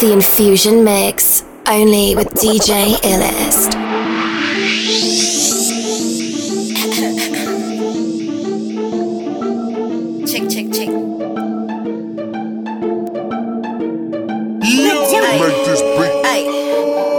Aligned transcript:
The 0.00 0.12
Infusion 0.12 0.84
Mix, 0.84 1.42
only 1.66 2.14
with 2.14 2.28
DJ 2.34 2.94
Illest. 3.02 3.72
Chick, 10.28 10.48
chick, 10.48 10.72
chick. 10.72 10.88
Make 15.40 15.64
this 15.66 15.82
beat. 15.82 16.12
Ay, 16.24 16.46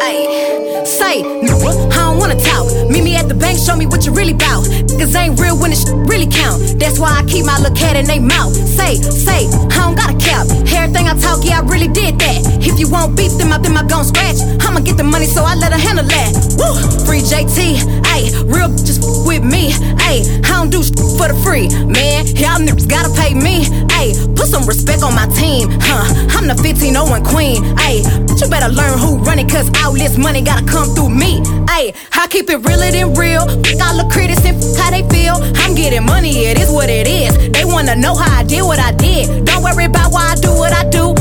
ay. 0.01 0.83
Say, 0.85 1.21
I 1.21 1.47
don't 1.91 2.17
wanna 2.17 2.39
talk. 2.39 2.65
Meet 2.89 3.03
me 3.03 3.15
at 3.17 3.27
the 3.27 3.35
bank, 3.35 3.59
show 3.59 3.75
me 3.75 3.87
what 3.87 4.05
you 4.05 4.13
really 4.13 4.33
bout. 4.33 4.63
Niggas 4.63 5.15
ain't 5.15 5.37
real 5.37 5.48
when 5.59 5.71
it 5.71 5.79
really 6.07 6.27
count. 6.27 6.79
That's 6.79 6.99
why 6.99 7.11
I 7.19 7.23
keep 7.25 7.45
my 7.45 7.59
look 7.59 7.75
cat 7.75 7.95
in 7.95 8.05
they 8.05 8.19
mouth. 8.19 8.55
Say, 8.55 8.95
say, 8.95 9.47
I 9.75 9.85
don't 9.85 9.95
got 9.95 10.09
a 10.09 10.17
cap. 10.17 10.47
Everything 10.71 11.07
I 11.07 11.15
talk, 11.19 11.43
yeah, 11.43 11.59
I 11.59 11.63
really 11.67 11.87
did 11.87 12.17
that. 12.19 12.39
If 12.63 12.79
you 12.79 12.89
want 12.89 13.15
beef, 13.15 13.31
then 13.37 13.49
my, 13.49 13.57
then 13.57 13.73
my 13.73 13.83
gon' 13.83 14.05
scratch. 14.05 14.39
I'ma 14.61 14.79
get 14.79 14.97
the 14.97 15.03
money, 15.03 15.25
so 15.25 15.43
I 15.43 15.55
let 15.55 15.71
her 15.71 15.79
handle 15.79 16.05
that. 16.05 16.31
Woo! 16.57 16.73
Free 17.05 17.21
JT, 17.21 17.77
ayy, 18.15 18.31
real 18.47 18.69
just 18.71 19.03
with 19.27 19.43
me, 19.43 19.71
ayy. 20.07 20.25
I 20.45 20.59
don't 20.59 20.69
do 20.69 20.81
for 21.17 21.27
the 21.27 21.37
free, 21.43 21.67
man. 21.85 22.25
Y'all 22.39 22.59
niggas 22.59 22.87
gotta 22.87 23.11
pay 23.13 23.33
me, 23.33 23.65
ayy. 23.99 24.15
Put 24.35 24.47
some 24.47 24.65
respect 24.65 25.03
on 25.03 25.13
my 25.13 25.27
team, 25.35 25.69
huh? 25.81 26.07
I'm 26.35 26.47
the 26.47 26.55
1501 26.55 27.23
queen, 27.25 27.63
ayy. 27.83 28.03
But 28.27 28.39
you 28.41 28.47
better 28.49 28.71
learn 28.71 28.97
who 28.97 29.17
run 29.19 29.39
it, 29.39 29.49
cause 29.49 29.69
all 29.83 29.93
this 29.93 30.17
money 30.17 30.41
gotta 30.41 30.65
come 30.65 30.95
through 30.95 31.09
me, 31.09 31.41
ayy. 31.75 31.95
I 32.13 32.27
keep 32.27 32.49
it 32.49 32.57
realer 32.63 32.91
than 32.91 33.13
real. 33.13 33.47
Fuck 33.47 33.81
all 33.81 33.97
the 33.97 34.07
critics 34.11 34.43
and 34.45 34.57
how 34.77 34.91
they 34.91 35.03
feel. 35.09 35.35
I'm 35.57 35.75
getting 35.75 36.05
money, 36.05 36.45
it 36.45 36.59
is 36.59 36.69
what 36.69 36.89
it 36.89 37.07
is. 37.07 37.37
They 37.51 37.65
wanna 37.65 37.95
know 37.95 38.15
how 38.15 38.39
I 38.39 38.43
did 38.43 38.63
what 38.63 38.79
I 38.79 38.91
did. 38.91 39.45
Don't 39.45 39.63
worry 39.63 39.85
about 39.85 40.11
why 40.11 40.31
I 40.31 40.35
do 40.35 40.51
what 40.53 40.73
I 40.73 40.83
do. 40.89 41.13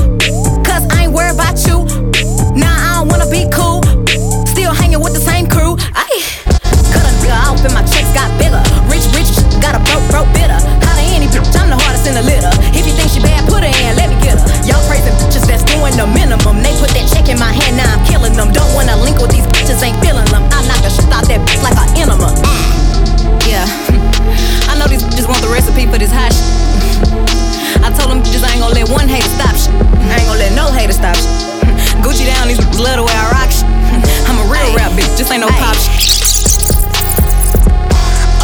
Cause 0.64 0.84
I 0.90 1.04
ain't 1.04 1.12
worried 1.12 1.34
about 1.34 1.56
you. 1.66 1.84
Nah, 2.56 2.68
I 2.68 2.90
don't 2.98 3.08
wanna 3.08 3.28
be 3.30 3.48
cool. 3.52 3.82
Still 4.46 4.72
hanging 4.72 5.00
with 5.00 5.14
the 5.14 5.22
same 5.22 5.46
crew. 5.46 5.76
Ayy. 5.96 6.20
Cut 6.92 7.04
a 7.04 7.12
nigga 7.20 7.36
off 7.48 7.64
and 7.64 7.74
my 7.74 7.84
checks 7.84 8.10
got 8.12 8.28
bigger. 8.38 8.60
Rich, 8.88 9.06
rich, 9.16 9.30
got 9.60 9.76
a 9.76 9.80
broke, 9.88 10.04
broke 10.10 10.30
bitter. 10.32 10.58
How 10.84 10.98
any 10.98 11.26
bitch, 11.28 11.56
I'm 11.56 11.70
the 11.70 11.78
hardest 11.78 12.06
in 12.06 12.14
the 12.14 12.22
litter. 12.22 12.52
If 12.72 12.86
you 12.86 12.94
think 12.96 13.10
she 13.10 13.20
bad, 13.20 13.44
put 13.48 13.62
her 13.64 13.72
in, 13.72 13.96
let 13.96 14.08
me 14.08 14.16
get 14.20 14.36
her. 14.36 14.46
Y'all 14.68 14.82
praising 14.88 15.14
bitches 15.20 15.44
that's 15.48 15.64
doing 15.64 15.94
the 15.96 16.06
minimum. 16.06 16.60
They 16.62 16.72
put 16.76 16.90
that 16.92 17.06
check 17.08 17.28
in 17.28 17.38
my 17.38 17.52
hand, 17.52 17.76
now 17.76 17.88
I'm 17.88 18.02
killing 18.04 18.34
them. 18.36 18.52
Don't 18.52 18.72
wanna 18.76 18.96
link 19.00 19.20
with 19.20 19.32
these 19.32 19.46
bitches, 19.52 19.80
ain't 19.82 19.96
feeling 20.04 20.26
them. 20.32 20.44
I 20.52 20.60
knock 20.68 20.80
the 20.84 20.90
shit 20.92 21.08
out 21.12 21.24
that 21.28 21.40
bitch 21.46 21.62
like 21.64 21.76
an 21.76 21.88
enema. 21.96 22.30
Yeah, 23.48 23.64
I 24.70 24.76
know 24.78 24.86
these 24.86 25.02
bitches 25.02 25.26
want 25.28 25.42
the 25.42 25.48
recipe 25.48 25.86
for 25.86 25.98
this 25.98 26.12
hot 26.12 26.32
shit. 26.32 26.46
I 27.84 27.90
told 27.94 28.10
them 28.12 28.20
bitches 28.22 28.44
I 28.44 28.52
ain't 28.52 28.62
gonna 28.62 28.74
let 28.74 28.88
one 28.88 29.08
hater 29.08 29.28
stop 29.28 29.54
shit. 29.56 29.72
I 30.08 30.20
ain't 30.20 30.28
gonna 30.28 30.38
let 30.38 30.52
no 30.54 30.70
hater 30.70 30.92
stop 30.92 31.16
shit. 31.16 31.28
Gucci 32.04 32.28
down, 32.28 32.48
these 32.48 32.60
love 32.78 33.00
the 33.00 33.04
way 33.04 33.16
I 33.16 33.26
rock 33.32 33.50
shit. 33.50 33.66
I'm 34.28 34.38
a 34.38 34.46
real 34.46 34.70
rap 34.76 34.92
bitch, 34.92 35.10
just 35.16 35.32
ain't 35.32 35.42
no 35.42 35.50
pop 35.58 35.74
shit. 35.74 35.90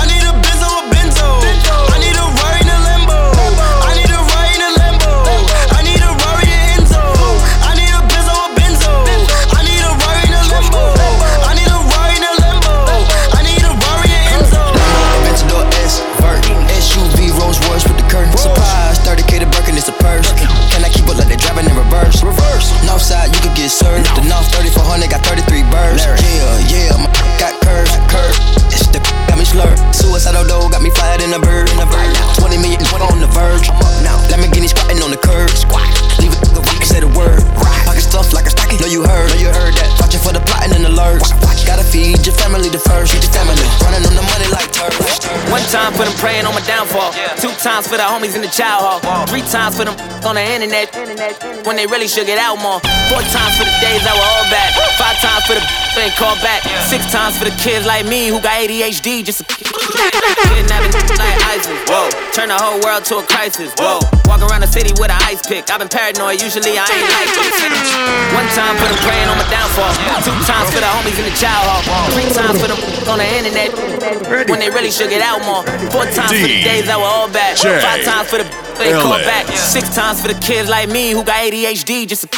I 0.00 0.08
need 0.08 0.24
a 0.24 0.32
Benzo, 0.42 0.68
a 0.68 0.82
Benzo. 0.90 1.28
I 1.92 1.96
need 2.00 2.16
a 2.16 2.26
Rari 2.42 2.63
praying 46.64 46.80
on 46.80 46.86
my 46.88 47.04
downfall. 47.04 47.12
Two 47.38 47.52
times 47.62 47.86
for 47.86 47.96
the 47.96 48.02
homies 48.02 48.34
in 48.34 48.42
the 48.42 48.48
child 48.48 49.02
hall. 49.04 49.26
Three 49.26 49.42
times 49.42 49.76
for 49.76 49.84
them 49.84 49.96
on 50.24 50.34
the 50.34 50.42
internet 50.42 50.94
when 51.66 51.76
they 51.76 51.86
really 51.86 52.08
should 52.08 52.26
get 52.26 52.38
out 52.38 52.56
more. 52.56 52.80
Four 53.08 53.22
times 53.32 53.56
for 53.56 53.64
the 53.64 53.76
days 53.80 54.02
that 54.04 54.14
were 54.14 54.28
all 54.28 54.46
bad. 54.50 54.72
Five 54.98 55.16
times 55.20 55.44
for 55.46 55.54
the 55.54 55.64
ain't 56.00 56.14
called 56.16 56.40
back. 56.42 56.62
Six 56.90 57.10
times 57.12 57.38
for 57.38 57.44
the 57.44 57.54
kids 57.62 57.86
like 57.86 58.06
me 58.06 58.28
who 58.28 58.40
got 58.40 58.58
ADHD 58.58 59.24
just 59.24 59.38
to 59.38 59.44
kidnapping 59.94 60.92
like 61.18 61.38
ISIS. 61.54 61.78
Whoa, 61.86 62.10
turn 62.34 62.48
the 62.50 62.58
whole 62.58 62.78
world 62.82 63.04
to 63.10 63.18
a 63.18 63.24
crisis. 63.24 63.72
Whoa, 63.78 64.02
walk 64.26 64.42
around 64.42 64.62
the 64.62 64.70
city 64.70 64.90
with 64.98 65.10
an 65.10 65.20
ice 65.24 65.42
pick. 65.46 65.70
I've 65.70 65.78
been 65.78 65.88
paranoid. 65.88 66.42
Usually 66.42 66.74
I 66.74 66.84
ain't 66.84 67.08
like 67.10 67.30
this. 67.30 67.56
One 68.34 68.48
time 68.54 68.74
for 68.76 68.86
them 68.90 69.00
praying 69.06 69.28
on 69.30 69.38
my 69.38 69.46
downfall. 69.48 69.92
Two 70.26 70.34
times 70.44 70.68
for 70.74 70.80
the 70.82 70.90
homies 70.90 71.18
in 71.18 71.26
the 71.26 71.36
child 71.38 71.64
hall. 71.86 72.10
Three 72.12 72.28
times 72.34 72.58
for 72.58 72.68
them 72.68 72.80
on 73.08 73.18
the 73.22 73.28
internet 73.28 73.70
when 74.50 74.58
they 74.58 74.70
really 74.70 74.90
should 74.90 75.10
get 75.10 75.22
out 75.22 75.40
more. 75.46 75.62
Four 75.94 76.06
times 76.10 76.34
for 76.34 76.48
the 76.48 76.60
days 76.62 76.86
that 76.86 76.98
were 76.98 77.08
all 77.08 77.30
bad. 77.30 77.58
Five 77.58 78.02
times 78.04 78.28
for 78.30 78.38
the 78.42 78.46
ain't 78.82 79.00
called 79.02 79.22
back. 79.22 79.46
Six 79.54 79.94
times 79.94 80.20
for 80.20 80.28
the 80.28 80.38
kids 80.40 80.68
like 80.68 80.88
me 80.88 81.10
who 81.10 81.22
got 81.22 81.38
ADHD 81.46 82.06
just 82.08 82.22
to 82.22 82.28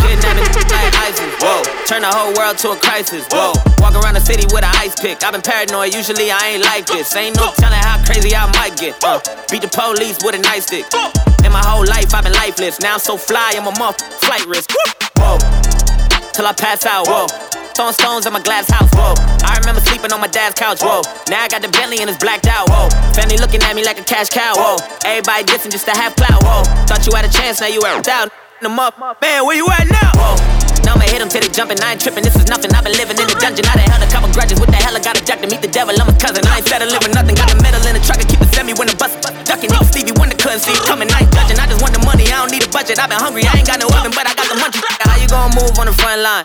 kidnapping 0.00 0.48
like 0.72 0.94
ISIS. 1.04 1.32
Whoa, 1.40 1.62
turn 1.86 2.02
the 2.02 2.12
whole 2.12 2.32
world 2.34 2.58
to 2.58 2.72
a 2.72 2.76
crisis. 2.76 3.26
Whoa, 3.30 3.52
walk 3.78 3.94
around 3.94 4.14
the 4.14 4.24
city 4.24 4.44
with 4.52 4.64
an 4.64 4.74
ice 4.80 4.98
pick. 4.98 5.22
I've 5.22 5.32
been 5.32 5.42
paranoid. 5.42 5.94
Usually 5.94 6.30
I 6.30 6.56
ain't 6.56 6.64
like 6.64 6.86
this. 6.86 7.14
Ain't 7.16 7.36
no 7.36 7.52
telling 7.56 7.78
how 7.78 8.02
crazy 8.04 8.34
I 8.34 8.46
might 8.58 8.76
get. 8.76 8.96
Uh, 9.04 9.20
beat 9.50 9.62
the 9.62 9.70
police 9.70 10.18
with 10.24 10.34
a 10.34 10.42
nice 10.42 10.66
stick. 10.66 10.86
In 11.44 11.52
my 11.52 11.62
whole 11.64 11.84
life 11.84 12.14
I've 12.14 12.24
been 12.24 12.32
lifeless. 12.32 12.80
Now 12.80 12.94
I'm 12.94 13.00
so 13.00 13.16
fly, 13.16 13.52
I'm 13.56 13.66
a 13.66 13.78
month 13.78 14.00
flight 14.24 14.46
risk. 14.46 14.70
Whoa, 15.20 15.38
till 16.32 16.46
I 16.46 16.54
pass 16.56 16.86
out. 16.86 17.06
Whoa. 17.06 17.26
Throwing 17.74 17.92
stones 17.92 18.24
at 18.24 18.32
my 18.32 18.40
glass 18.40 18.70
house, 18.70 18.88
whoa. 18.94 19.18
I 19.42 19.58
remember 19.58 19.80
sleeping 19.80 20.12
on 20.12 20.20
my 20.20 20.28
dad's 20.28 20.54
couch, 20.54 20.78
whoa. 20.80 21.02
Now 21.28 21.42
I 21.42 21.48
got 21.48 21.60
the 21.60 21.68
Bentley 21.68 21.98
and 21.98 22.08
it's 22.08 22.22
blacked 22.22 22.46
out, 22.46 22.70
whoa. 22.70 22.88
Family 23.14 23.36
looking 23.36 23.62
at 23.62 23.74
me 23.74 23.84
like 23.84 23.98
a 23.98 24.04
cash 24.04 24.30
cow, 24.30 24.54
whoa. 24.54 24.76
Everybody 25.04 25.42
dissing 25.42 25.72
just 25.72 25.84
to 25.86 25.90
have 25.90 26.14
clout, 26.14 26.40
whoa. 26.44 26.62
Thought 26.86 27.04
you 27.04 27.12
had 27.16 27.24
a 27.24 27.32
chance, 27.32 27.60
now 27.60 27.66
you 27.66 27.82
out. 27.84 28.06
Them 28.62 28.78
up. 28.78 28.94
Man, 29.20 29.44
where 29.44 29.56
you 29.56 29.66
at 29.66 29.90
now? 29.90 30.14
Whoa. 30.14 30.38
Now 30.86 30.94
I'ma 30.94 31.10
hit 31.10 31.20
him 31.20 31.28
till 31.28 31.42
they 31.42 31.50
jumping. 31.50 31.80
I 31.82 31.92
ain't 31.92 32.00
tripping, 32.00 32.22
this 32.22 32.36
is 32.36 32.46
nothing. 32.46 32.70
I've 32.72 32.84
been 32.84 32.94
living 32.94 33.18
in 33.18 33.26
the 33.26 33.36
dungeon. 33.36 33.66
I 33.66 33.74
done 33.76 33.90
held 33.90 34.02
a 34.04 34.10
couple 34.12 34.30
grudges. 34.32 34.60
What 34.60 34.70
the 34.70 34.78
hell? 34.78 34.94
I 34.94 35.00
got 35.02 35.18
a 35.18 35.22
jack 35.24 35.42
to 35.42 35.48
meet 35.50 35.60
the 35.60 35.68
devil. 35.68 35.92
I'm 35.96 36.08
a 36.08 36.16
cousin. 36.16 36.46
I 36.46 36.62
ain't 36.62 36.68
settling 36.68 36.96
for 37.02 37.12
nothing. 37.12 37.34
Got 37.34 37.52
a 37.52 37.56
medal 37.60 37.82
in 37.84 37.98
the 37.98 38.04
truck 38.04 38.20
and 38.20 38.28
keep 38.28 38.40
it 38.40 38.48
semi 38.54 38.72
when 38.78 38.88
the 38.88 38.96
bus 38.96 39.16
ducking. 39.44 39.68
Nigga 39.68 39.84
Stevie 39.90 40.14
Wonder 40.16 40.38
couldn't 40.38 40.62
see 40.62 40.72
it 40.72 40.84
coming. 40.86 41.10
I 41.10 41.26
ain't 41.26 41.32
judging. 41.34 41.58
I 41.58 41.66
just 41.66 41.82
want 41.82 41.92
the 41.98 42.02
money. 42.06 42.30
I 42.30 42.40
don't 42.40 42.52
need 42.52 42.64
a 42.64 42.70
budget. 42.70 42.96
I've 42.96 43.10
been 43.10 43.20
hungry. 43.20 43.42
I 43.44 43.58
ain't 43.58 43.66
got 43.66 43.82
no 43.82 43.90
oven, 43.90 44.14
but 44.14 44.24
I 44.24 44.32
got 44.38 44.46
the 44.48 44.56
munchies. 44.56 44.86
How 45.02 45.18
you 45.18 45.28
gonna 45.28 45.52
move 45.56 45.74
on 45.76 45.90
the 45.90 45.96
front 45.96 46.22
line? 46.22 46.44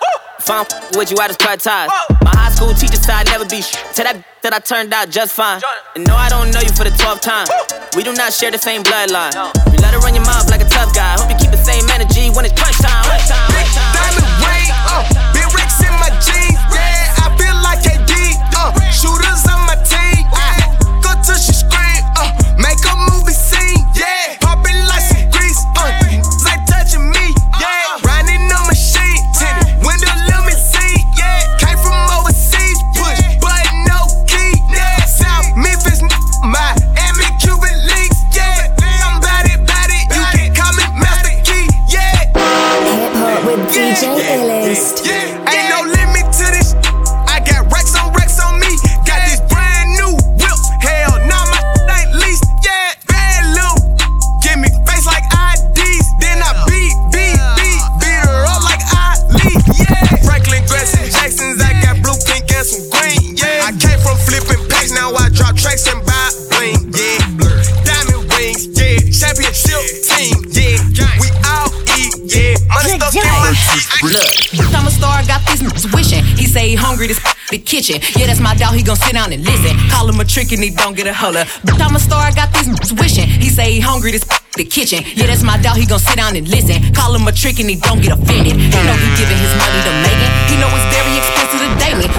If 0.49 0.57
I'm 0.57 0.97
with 0.97 1.11
you, 1.13 1.17
I 1.21 1.27
just 1.29 1.37
cut 1.37 1.59
ties. 1.61 1.93
My 2.25 2.33
high 2.33 2.49
school 2.49 2.73
teacher 2.73 2.97
said 2.97 3.21
I'd 3.21 3.29
never 3.29 3.45
be 3.45 3.61
sh- 3.61 3.77
to 3.93 4.01
that 4.01 4.17
that 4.41 4.49
I 4.49 4.57
turned 4.57 4.89
out 4.97 5.13
just 5.13 5.37
fine. 5.37 5.61
And 5.93 6.01
no, 6.09 6.17
I 6.17 6.25
don't 6.25 6.49
know 6.49 6.57
you 6.57 6.73
for 6.73 6.89
the 6.89 6.95
12th 6.97 7.21
time. 7.21 7.45
We 7.93 8.01
do 8.01 8.17
not 8.17 8.33
share 8.33 8.49
the 8.49 8.57
same 8.57 8.81
bloodline. 8.81 9.29
You 9.69 9.77
let 9.77 9.93
her 9.93 10.01
run 10.01 10.17
your 10.17 10.25
mouth 10.25 10.49
like 10.49 10.65
a 10.65 10.69
tough 10.73 10.89
guy. 10.97 11.21
Hope 11.21 11.29
you 11.29 11.37
keep 11.37 11.53
the 11.53 11.61
same 11.61 11.85
energy 11.93 12.33
when 12.33 12.49
it's 12.49 12.57
crunch 12.57 12.81
time. 12.81 13.05
Crunch 13.05 13.29
time, 13.29 13.45
crunch 13.53 13.77
time. 13.77 13.93
Diamond 13.93 14.25
ring, 14.41 14.69
uh, 14.89 15.05
big 15.37 15.45
ricks 15.53 15.77
in 15.85 15.93
my 16.01 16.09
jeans. 16.17 16.57
Yeah, 16.73 17.21
I 17.21 17.29
feel 17.37 17.53
like 17.61 17.85
KD. 17.85 18.33
Uh, 18.57 18.73
shooters 18.89 19.28
Money 72.79 72.95
stuff 72.95 73.11
different. 73.11 73.59
Look, 74.55 74.71
I'm 74.71 74.87
a 74.87 74.91
star, 74.91 75.19
got 75.27 75.43
these 75.47 75.59
niggas 75.59 75.91
wishing. 75.93 76.23
He 76.39 76.47
say 76.47 76.69
he 76.69 76.75
hungry, 76.75 77.07
this 77.07 77.19
the 77.51 77.57
kitchen. 77.57 77.99
Yeah, 78.15 78.27
that's 78.27 78.39
my 78.39 78.55
dog, 78.55 78.75
he 78.75 78.83
gon' 78.83 78.95
sit 78.95 79.13
down 79.13 79.33
and 79.33 79.43
listen. 79.43 79.75
Call 79.89 80.07
him 80.07 80.19
a 80.19 80.25
trick 80.25 80.51
and 80.53 80.63
he 80.63 80.69
don't 80.69 80.95
get 80.95 81.07
a 81.07 81.13
holler. 81.13 81.43
Bitch, 81.65 81.81
I'm 81.81 81.95
a 81.95 81.99
star, 81.99 82.31
got 82.31 82.53
these 82.53 82.69
niggas 82.69 82.93
wishing. 82.99 83.27
He 83.27 83.49
say 83.49 83.73
he 83.73 83.79
hungry, 83.79 84.11
this 84.11 84.23
the 84.55 84.63
kitchen. 84.63 85.03
Yeah, 85.15 85.27
that's 85.27 85.43
my 85.43 85.57
dog, 85.59 85.75
he 85.77 85.85
gon' 85.85 85.99
sit 85.99 86.15
down 86.15 86.35
and 86.35 86.47
listen. 86.47 86.79
Call 86.93 87.15
him 87.15 87.27
a 87.27 87.31
trick 87.31 87.59
and 87.59 87.69
he 87.69 87.75
don't 87.75 87.99
get 88.01 88.13
offended. 88.13 88.55
He 88.55 88.69
know 88.69 88.95
he 88.95 89.09
giving 89.19 89.37
his 89.37 89.53
money 89.59 89.79
to 89.83 89.91
Megan. 89.99 90.31
He 90.47 90.55
know 90.55 90.69
it's 90.71 90.87
very 90.93 91.17
expensive 91.17 91.29
to 91.33 91.33
date 91.33 91.47
me. 91.47 91.48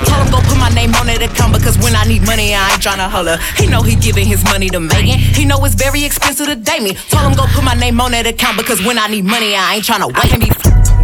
Told 0.07 0.27
him 0.27 0.31
go 0.31 0.39
put 0.47 0.59
my 0.59 0.71
name 0.71 0.95
on 0.97 1.09
it 1.09 1.23
account 1.23 1.53
because 1.53 1.77
when 1.79 1.95
I 1.95 2.05
need 2.05 2.23
money, 2.23 2.55
I 2.55 2.73
ain't 2.73 2.83
tryna 2.83 3.09
holler. 3.09 3.39
He 3.57 3.67
know 3.67 3.83
he 3.83 3.97
giving 3.97 4.27
his 4.27 4.43
money 4.45 4.69
to 4.71 4.81
Megan. 4.81 5.19
He 5.19 5.45
know 5.45 5.63
it's 5.65 5.75
very 5.75 6.05
expensive 6.05 6.47
to 6.47 6.57
date 6.57 6.83
me. 6.83 6.95
Told 7.11 7.25
him 7.27 7.35
go 7.35 7.47
put 7.53 7.65
my 7.65 7.75
name 7.75 8.01
on 8.01 8.13
that 8.13 8.27
account 8.27 8.57
because 8.57 8.85
when 8.85 8.99
I 8.99 9.09
need 9.09 9.25
money, 9.25 9.55
I 9.55 9.77
ain't 9.77 9.85
tryna 9.85 10.09
wait. 10.09 10.25
I 10.25 10.29
can 10.29 10.41
be 10.41 10.51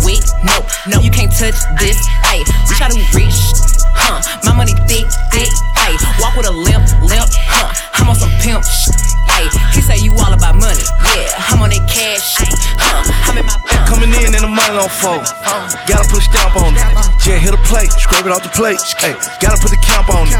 with 0.05 0.25
no, 0.45 0.63
no, 0.89 0.97
you 1.03 1.11
can't 1.11 1.33
touch 1.33 1.59
this. 1.79 1.99
Hey, 2.25 2.41
we 2.69 2.73
try 2.79 2.89
to 2.89 2.99
reach, 3.17 3.39
huh? 3.97 4.23
My 4.45 4.55
money 4.55 4.73
thick, 4.87 5.07
thick. 5.33 5.51
Hey, 5.77 5.97
walk 6.21 6.37
with 6.37 6.47
a 6.47 6.55
limp, 6.55 6.87
limp, 7.03 7.29
huh? 7.51 7.75
I'm 8.01 8.09
on 8.09 8.17
some 8.17 8.33
pimp. 8.41 8.63
Hey, 9.27 9.51
he 9.75 9.81
say 9.83 9.99
you 9.99 10.13
all 10.23 10.33
about 10.33 10.57
money. 10.57 10.85
Yeah, 11.13 11.51
I'm 11.53 11.61
on 11.61 11.71
that 11.71 11.85
cash, 11.91 12.39
huh? 12.39 12.56
Coming 13.97 14.13
in 14.13 14.29
and 14.37 14.45
the 14.45 14.53
money 14.53 14.77
on 14.77 14.93
fold. 14.93 15.25
Gotta 15.89 16.05
put 16.13 16.21
a 16.21 16.29
stamp 16.29 16.53
on 16.61 16.77
it. 16.77 16.85
Yeah, 17.25 17.41
hit 17.41 17.57
a 17.57 17.63
plate, 17.65 17.89
scrape 17.97 18.29
it 18.29 18.31
off 18.31 18.45
the 18.45 18.53
plate. 18.53 18.77
Hey, 19.01 19.17
gotta 19.41 19.57
put 19.57 19.73
the 19.73 19.81
camp 19.81 20.13
on 20.13 20.29
it. 20.29 20.37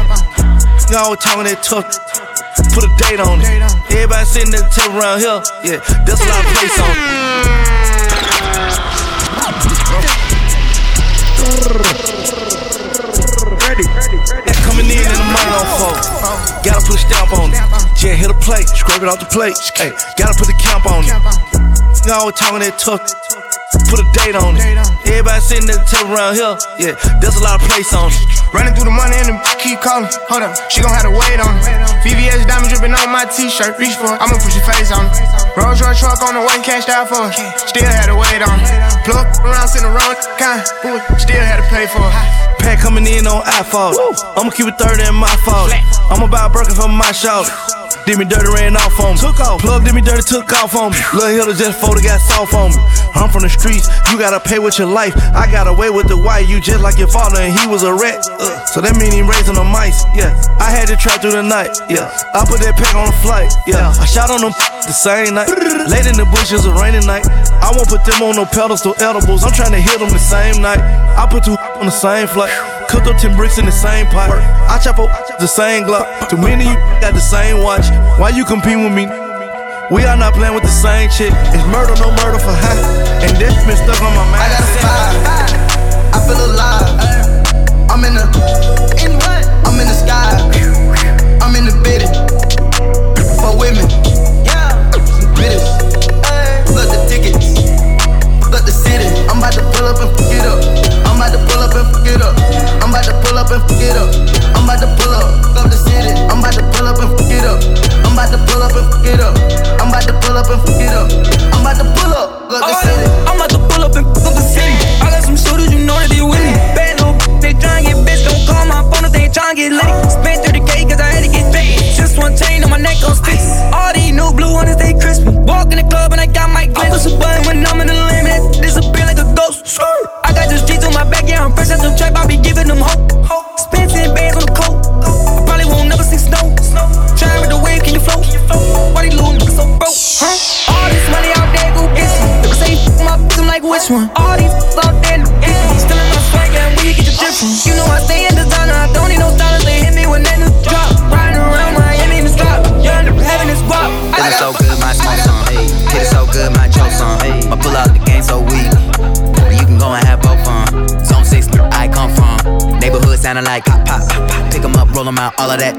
You 0.93 0.97
always 1.01 1.17
talking 1.25 1.49
that 1.49 1.65
tough. 1.65 1.89
Put 2.77 2.85
a 2.85 2.91
date 3.01 3.17
on 3.17 3.41
it. 3.41 3.49
Everybody 3.89 4.25
sitting 4.29 4.53
at 4.53 4.69
the 4.69 4.69
table 4.69 5.01
around 5.01 5.25
here. 5.25 5.41
Yeah, 5.65 5.81
that's 6.05 6.21
a 6.21 6.29
lot 6.29 6.45
of 6.45 6.53
place 6.53 6.77
on 6.77 6.85
it. 6.85 7.01
Coming 14.69 14.85
in 14.85 15.01
and 15.01 15.17
the 15.17 15.29
money 15.33 15.49
on 15.57 15.65
fold. 15.81 15.97
Gotta 16.61 16.85
put 16.85 16.93
a 16.93 17.01
stamp 17.01 17.33
on 17.33 17.49
it. 17.49 17.57
Yeah, 18.05 18.13
hit 18.13 18.29
a 18.29 18.37
plate, 18.37 18.69
scrape 18.69 19.01
it 19.01 19.09
off 19.09 19.17
the 19.17 19.25
plate. 19.33 19.57
Hey, 19.73 19.89
gotta 20.13 20.37
put 20.37 20.45
the 20.45 20.53
camp 20.61 20.85
on 20.85 21.09
it. 21.09 21.09
Always 22.07 22.39
talking 22.39 22.63
that 22.63 22.79
tough. 22.79 23.03
Put 23.91 23.99
a 23.99 24.07
date 24.15 24.31
on 24.31 24.55
it. 24.55 24.63
Everybody 25.03 25.43
sitting 25.43 25.67
at 25.67 25.83
the 25.83 25.87
table 25.91 26.15
around 26.15 26.39
here. 26.39 26.55
Yeah, 26.79 26.95
there's 27.19 27.35
a 27.35 27.43
lot 27.43 27.59
of 27.59 27.67
place 27.67 27.91
on 27.91 28.07
it. 28.15 28.19
Running 28.55 28.71
through 28.71 28.87
the 28.87 28.95
money 28.95 29.19
and 29.19 29.27
the 29.27 29.37
keep 29.59 29.83
calling. 29.83 30.07
Hold 30.31 30.47
up, 30.47 30.55
she 30.71 30.79
gon' 30.79 30.95
have 30.95 31.03
to 31.03 31.11
wait 31.11 31.35
on 31.43 31.51
it. 31.59 31.67
VVS 32.07 32.47
diamond 32.47 32.71
dripping 32.71 32.95
on 32.95 33.11
my 33.11 33.27
t-shirt. 33.27 33.75
Reach 33.75 33.99
for 33.99 34.07
it, 34.15 34.23
I'ma 34.23 34.39
push 34.39 34.55
your 34.55 34.63
face 34.63 34.87
on 34.95 35.11
it. 35.11 35.19
Rolls 35.59 35.83
Royce 35.83 35.99
truck 35.99 36.23
on 36.23 36.39
the 36.39 36.43
way, 36.47 36.55
cashed 36.63 36.87
out 36.87 37.11
for 37.11 37.27
it. 37.27 37.35
Still 37.59 37.91
had 37.91 38.07
to 38.07 38.15
wait 38.15 38.39
on 38.39 38.55
it. 38.55 38.71
Plug 39.03 39.27
around, 39.43 39.67
sitting 39.67 39.91
around, 39.91 40.15
kind. 40.39 40.63
Ooh, 40.87 41.03
Still 41.19 41.43
had 41.43 41.59
to 41.59 41.67
pay 41.67 41.91
for 41.91 42.07
it. 42.07 42.15
Pack 42.63 42.79
coming 42.79 43.03
in 43.03 43.27
on 43.27 43.43
iPhone. 43.59 43.99
I'ma 44.39 44.51
keep 44.55 44.71
it 44.71 44.79
30 44.79 45.11
in 45.11 45.15
my 45.15 45.35
fault. 45.43 45.75
I'ma 46.07 46.31
buy 46.31 46.47
a 46.47 46.49
burger 46.49 46.71
for 46.71 46.87
my 46.87 47.11
shout. 47.11 47.51
Did 48.05 48.19
me 48.19 48.25
dirty, 48.25 48.47
ran 48.53 48.75
off 48.77 48.99
on 48.99 49.15
me. 49.15 49.19
Took 49.19 49.39
off. 49.39 49.61
Plug 49.61 49.83
did 49.83 49.93
me 49.93 50.01
dirty, 50.01 50.23
took 50.23 50.51
off 50.53 50.75
on 50.75 50.91
me. 50.91 50.99
Lil' 51.13 51.35
Hilda 51.35 51.53
just 51.53 51.79
photo 51.79 51.99
got 52.01 52.19
soft 52.21 52.53
on 52.53 52.71
me. 52.71 52.81
I'm 53.15 53.29
from 53.29 53.43
the 53.43 53.49
streets, 53.49 53.89
you 54.11 54.17
gotta 54.17 54.39
pay 54.39 54.59
with 54.59 54.77
your 54.77 54.87
life. 54.87 55.15
I 55.33 55.49
got 55.49 55.67
away 55.67 55.89
with 55.89 56.07
the 56.07 56.17
white, 56.17 56.47
you 56.47 56.61
just 56.61 56.81
like 56.81 56.97
your 56.97 57.07
father, 57.07 57.41
and 57.41 57.51
he 57.51 57.65
was 57.67 57.83
a 57.83 57.93
rat. 57.93 58.21
Uh, 58.29 58.65
so 58.71 58.81
that 58.81 58.95
mean 58.95 59.11
he 59.11 59.21
raising 59.21 59.55
the 59.55 59.63
mice. 59.63 60.05
Yeah, 60.13 60.31
I 60.59 60.69
had 60.69 60.87
to 60.89 60.95
trap 60.95 61.21
through 61.21 61.33
the 61.33 61.43
night. 61.43 61.73
Yeah, 61.89 62.13
I 62.33 62.45
put 62.45 62.61
that 62.61 62.77
pack 62.77 62.93
on 62.95 63.09
the 63.09 63.17
flight. 63.25 63.51
Yeah, 63.65 63.89
I 63.89 64.05
shot 64.05 64.29
on 64.29 64.41
them 64.41 64.53
the 64.85 64.93
same 64.93 65.33
night. 65.33 65.49
Late 65.89 66.05
in 66.05 66.15
the 66.15 66.29
bushes, 66.29 66.65
a 66.65 66.73
rainy 66.77 67.01
night. 67.05 67.25
I 67.59 67.73
won't 67.73 67.89
put 67.89 68.05
them 68.05 68.21
on 68.21 68.35
no 68.35 68.45
pedestal 68.45 68.93
edibles. 69.01 69.43
I'm 69.43 69.53
trying 69.53 69.73
to 69.73 69.81
hit 69.81 69.99
them 69.99 70.09
the 70.09 70.21
same 70.21 70.61
night. 70.61 70.79
I 70.79 71.25
put 71.25 71.43
two 71.43 71.57
on 71.81 71.85
the 71.89 71.95
same 71.95 72.27
flight. 72.27 72.53
Cooked 72.87 73.07
up 73.07 73.17
10 73.19 73.35
bricks 73.35 73.57
in 73.57 73.65
the 73.65 73.71
same 73.71 74.07
pot. 74.07 74.31
I 74.31 74.79
chop 74.79 74.99
up 74.99 75.26
the 75.39 75.47
same 75.47 75.83
Glock. 75.83 76.29
Too 76.29 76.37
many 76.37 76.65
you 76.65 76.75
got 77.01 77.13
the 77.13 77.19
same 77.19 77.63
watch. 77.63 77.89
Why 78.19 78.29
you 78.29 78.45
compete 78.45 78.77
with 78.77 78.93
me? 78.93 79.05
We 79.89 80.03
are 80.03 80.17
not 80.17 80.33
playing 80.33 80.53
with 80.53 80.63
the 80.63 80.69
same 80.69 81.09
shit. 81.09 81.31
It's 81.53 81.65
murder, 81.67 81.95
no 82.01 82.11
murder 82.11 82.39
for 82.39 82.51
high. 82.51 83.23
And 83.23 83.37
this 83.37 83.53
been 83.65 83.77
stuck 83.77 84.01
on 84.01 84.13
my 84.15 84.25
mind. 84.31 84.41
I 84.41 84.49
got 84.49 84.61
a 84.61 84.79
five. 84.81 85.15
I 86.13 86.27
feel 86.27 86.45
alive. 86.51 86.96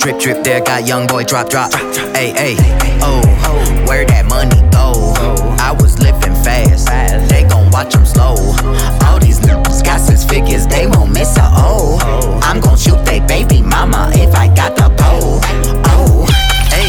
Drip, 0.08 0.20
drip. 0.20 0.44
There 0.44 0.60
got 0.60 0.86
young 0.86 1.06
boy 1.06 1.24
drop, 1.24 1.50
drop. 1.50 1.72
Hey, 2.14 2.32
hey, 2.32 2.56
oh, 3.02 3.20
where 3.86 4.06
that 4.06 4.26
money 4.26 4.60
go? 4.72 5.12
I 5.60 5.72
was 5.72 5.98
living 5.98 6.34
fast. 6.44 6.88
They 7.28 7.44
gon' 7.44 7.70
watch 7.70 7.94
'em 7.94 8.06
slow. 8.06 8.36
All 9.04 9.18
these 9.18 9.40
niggas 9.40 9.84
got 9.84 10.00
six 10.00 10.24
figures, 10.24 10.66
they 10.66 10.86
won't 10.86 11.12
miss 11.12 11.36
a 11.36 11.44
O. 11.56 11.98
I'm 12.42 12.60
gon' 12.60 12.78
shoot 12.78 13.04
they 13.04 13.20
baby 13.20 13.60
mama 13.60 14.10
if 14.14 14.34
I 14.34 14.48
got 14.48 14.76
the 14.76 14.88
pole. 14.96 15.40
Oh, 15.92 16.24
hey. 16.72 16.88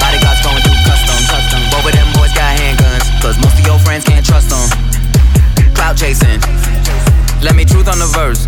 Bodyguards 0.00 0.42
going 0.42 0.62
through 0.62 0.80
custom, 0.84 1.20
custom. 1.32 1.60
Both 1.70 1.86
of 1.86 1.92
them 1.92 2.08
boys 2.12 2.32
got 2.34 2.52
handguns, 2.58 3.04
cause 3.22 3.38
most 3.38 3.58
of 3.58 3.66
your 3.66 3.78
friends 3.78 4.04
can't 4.04 4.24
trust 4.24 4.50
them. 4.50 4.68
Cloud 5.74 5.96
chasing. 5.96 6.40
Let 7.40 7.54
me 7.56 7.64
truth 7.64 7.88
on 7.88 7.98
the 7.98 8.10
verse. 8.12 8.46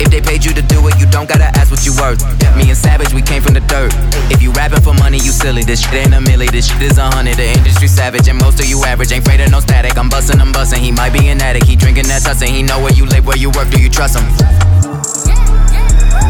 If 0.00 0.10
they 0.10 0.20
paid 0.20 0.44
you 0.44 0.52
to 0.54 0.62
do 0.62 0.86
it, 0.88 0.98
you 0.98 1.06
don't 1.06 1.28
gotta 1.28 1.46
ask 1.58 1.70
what 1.70 1.84
you 1.86 1.92
worth. 2.00 2.20
Me 2.56 2.68
and 2.68 2.78
Savage, 2.78 3.12
we 3.14 3.22
came 3.22 3.42
from 3.42 3.54
the 3.54 3.64
dirt. 3.70 3.92
If 4.30 4.42
you 4.42 4.52
rapping 4.52 4.82
for 4.82 4.94
money, 4.94 5.18
you 5.18 5.30
silly. 5.30 5.62
This 5.62 5.82
shit 5.82 5.94
ain't 5.94 6.14
a 6.14 6.18
milli, 6.18 6.50
this 6.50 6.68
shit 6.70 6.82
is 6.82 6.98
a 6.98 7.06
hundred. 7.06 7.36
The 7.36 7.46
industry 7.50 7.88
savage, 7.88 8.28
and 8.28 8.38
most 8.38 8.60
of 8.60 8.66
you 8.66 8.82
average. 8.84 9.12
Ain't 9.12 9.26
afraid 9.26 9.40
of 9.40 9.50
no 9.50 9.60
static. 9.60 9.96
I'm 9.96 10.08
bustin', 10.08 10.40
I'm 10.40 10.52
bustin'. 10.52 10.80
He 10.80 10.92
might 10.92 11.12
be 11.12 11.28
an 11.28 11.40
addict. 11.40 11.66
He 11.66 11.76
drinking 11.76 12.06
that 12.08 12.22
tussin'. 12.22 12.48
He 12.48 12.62
know 12.62 12.80
where 12.82 12.92
you 12.92 13.06
live, 13.06 13.26
where 13.26 13.36
you 13.36 13.50
work. 13.50 13.70
Do 13.70 13.80
you 13.80 13.88
trust 13.88 14.18
him? 14.18 14.26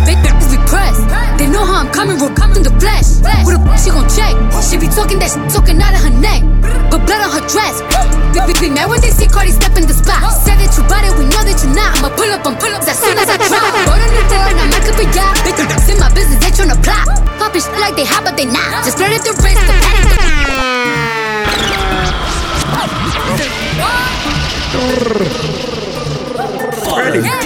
Big 0.05 0.19
bitches 0.21 0.51
we 0.53 0.59
press. 0.69 0.97
They 1.39 1.47
know 1.47 1.65
how 1.65 1.81
I'm 1.85 1.93
coming, 1.93 2.19
we're 2.21 2.35
coming 2.35 2.63
the 2.63 2.73
flesh. 2.81 3.21
With 3.45 3.57
a 3.57 3.77
she 3.81 3.91
gon' 3.91 4.09
check. 4.09 4.35
She 4.63 4.77
be 4.77 4.89
talking 4.89 5.19
that 5.19 5.31
shit 5.33 5.51
talking 5.51 5.81
out 5.81 5.95
of 5.95 6.01
her 6.05 6.15
neck. 6.21 6.43
But 6.91 7.07
blood 7.07 7.21
on 7.21 7.31
her 7.33 7.45
dress. 7.49 8.24
They 8.35 8.69
mad 8.69 8.91
when 8.91 8.99
they 9.01 9.15
see 9.15 9.31
Cardi 9.31 9.55
step 9.55 9.79
in 9.79 9.87
the 9.87 9.95
spot. 9.95 10.27
Said 10.43 10.59
that 10.59 10.75
you 10.75 10.83
bought 10.91 11.07
it, 11.07 11.15
we 11.15 11.23
know 11.31 11.47
that 11.47 11.55
you're 11.63 11.71
not. 11.71 11.95
I'ma 12.03 12.11
pull 12.19 12.27
up 12.35 12.43
on 12.43 12.59
pull 12.59 12.75
ups 12.75 12.91
as 12.91 12.99
soon 12.99 13.15
as 13.15 13.31
I 13.31 13.39
drop. 13.39 13.63
Bought 13.87 14.03
a 14.03 14.09
new 14.11 14.27
deal 14.27 14.43
and 14.43 14.59
I 14.59 14.67
might 14.75 14.83
could 14.83 14.99
be 14.99 15.07
out. 15.23 15.39
Big 15.47 15.55
bitches 15.55 15.87
in 15.87 16.03
my 16.03 16.11
business, 16.11 16.43
they 16.43 16.51
tryna 16.51 16.75
plot. 16.83 17.07
Poppin' 17.39 17.63
shit 17.63 17.79
like 17.79 17.95
they 17.95 18.03
hot, 18.03 18.27
but 18.27 18.35
they 18.35 18.51
not. 18.51 18.83
Just 18.83 18.99
spread 18.99 19.15
it 19.15 19.23
the 19.23 19.39
wrist, 19.39 19.63
the 19.63 19.75
panic, 19.87 20.11
the 20.11 20.19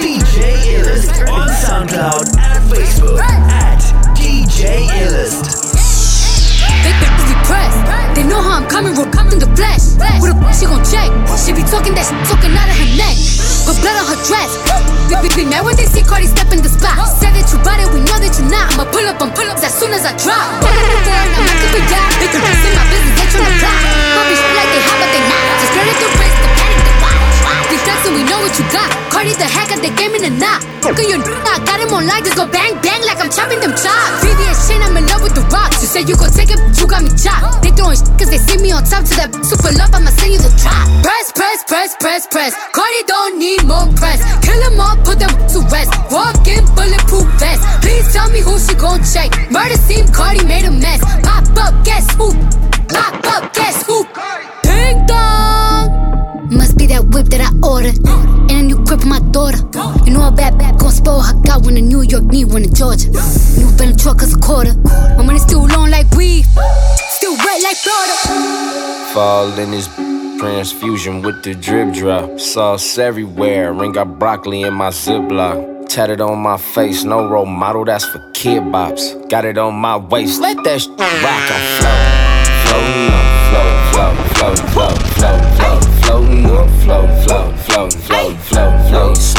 DJ 0.01 0.73
Illest 0.73 1.13
on 1.29 1.45
SoundCloud 1.53 2.33
and 2.33 2.65
Facebook 2.65 3.21
at 3.21 3.77
DJ 4.17 4.89
Illest. 5.05 5.58
Press. 7.49 7.73
They 8.13 8.21
know 8.21 8.37
how 8.37 8.61
I'm 8.61 8.69
coming, 8.69 8.93
we're 8.93 9.09
coming 9.09 9.41
the 9.41 9.49
flesh. 9.57 9.97
With 10.21 10.29
a 10.29 10.37
she 10.53 10.69
gon' 10.69 10.85
check. 10.85 11.09
She 11.41 11.49
be 11.49 11.65
talking 11.65 11.97
that 11.97 12.05
shit, 12.05 12.21
talking 12.29 12.53
out 12.53 12.69
of 12.69 12.77
her 12.77 12.89
neck. 12.93 13.17
But 13.65 13.81
blood 13.81 13.97
on 13.97 14.05
her 14.13 14.19
dress. 14.21 14.53
Be, 15.09 15.17
be, 15.25 15.29
be 15.33 15.43
mad 15.49 15.65
when 15.65 15.73
they 15.73 15.89
see 15.89 16.05
Cardi 16.05 16.29
step 16.29 16.53
in 16.53 16.61
the 16.61 16.69
spot. 16.69 17.01
Said 17.17 17.33
that 17.33 17.49
you 17.49 17.57
bought 17.65 17.81
it, 17.81 17.89
we 17.89 18.05
know 18.05 18.21
that 18.21 18.29
you're 18.37 18.51
not. 18.53 18.69
I'ma 18.77 18.85
pull 18.93 19.01
up 19.09 19.17
on 19.17 19.33
pull 19.33 19.49
ups 19.49 19.65
as 19.65 19.73
soon 19.73 19.89
as 19.97 20.05
I 20.05 20.13
drop. 20.21 20.45
Up 20.61 20.69
I'm. 21.89 22.13
They 22.21 22.29
can 22.29 22.43
in 22.45 22.73
my 22.77 22.85
business, 22.93 23.15
they 23.17 23.27
tryna 23.33 23.53
plot. 23.57 23.81
Puppy 24.13 24.35
shit 24.37 24.53
like 24.53 24.69
they 24.69 24.81
hot, 24.85 24.97
but 25.01 25.09
they 25.09 25.23
not. 25.25 25.43
Just 25.57 25.73
girl 25.73 25.85
the 25.89 26.09
wrist, 26.21 26.37
the 26.37 26.49
panic, 26.53 26.78
watch. 27.77 28.05
We 28.09 28.23
know 28.25 28.39
what 28.41 28.53
you 28.57 28.65
got. 28.73 28.89
Cardi 29.13 29.33
the 29.37 29.45
hack 29.45 29.69
at 29.71 29.81
the 29.81 29.91
game 29.93 30.15
in 30.15 30.23
the 30.25 30.33
knot. 30.33 30.63
Cookin' 30.81 31.09
your 31.09 31.21
n- 31.21 31.45
I 31.45 31.59
got 31.65 31.77
him 31.79 31.93
on 31.93 32.07
light, 32.07 32.23
just 32.23 32.37
go 32.37 32.47
bang 32.47 32.73
bang 32.81 33.01
like 33.05 33.19
I'm 33.19 33.29
chopping 33.29 33.59
them 33.59 33.71
chops. 33.75 34.23
VVS 34.23 34.69
chain, 34.69 34.81
I'm 34.81 34.95
in 34.97 35.05
love 35.05 35.21
with 35.21 35.35
the 35.35 35.45
rocks. 35.53 35.81
You 35.81 35.87
say 35.87 36.01
you 36.01 36.15
gon' 36.15 36.31
take 36.31 36.49
it, 36.49 36.59
you 36.79 36.87
got 36.87 37.03
me 37.03 37.11
chopped. 37.13 37.61
They 37.61 37.71
throwin' 37.75 37.99
shit 37.99 38.09
cause 38.17 38.29
they 38.31 38.41
see 38.41 38.57
me 38.57 38.71
on 38.71 38.83
top 38.87 39.03
to 39.05 39.13
that 39.21 39.29
super 39.45 39.71
love, 39.75 39.91
I'ma 39.93 40.09
send 40.17 40.33
you 40.33 40.41
the 40.41 40.49
drop. 40.57 40.87
Press, 41.03 41.27
press, 41.35 41.59
press, 41.67 41.91
press, 41.99 42.23
press. 42.31 42.53
Cardi 42.73 43.01
don't 43.05 43.37
need 43.37 43.61
more 43.67 43.85
press. 43.99 44.23
Kill 44.41 44.57
them 44.65 44.79
all, 44.79 44.97
put 45.03 45.19
them 45.19 45.29
to 45.29 45.59
rest. 45.69 45.91
Walk 46.09 46.41
in 46.47 46.63
bulletproof 46.73 47.27
vest. 47.37 47.61
Please 47.83 48.07
tell 48.13 48.29
me 48.31 48.39
who 48.41 48.57
she 48.57 48.73
gon' 48.79 49.03
check. 49.03 49.29
Murder 49.51 49.77
scene, 49.77 50.07
Cardi 50.09 50.41
made 50.45 50.65
a 50.65 50.71
mess. 50.71 51.03
Pop 51.21 51.45
up, 51.59 51.73
guess 51.85 52.07
who? 52.15 52.33
Pop 52.87 53.13
up, 53.35 53.53
guess 53.53 53.85
who? 53.85 54.07
Ding 54.63 55.05
dong. 55.05 55.98
That 56.89 57.05
whip 57.13 57.27
that 57.27 57.41
I 57.41 57.51
ordered. 57.65 57.97
And 58.49 58.51
a 58.51 58.63
new 58.63 58.83
crib 58.83 59.01
for 59.01 59.07
my 59.07 59.19
daughter. 59.31 59.61
You 60.05 60.11
know 60.13 60.27
a 60.27 60.31
bad 60.31 60.57
bad 60.57 60.79
gon' 60.79 60.91
spoil 60.91 61.21
her. 61.21 61.33
Got 61.41 61.63
one 61.63 61.77
in 61.77 61.87
New 61.87 62.01
York, 62.01 62.25
need 62.25 62.45
one 62.45 62.63
in 62.63 62.73
Georgia. 62.73 63.09
New 63.57 63.69
Bentley 63.77 63.95
truck 63.95 64.19
cause 64.19 64.33
a 64.33 64.39
quarter. 64.39 64.73
My 65.15 65.23
money 65.23 65.39
still 65.39 65.65
long 65.67 65.89
like 65.89 66.09
weed. 66.17 66.45
Still 67.15 67.37
wet 67.37 67.61
like 67.61 67.77
Florida. 67.77 68.15
Fall 69.13 69.57
in 69.59 69.71
this 69.71 69.87
transfusion 70.39 71.21
with 71.21 71.43
the 71.43 71.53
drip 71.53 71.93
drop. 71.93 72.39
Sauce 72.39 72.97
everywhere, 72.97 73.73
ring 73.73 73.91
got 73.91 74.17
broccoli 74.17 74.63
in 74.63 74.73
my 74.73 74.89
ziploc. 74.89 75.87
Tatted 75.89 76.21
on 76.21 76.39
my 76.39 76.57
face, 76.57 77.03
no 77.03 77.27
role 77.27 77.45
model, 77.45 77.83
that's 77.85 78.05
for 78.05 78.19
kid 78.33 78.63
bops. 78.63 79.27
Got 79.29 79.45
it 79.45 79.57
on 79.57 79.75
my 79.75 79.97
waist, 79.97 80.39
let 80.39 80.63
that 80.63 80.81
sh- 80.81 80.87
rock 80.87 81.49
flow. 81.79 81.97
Floating 82.65 83.09
on, 83.09 83.25
float, 83.49 83.75
float, 83.91 84.15
float, 84.37 84.59
float, 84.73 84.97
float, 85.17 85.48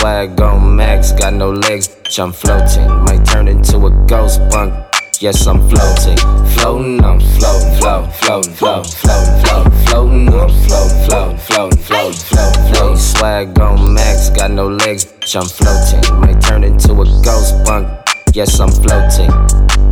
Swag 0.01 0.41
on 0.41 0.77
max, 0.77 1.13
got 1.13 1.35
no 1.35 1.51
legs, 1.51 1.87
bitch, 1.87 2.19
I'm 2.23 2.33
floating. 2.33 2.89
Might 3.05 3.23
turn 3.23 3.47
into 3.47 3.77
a 3.85 3.91
ghost 4.07 4.41
punk. 4.49 4.73
Yes, 5.21 5.47
I'm 5.47 5.61
floating, 5.69 6.17
floating 6.57 7.05
on, 7.05 7.21
float, 7.21 7.79
float, 7.79 8.11
float, 8.15 8.47
float, 8.47 8.87
float, 8.87 9.27
float, 9.43 9.73
floating 9.85 10.29
on, 10.33 10.49
float, 10.49 10.91
float, 11.05 11.39
float, 11.39 11.79
float, 11.79 12.15
float, 12.15 12.57
float. 12.73 12.97
Swag 12.99 13.59
on 13.61 13.93
max, 13.93 14.31
got 14.31 14.51
no 14.53 14.69
legs, 14.69 15.05
bitch, 15.05 15.37
I'm 15.37 15.47
floating. 15.47 16.19
Might 16.19 16.41
turn 16.41 16.65
into 16.65 16.93
a 16.93 17.05
ghost 17.23 17.63
punk. 17.67 17.87
Yes, 18.33 18.59
I'm 18.59 18.71
floating. 18.71 19.90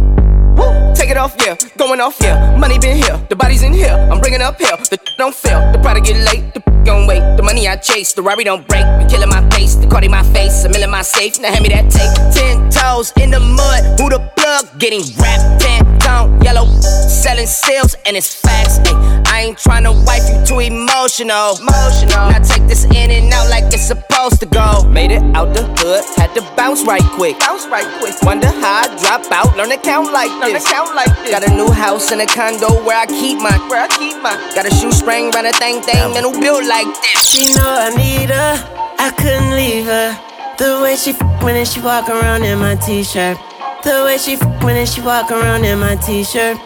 Take 1.09 1.17
it 1.17 1.21
off, 1.21 1.37
yeah. 1.41 1.57
Going 1.79 2.03
off, 2.03 2.21
yeah. 2.21 2.55
Money 2.59 2.79
been 2.79 2.95
here, 2.95 3.17
the 3.31 3.35
body's 3.35 3.63
in 3.63 3.73
here. 3.73 3.97
I'm 4.13 4.21
bringing 4.21 4.43
up 4.43 4.59
here. 4.59 4.77
The 4.77 5.01
don't 5.17 5.35
fail. 5.35 5.73
The 5.73 5.79
product 5.79 6.05
get 6.05 6.21
late. 6.21 6.53
The 6.53 6.61
gon' 6.85 7.07
wait. 7.07 7.23
The 7.39 7.43
money 7.43 7.67
I 7.67 7.77
chase. 7.77 8.13
The 8.13 8.21
Rari 8.21 8.45
don't 8.45 8.69
break. 8.69 8.85
Be 8.99 9.07
killing 9.09 9.31
my 9.31 9.41
face. 9.49 9.75
The 9.77 9.87
Cardi 9.87 10.09
my 10.09 10.23
face. 10.35 10.69
Mill 10.69 10.83
in 10.83 10.91
my 10.91 11.01
safe. 11.01 11.41
Now 11.41 11.51
hand 11.51 11.63
me 11.63 11.71
that 11.71 11.89
tape. 11.89 12.13
Ten 12.37 12.69
toes 12.69 13.15
in 13.17 13.31
the 13.31 13.41
mud. 13.41 13.99
Who 13.99 14.11
the 14.11 14.21
plug? 14.37 14.79
Getting 14.79 15.01
wrapped. 15.17 15.63
Ten 15.63 15.81
down. 15.97 16.43
Yellow. 16.43 16.67
Selling 17.09 17.47
sales 17.47 17.97
and 18.05 18.15
it's 18.15 18.35
facts. 18.35 18.79
Ay, 18.85 18.93
I 19.39 19.43
ain't 19.43 19.57
tryna 19.57 19.95
wipe 20.05 20.27
you 20.27 20.35
too 20.45 20.59
emotional. 20.59 21.55
Emotional. 21.63 22.27
Now 22.27 22.43
take 22.43 22.67
this 22.67 22.83
in 22.91 23.07
and 23.15 23.33
out 23.33 23.49
like 23.49 23.71
it's 23.71 23.87
supposed 23.87 24.41
to 24.41 24.47
go. 24.47 24.83
Made 24.91 25.13
it 25.13 25.23
out 25.37 25.55
the 25.55 25.63
hood. 25.79 26.03
Had 26.19 26.35
to 26.35 26.43
bounce 26.57 26.83
right 26.83 27.07
quick. 27.15 27.39
Bounce 27.39 27.65
right 27.69 27.87
quick. 28.01 28.21
Wonder 28.23 28.49
how 28.49 28.83
I 28.83 28.99
drop 28.99 29.23
out. 29.31 29.57
Learn 29.57 29.71
to 29.71 29.79
count 29.79 30.13
like 30.13 30.27
this. 30.43 30.51
Learn 30.51 30.61
to 30.61 30.67
count 30.67 30.97
like 30.97 31.15
this. 31.23 31.31
Got 31.31 31.47
a 31.47 31.55
new 31.55 31.71
house 31.71 32.11
and 32.11 32.21
a 32.21 32.27
condo 32.27 32.83
where 32.83 32.99
I 32.99 33.07
keep 33.07 33.39
my. 33.39 33.55
Where 33.71 33.81
I 33.81 33.87
keep 33.87 34.21
my. 34.21 34.35
Got 34.57 34.67
a 34.67 34.75
shoe 34.75 34.91
shoestring, 34.91 35.31
run 35.31 35.47
a 35.47 35.53
thing 35.53 35.83
thing, 35.83 36.17
and 36.19 36.27
who 36.27 36.35
built 36.41 36.67
like 36.67 36.91
this. 36.99 37.31
She 37.31 37.55
know 37.55 37.63
I 37.63 37.95
need 37.95 38.35
her, 38.35 38.59
I 38.99 39.15
couldn't 39.15 39.55
leave 39.55 39.87
her. 39.87 40.19
The 40.59 40.83
way 40.83 40.97
she 40.97 41.15
f 41.15 41.23
when 41.45 41.65
she 41.65 41.81
walk 41.81 42.09
around 42.09 42.43
in 42.43 42.59
my 42.59 42.75
t-shirt. 42.75 43.39
The 43.85 44.03
way 44.03 44.19
she 44.19 44.35
f 44.35 44.43
when 44.65 44.85
she 44.85 45.01
walk 45.01 45.31
around 45.31 45.63
in 45.63 45.79
my 45.79 45.95
t-shirt. 45.95 46.59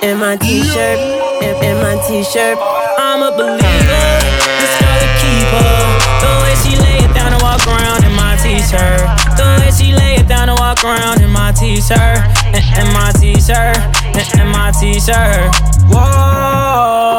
In 0.00 0.16
my 0.18 0.36
t-shirt, 0.36 0.98
in, 1.42 1.56
in 1.64 1.76
my 1.82 1.98
t-shirt. 2.06 2.56
I'm 2.98 3.20
a 3.20 3.32
believer, 3.34 3.58
this 3.58 4.78
girl 4.78 4.94
a 4.94 5.10
keeper. 5.18 5.74
The 6.22 6.30
way 6.38 6.54
she 6.62 6.78
lay 6.78 7.02
it 7.02 7.12
down 7.14 7.32
and 7.32 7.42
walk 7.42 7.66
around 7.66 8.04
in 8.04 8.12
my 8.14 8.36
t-shirt. 8.40 9.02
The 9.36 9.58
way 9.58 9.70
she 9.74 9.92
lay 9.92 10.14
it 10.14 10.28
down 10.28 10.48
and 10.50 10.58
walk 10.60 10.84
around 10.84 11.20
in 11.20 11.30
my 11.30 11.50
t-shirt. 11.50 12.22
In, 12.54 12.62
in 12.78 12.86
my 12.94 13.10
t-shirt, 13.18 13.76
in, 14.14 14.22
in 14.40 14.46
my 14.54 14.70
t-shirt. 14.78 15.50
Whoa, 15.90 17.18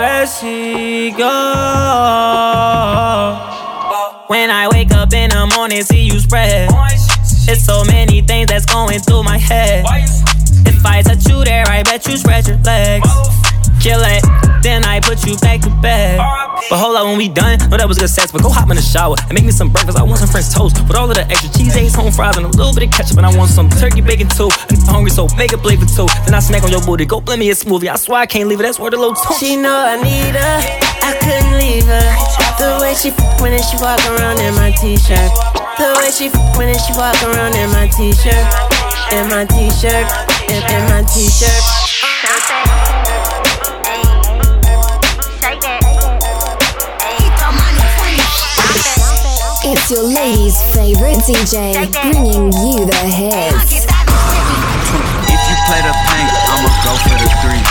there 0.00 0.26
she 0.26 1.12
go. 1.12 1.30
When 4.26 4.50
I 4.50 4.66
wake 4.72 4.90
up 4.92 5.12
in 5.12 5.30
the 5.30 5.46
morning, 5.54 5.82
see 5.82 6.02
you 6.02 6.18
spread. 6.18 6.68
It's 7.48 7.64
so 7.64 7.84
many 7.84 8.22
things 8.22 8.48
that's 8.48 8.66
going 8.66 8.98
through 8.98 9.22
my 9.22 9.38
head. 9.38 9.84
I 10.84 11.02
touch 11.02 11.26
you 11.28 11.44
there, 11.44 11.64
I 11.68 11.82
bet 11.82 12.06
you 12.06 12.16
spread 12.16 12.46
your 12.46 12.56
legs. 12.58 13.08
Kill 13.80 13.98
it, 14.00 14.22
then 14.62 14.84
I 14.84 15.00
put 15.00 15.26
you 15.26 15.36
back 15.38 15.60
to 15.62 15.70
bed. 15.82 16.18
But 16.70 16.78
hold 16.78 16.94
up, 16.94 17.04
when 17.06 17.18
we 17.18 17.28
done, 17.28 17.58
know 17.68 17.76
that 17.76 17.88
was 17.88 17.98
good 17.98 18.08
sex. 18.08 18.30
But 18.30 18.42
go 18.42 18.48
hop 18.48 18.70
in 18.70 18.76
the 18.76 18.82
shower 18.82 19.16
and 19.26 19.34
make 19.34 19.44
me 19.44 19.50
some 19.50 19.70
breakfast. 19.70 19.98
I 19.98 20.04
want 20.04 20.20
some 20.20 20.28
French 20.28 20.54
toast 20.54 20.78
with 20.86 20.94
all 20.94 21.10
of 21.10 21.16
the 21.16 21.26
extra 21.26 21.50
cheese, 21.50 21.74
eggs, 21.74 21.94
home 21.94 22.12
fries, 22.12 22.36
and 22.36 22.46
a 22.46 22.48
little 22.48 22.72
bit 22.72 22.84
of 22.86 22.90
ketchup. 22.94 23.16
And 23.18 23.26
I 23.26 23.36
want 23.36 23.50
some 23.50 23.68
turkey 23.68 24.00
bacon 24.00 24.28
too. 24.28 24.50
I'm 24.70 24.78
hungry, 24.86 25.10
so 25.10 25.26
make 25.36 25.52
a 25.52 25.58
plate 25.58 25.80
for 25.80 25.90
two. 25.90 26.06
Then 26.24 26.34
I 26.34 26.38
snack 26.38 26.62
on 26.62 26.70
your 26.70 26.80
booty. 26.86 27.06
Go 27.06 27.20
blend 27.20 27.40
me 27.40 27.50
a 27.50 27.54
smoothie. 27.54 27.90
I 27.90 27.96
swear 27.96 28.20
I 28.22 28.26
can't 28.26 28.48
leave 28.48 28.60
it. 28.60 28.62
That's 28.62 28.78
where 28.78 28.90
the 28.92 28.98
low 28.98 29.14
tone. 29.14 29.36
She 29.40 29.56
know 29.56 29.74
I 29.74 29.98
need 29.98 30.38
her. 30.38 30.56
I 31.02 31.10
couldn't 31.18 31.58
leave 31.58 31.86
her. 31.90 32.06
The 32.62 32.78
way 32.80 32.94
she 32.94 33.10
f- 33.10 33.40
when 33.42 33.50
she 33.66 33.76
walk 33.82 33.98
around 34.06 34.38
in 34.38 34.54
my 34.54 34.70
t-shirt. 34.78 35.51
The 35.78 35.88
way 35.98 36.10
she 36.10 36.26
f- 36.26 36.56
when 36.58 36.68
she 36.78 36.92
walk 36.94 37.16
around 37.22 37.56
in 37.56 37.70
my 37.70 37.88
t-shirt. 37.88 38.46
In 39.10 39.28
my 39.28 39.44
t-shirt. 39.48 40.06
In, 40.52 40.60
in 40.68 40.82
my 40.92 41.02
t-shirt. 41.08 41.62
It's 49.64 49.90
your 49.90 50.02
lady's 50.04 50.60
favorite 50.74 51.18
DJ, 51.24 51.88
bringing 52.02 52.52
you 52.52 52.84
the 52.84 53.02
hits. 53.08 53.86
If 55.24 55.40
you 55.48 55.56
play 55.64 55.80
the 55.80 55.94
paint, 56.12 56.32
I'ma 56.52 56.70
go 56.84 56.92
for 57.00 57.16
the 57.16 57.28
three. 57.40 57.62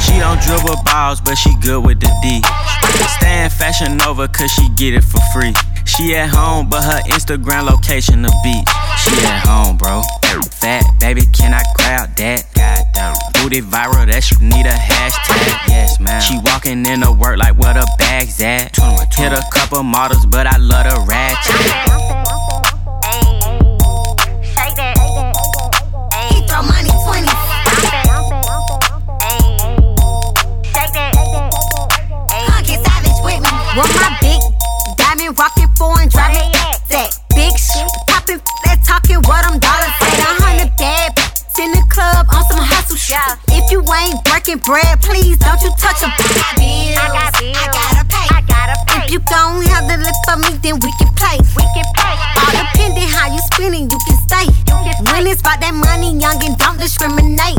She 0.00 0.18
don't 0.18 0.40
dribble 0.40 0.82
balls, 0.84 1.20
but 1.20 1.34
she 1.36 1.54
good 1.60 1.84
with 1.84 2.00
the 2.00 2.10
D. 2.22 2.40
Stay 3.18 3.44
in 3.44 3.50
fashion 3.50 4.00
over 4.02 4.26
cause 4.28 4.50
she 4.50 4.68
get 4.70 4.94
it 4.94 5.04
for 5.04 5.20
free. 5.34 5.52
She 5.86 6.14
at 6.14 6.28
home, 6.28 6.68
but 6.68 6.82
her 6.82 7.00
Instagram 7.08 7.70
location 7.70 8.22
the 8.22 8.34
beach. 8.42 8.68
She 8.98 9.14
at 9.26 9.46
home, 9.46 9.76
bro. 9.76 10.02
Fat 10.50 10.84
baby, 11.00 11.22
can 11.32 11.54
I 11.54 11.62
grab 11.76 12.14
that? 12.16 12.44
Goddamn. 12.54 13.14
Booty 13.34 13.60
viral, 13.60 14.06
that 14.06 14.24
shit 14.24 14.40
need 14.40 14.66
a 14.66 14.74
hashtag. 14.74 15.68
Yes, 15.68 16.00
man. 16.00 16.20
She 16.20 16.38
walking 16.44 16.84
in 16.84 17.00
to 17.00 17.12
work 17.12 17.38
like 17.38 17.56
where 17.56 17.74
the 17.74 17.86
bags 17.98 18.40
at. 18.42 18.76
Hit 19.16 19.32
a 19.32 19.42
couple 19.52 19.82
models, 19.82 20.26
but 20.26 20.46
I 20.46 20.58
love 20.58 20.84
the 20.84 21.00
ratchet. 21.08 21.54
He 26.30 26.46
throw 26.46 26.62
big 36.88 37.54
shit 37.58 37.88
popping 38.06 38.40
that 38.64 38.78
talking 38.86 39.18
what 39.26 39.42
I'm 39.46 39.58
dollars 39.58 39.96
at 40.00 40.18
a 40.22 40.30
hundred 40.42 40.70
bad 40.78 41.10
in 41.58 41.72
the 41.72 41.82
club 41.88 42.28
on 42.30 42.44
some 42.46 42.60
hustle 42.60 43.00
shit. 43.00 43.16
If 43.48 43.72
you 43.72 43.80
ain't 43.80 44.20
breaking 44.28 44.60
bread, 44.60 45.00
please 45.00 45.40
don't 45.40 45.56
you 45.64 45.72
touch 45.80 46.04
a 46.04 46.08
bills. 46.20 46.94
I 47.00 47.08
got 47.08 47.32
bills. 47.40 47.56
I 47.56 47.66
gotta 47.72 48.04
pay. 48.06 48.28
I 48.28 48.40
gotta 48.44 48.76
pay. 48.86 49.04
If 49.04 49.10
you 49.10 49.20
gon' 49.24 49.64
have 49.72 49.88
the 49.88 49.96
lip 49.96 50.16
for 50.28 50.36
me, 50.36 50.60
then 50.60 50.76
we 50.84 50.92
can 51.00 51.08
play. 51.16 51.40
We 51.56 51.64
can 51.72 51.86
play. 51.96 52.16
All 52.44 52.52
depending 52.52 53.08
how 53.08 53.32
you 53.32 53.40
spending, 53.56 53.88
you 53.88 53.98
can 54.04 54.18
stay. 54.20 54.46
You 54.46 54.76
can 54.84 55.00
when 55.08 55.26
it's 55.26 55.40
about 55.40 55.64
that 55.64 55.72
money, 55.72 56.12
young 56.20 56.38
and 56.44 56.54
don't 56.60 56.76
discriminate. 56.76 57.56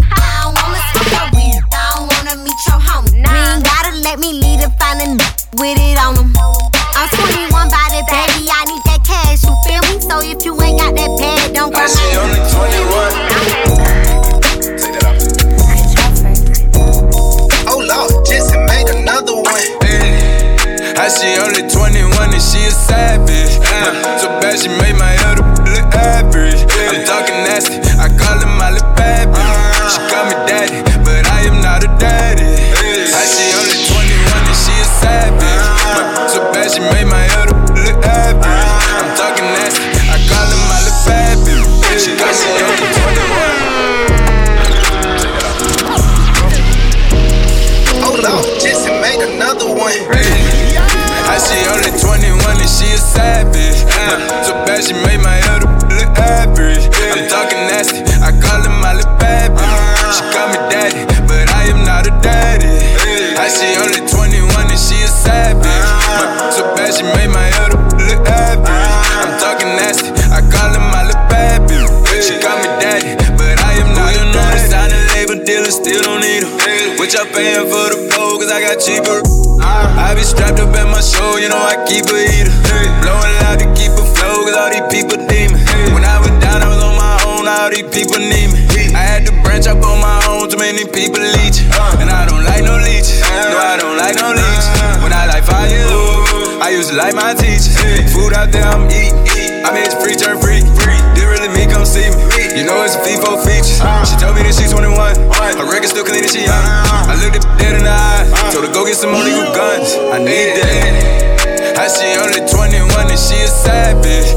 clean 106.07 106.23
and 106.23 106.31
she 106.31 106.47
young. 106.47 106.63
I 107.11 107.19
looked 107.19 107.35
at 107.35 107.45
dead 107.59 107.75
in 107.75 107.83
the 107.83 107.91
eyes, 107.91 108.31
told 108.55 108.63
her 108.63 108.71
go 108.71 108.87
get 108.87 108.95
some 108.95 109.11
more 109.11 109.23
legal 109.23 109.51
guns. 109.51 109.91
I 110.15 110.17
need 110.23 110.55
that. 110.55 111.75
How 111.75 111.91
she 111.91 112.07
only 112.23 112.41
21 112.47 113.11
and 113.11 113.19
she 113.19 113.35
a 113.43 113.47
savage. 113.47 114.31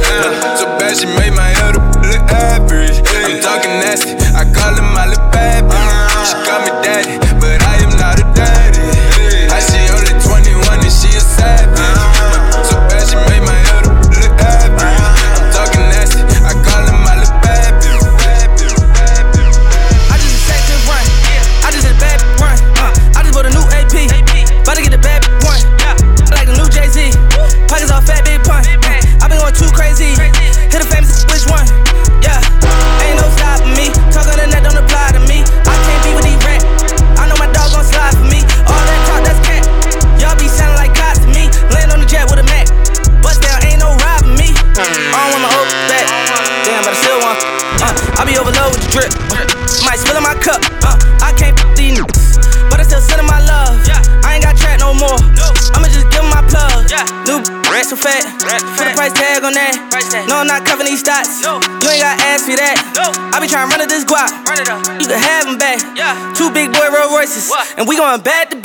prices. 67.30 67.50
What? 67.50 67.78
And 67.78 67.88
we 67.88 67.97
going 67.97 68.21
back 68.23 68.50
to 68.50 68.56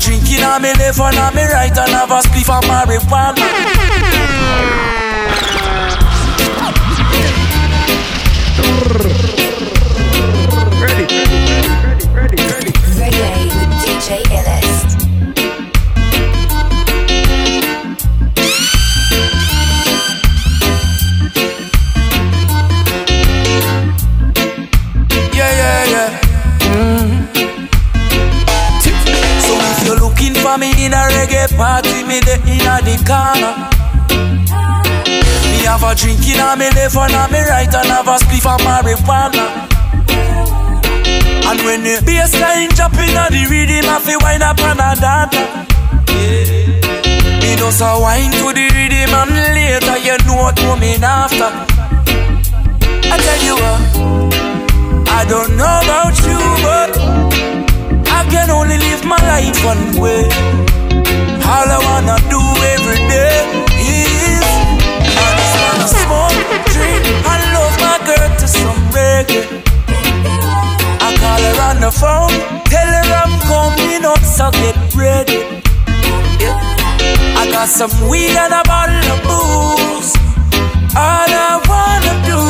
Drinking 0.00 0.42
on 0.42 0.62
me 0.62 0.72
left 0.74 0.98
and 0.98 1.18
on 1.18 1.34
me 1.34 1.44
right 1.44 1.76
and 1.76 1.90
have 1.90 2.10
a 2.10 2.20
spliff 2.20 2.48
of 2.48 2.64
marijuana. 2.64 4.99
me 36.60 36.68
left 36.76 36.96
and 36.96 37.14
on 37.16 37.32
me 37.32 37.40
right 37.48 37.72
and 37.72 37.88
have 37.88 38.06
a 38.06 38.16
spliff 38.20 38.44
of 38.44 38.60
marijuana. 38.60 39.44
And 41.48 41.60
when 41.64 41.80
the 41.82 41.96
bassline 42.04 42.68
jumping 42.76 43.16
on 43.16 43.32
the 43.32 43.48
rhythm, 43.48 43.88
I 43.88 43.96
feel 44.04 44.20
wine 44.20 44.42
up 44.44 44.60
on 44.60 44.76
a 44.76 44.92
data. 44.92 45.40
Me 47.40 47.56
just 47.56 47.80
a 47.80 47.96
wine 47.96 48.30
to 48.36 48.52
the 48.52 48.66
rhythm 48.76 49.08
and 49.08 49.32
later 49.56 49.96
you 50.04 50.16
know 50.28 50.36
what 50.36 50.56
coming 50.60 51.00
after. 51.00 51.48
I 53.08 53.16
tell 53.16 53.40
you 53.48 53.56
what, 53.56 53.80
I 55.08 55.24
don't 55.32 55.56
know 55.56 55.74
about 55.80 56.14
you, 56.28 56.40
but 56.60 56.92
I 58.04 58.20
can 58.28 58.50
only 58.50 58.76
live 58.76 59.02
my 59.08 59.16
life 59.32 59.64
one 59.64 59.96
way. 59.96 60.28
All 61.50 61.68
I 61.72 61.80
wanna 61.88 62.16
do 62.28 62.40
is 62.68 62.80
I 66.52 67.36
love 67.54 67.74
my 67.84 67.96
girl 68.06 68.28
to 68.40 68.46
some 68.48 68.80
reggae. 68.94 69.44
I 71.06 71.08
call 71.22 71.40
her 71.48 71.58
on 71.68 71.76
the 71.80 71.92
phone, 71.92 72.34
tell 72.72 72.90
her 72.98 73.08
I'm 73.22 73.34
coming 73.50 74.04
up, 74.04 74.22
so 74.24 74.50
get 74.62 74.76
ready. 74.94 75.62
I 77.40 77.48
got 77.50 77.68
some 77.68 77.92
weed 78.08 78.36
and 78.36 78.52
a 78.52 78.62
bottle 78.64 79.06
of 79.14 79.20
booze. 79.28 80.10
All 80.96 81.30
I 81.30 81.60
wanna 81.70 82.14
do 82.26 82.42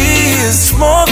is 0.00 0.58
smoke 0.70 1.09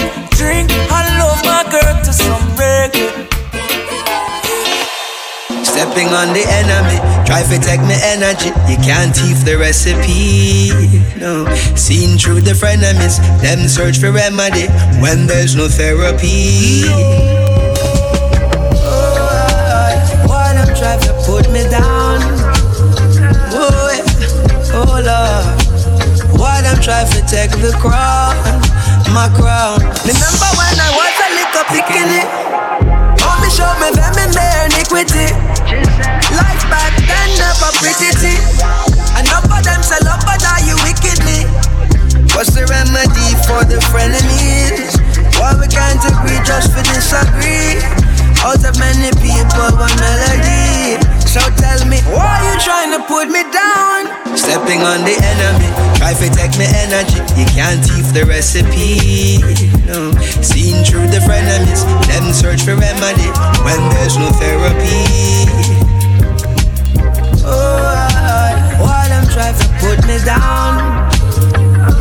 stepping 5.98 6.14
on 6.14 6.32
the 6.32 6.44
enemy. 6.46 6.98
Try 7.26 7.42
to 7.42 7.58
take 7.58 7.80
me 7.80 7.94
energy, 8.02 8.50
you 8.70 8.76
can't 8.78 9.14
thief 9.14 9.44
the 9.44 9.56
recipe. 9.58 10.70
No, 11.18 11.46
seen 11.74 12.18
through 12.18 12.42
the 12.42 12.52
frenemies, 12.52 13.18
them 13.42 13.68
search 13.68 13.98
for 13.98 14.12
remedy 14.12 14.68
when 15.00 15.26
there's 15.26 15.56
no 15.56 15.68
therapy. 15.68 16.82
Oh, 18.78 19.08
why 20.26 20.54
them 20.54 20.68
try 20.76 20.96
to 20.96 21.12
put 21.26 21.50
me 21.50 21.64
down? 21.68 22.20
Oh, 23.52 23.90
yeah, 23.90 24.78
oh 24.78 25.02
Lord, 25.02 26.38
why 26.38 26.62
them 26.62 26.80
try 26.80 27.04
to 27.04 27.20
take 27.26 27.50
the 27.58 27.72
crown, 27.80 28.37
my 29.12 29.28
crown? 29.34 29.80
Remember 30.06 30.48
when 30.54 30.78
I 30.78 30.90
was 30.94 31.14
a 31.26 31.28
little 31.34 31.66
picking 31.74 32.11
it? 32.22 32.28
Mommy 33.20 33.50
show 33.50 33.68
me 33.82 33.97
for 37.59 37.75
pretty 37.83 38.14
tea. 38.23 38.38
Enough 39.18 39.51
of 39.51 39.62
them 39.66 39.83
sell 39.83 40.07
up, 40.07 40.23
but 40.23 40.38
are 40.47 40.62
you 40.62 40.79
wickedly? 40.87 41.42
What's 42.38 42.55
the 42.55 42.62
remedy 42.71 43.35
for 43.51 43.66
the 43.66 43.83
frenemies? 43.90 44.94
Why 45.42 45.59
we 45.59 45.66
can't 45.66 45.99
agree 46.07 46.38
just 46.47 46.71
for 46.71 46.83
disagree? 46.87 47.83
Out 48.47 48.62
of 48.62 48.79
many 48.79 49.11
people, 49.18 49.71
one 49.75 49.99
melody. 49.99 51.03
So 51.27 51.42
tell 51.59 51.83
me, 51.90 51.99
why 52.14 52.38
you 52.47 52.55
trying 52.62 52.94
to 52.94 53.03
put 53.11 53.27
me 53.27 53.42
down? 53.51 54.07
Stepping 54.38 54.87
on 54.87 55.03
the 55.03 55.18
enemy, 55.18 55.68
try 55.99 56.14
to 56.14 56.27
take 56.31 56.55
me 56.57 56.71
energy. 56.87 57.18
You 57.35 57.47
can't 57.51 57.83
thief 57.83 58.14
the 58.14 58.25
recipe. 58.25 59.42
No. 59.85 60.14
Seen 60.40 60.85
through 60.87 61.11
the 61.11 61.18
frenemies, 61.27 61.83
them 62.07 62.33
search 62.33 62.62
for 62.62 62.79
remedy 62.79 63.29
when 63.66 63.81
there's 63.99 64.16
no 64.16 64.31
therapy. 64.38 65.38
Oh, 67.48 68.84
why 68.84 69.08
them 69.08 69.24
try 69.32 69.50
to 69.56 69.66
put 69.80 69.98
me 70.06 70.20
down? 70.24 71.08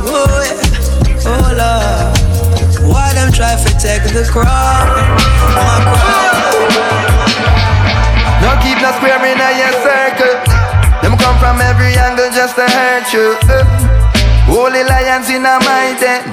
Oh, 0.04 0.44
yeah. 0.44 1.32
oh 1.32 1.48
Lord, 1.56 2.92
why 2.92 3.14
them 3.16 3.32
try 3.32 3.56
to 3.56 3.72
take 3.80 4.04
the 4.12 4.28
crown? 4.28 4.88
My 5.56 5.80
crown. 5.96 6.38
No 8.44 8.52
keep 8.62 8.78
no 8.84 8.92
square 9.00 9.24
in 9.26 9.40
a 9.40 9.50
your 9.58 9.74
circle. 9.82 10.36
Them 11.02 11.18
come 11.18 11.38
from 11.40 11.62
every 11.62 11.96
angle 11.96 12.30
just 12.32 12.56
to 12.56 12.66
hurt 12.68 13.08
you. 13.14 13.36
Holy 14.46 14.84
lions 14.84 15.30
in 15.30 15.46
a 15.46 15.60
my 15.64 15.96
den. 16.00 16.24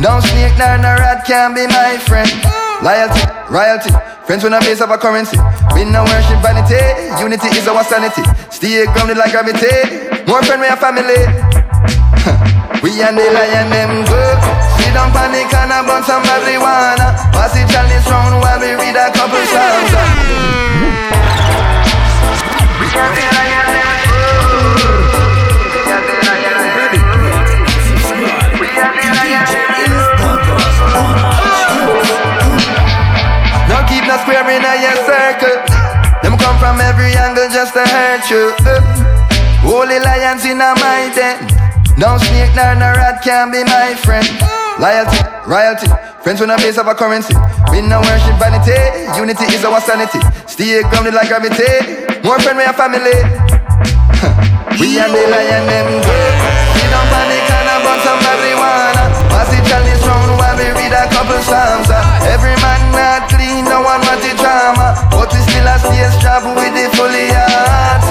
No 0.00 0.20
snake 0.20 0.56
nor 0.58 0.76
no 0.78 0.92
rat 0.98 1.24
can 1.24 1.54
be 1.54 1.66
my 1.66 1.96
friend. 1.98 2.28
Loyalty, 2.82 3.22
royalty, 3.48 3.90
friends 4.26 4.42
when 4.44 4.52
a 4.52 4.60
base 4.60 4.80
of 4.80 4.90
a 4.90 4.98
currency. 4.98 5.38
We 5.74 5.84
no 5.84 6.04
worship 6.04 6.40
vanity, 6.40 6.80
unity 7.20 7.48
is 7.56 7.68
our 7.68 7.84
sanity. 7.84 8.22
Stay 8.50 8.84
grounded 8.92 9.18
like 9.18 9.32
gravity. 9.32 10.24
More 10.26 10.42
friend 10.42 10.60
we 10.60 10.68
a 10.68 10.76
family. 10.76 11.20
we 12.82 12.90
and 13.02 13.16
the 13.16 13.26
lion 13.32 13.70
them 13.70 14.04
good. 14.04 14.64
Down 14.94 15.10
panic 15.10 15.52
and 15.52 15.72
a 15.72 15.82
bun 15.82 16.04
some 16.04 16.22
marijuana. 16.22 17.18
Pass 17.34 17.56
it 17.58 17.66
chalice 17.66 18.06
round 18.06 18.38
while 18.38 18.60
we 18.60 18.78
read 18.78 18.94
a 18.94 19.10
couple 19.10 19.42
songs. 19.50 19.90
We 22.78 22.86
No 22.94 23.02
keep 23.10 23.32
no 23.34 23.73
square 34.24 34.48
in 34.48 34.64
a 34.64 34.72
your 34.80 34.96
circle. 35.04 35.56
Them 36.24 36.34
come 36.40 36.56
from 36.56 36.80
every 36.80 37.12
angle 37.12 37.48
just 37.52 37.76
to 37.76 37.84
hurt 37.84 38.24
you. 38.32 38.56
Holy 39.60 40.00
lions 40.00 40.44
in 40.48 40.60
a 40.64 40.72
my 40.80 41.12
den. 41.12 41.36
No 42.00 42.16
snake 42.16 42.56
nor 42.56 42.74
no 42.80 42.88
rat 42.96 43.20
can 43.22 43.52
be 43.52 43.62
my 43.68 43.92
friend. 44.00 44.24
Loyalty, 44.80 45.20
royalty, 45.46 45.86
friends 46.24 46.40
when 46.40 46.50
a 46.50 46.56
base 46.56 46.78
of 46.80 46.88
a 46.88 46.94
currency. 46.96 47.36
We 47.70 47.84
no 47.84 48.00
worship 48.00 48.34
vanity, 48.40 48.74
unity 49.20 49.44
is 49.54 49.62
our 49.64 49.80
sanity. 49.80 50.18
Stay 50.48 50.80
grounded 50.88 51.14
like 51.14 51.28
gravity. 51.28 51.68
More 52.24 52.40
friend 52.40 52.56
we 52.58 52.64
a 52.64 52.72
family. 52.72 53.14
we 54.80 54.96
and 54.98 55.12
the 55.12 55.22
lion 55.30 55.64
them 55.68 55.88
good. 56.00 56.34
We 56.74 56.82
don't 56.90 57.08
panic 57.12 57.44
and 57.44 57.68
a 57.70 57.76
bun 57.84 57.98
some 58.02 58.20
marijuana. 58.24 59.04
Pass 59.30 59.52
it 59.52 59.62
chalice 59.68 60.02
round 60.08 60.32
while 60.40 60.56
we 60.58 60.66
read 60.74 60.92
a 60.96 61.04
couple 61.12 61.38
psalms. 61.44 61.92
uh. 61.92 62.32
Every 62.34 62.56
not 62.94 63.28
clean, 63.28 63.66
no 63.66 63.82
one 63.82 64.00
want 64.06 64.22
the 64.22 64.32
drama. 64.38 64.94
But 65.10 65.30
we 65.34 65.40
still 65.44 65.66
a 65.66 65.76
stage 65.82 66.16
job 66.22 66.46
with 66.54 66.72
the 66.72 66.86
fully 66.94 67.28
heart. 67.34 68.06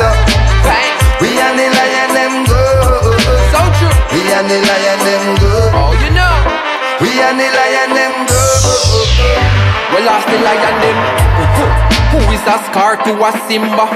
We 1.23 1.39
and 1.39 1.55
the 1.55 1.67
lion 1.71 2.09
them 2.11 2.33
good. 2.43 3.15
So 3.55 3.59
true. 3.79 3.95
We 4.11 4.21
and 4.35 4.47
the 4.51 4.59
lion 4.59 4.99
them 5.07 5.25
good. 5.39 5.71
Oh, 5.71 5.95
you 6.03 6.11
know. 6.11 6.35
We 6.99 7.15
and 7.23 7.39
the 7.39 7.47
lion 7.47 7.91
them 7.95 8.13
good. 8.27 8.61
We 9.95 10.03
lost 10.03 10.27
the 10.27 10.37
lion 10.43 10.75
them. 10.83 10.99
Who 12.11 12.19
is 12.35 12.43
a 12.43 12.59
scar 12.67 12.99
to 13.07 13.11
a 13.23 13.31
Simba? 13.47 13.87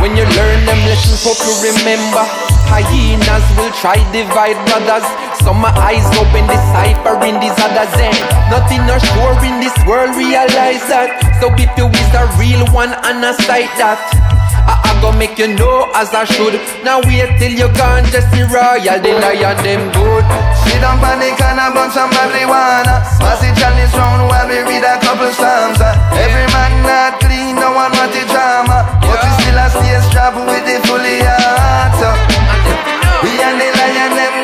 When 0.00 0.16
you 0.16 0.24
learn 0.24 0.60
them 0.64 0.80
lessons, 0.88 1.22
hope 1.22 1.38
you 1.44 1.54
remember. 1.60 2.24
Hyenas 2.72 3.44
will 3.54 3.70
try 3.76 4.00
divide 4.10 4.56
brothers. 4.64 5.04
Some 5.42 5.58
my 5.58 5.74
eyes 5.74 6.06
open, 6.22 6.46
deciphering 6.46 7.42
these 7.42 7.58
others. 7.58 7.90
And 7.98 8.14
nothing 8.46 8.82
are 8.86 9.02
sure 9.02 9.34
in 9.42 9.58
this 9.58 9.74
world, 9.86 10.14
realize 10.14 10.82
that. 10.86 11.18
So 11.42 11.50
if 11.58 11.70
you 11.74 11.90
is 11.90 12.12
a 12.14 12.24
real 12.38 12.62
one 12.70 12.94
and 12.94 13.18
a 13.26 13.34
sight 13.42 13.70
that. 13.82 13.98
I, 14.62 14.78
I 14.78 14.90
go 15.02 15.10
make 15.10 15.34
you 15.42 15.50
know 15.58 15.90
as 15.98 16.14
I 16.14 16.22
should. 16.22 16.54
Now 16.86 17.02
wait 17.02 17.26
till 17.42 17.50
you 17.50 17.66
gone, 17.74 18.06
just 18.14 18.30
the 18.30 18.46
royal, 18.46 19.02
the 19.02 19.12
lion 19.18 19.58
them 19.66 19.90
good. 19.90 20.24
Sit 20.62 20.78
down 20.78 21.02
panic 21.02 21.34
and 21.42 21.58
a 21.58 21.66
bun 21.74 21.90
some 21.90 22.14
marijuana. 22.14 23.02
Pass 23.18 23.42
it 23.42 23.58
chalice 23.58 23.90
round 23.98 24.30
while 24.30 24.46
we 24.46 24.62
read 24.62 24.86
a 24.86 24.94
couple 25.02 25.26
psalms. 25.34 25.82
uh. 25.82 25.90
Every 26.14 26.46
man 26.54 26.72
not 26.86 27.18
clean, 27.18 27.58
no 27.58 27.74
one 27.74 27.90
want 27.90 28.14
the 28.14 28.22
drama. 28.30 28.86
But 29.02 29.18
we 29.18 29.30
still 29.42 29.58
a 29.58 29.66
stage 29.74 30.06
job 30.14 30.38
with 30.38 30.62
the 30.62 30.78
fully 30.86 31.18
heart. 31.26 31.92
So. 31.98 32.10
We 33.26 33.34
and 33.42 33.58
the 33.58 33.66
lion 33.66 34.10
them 34.14 34.41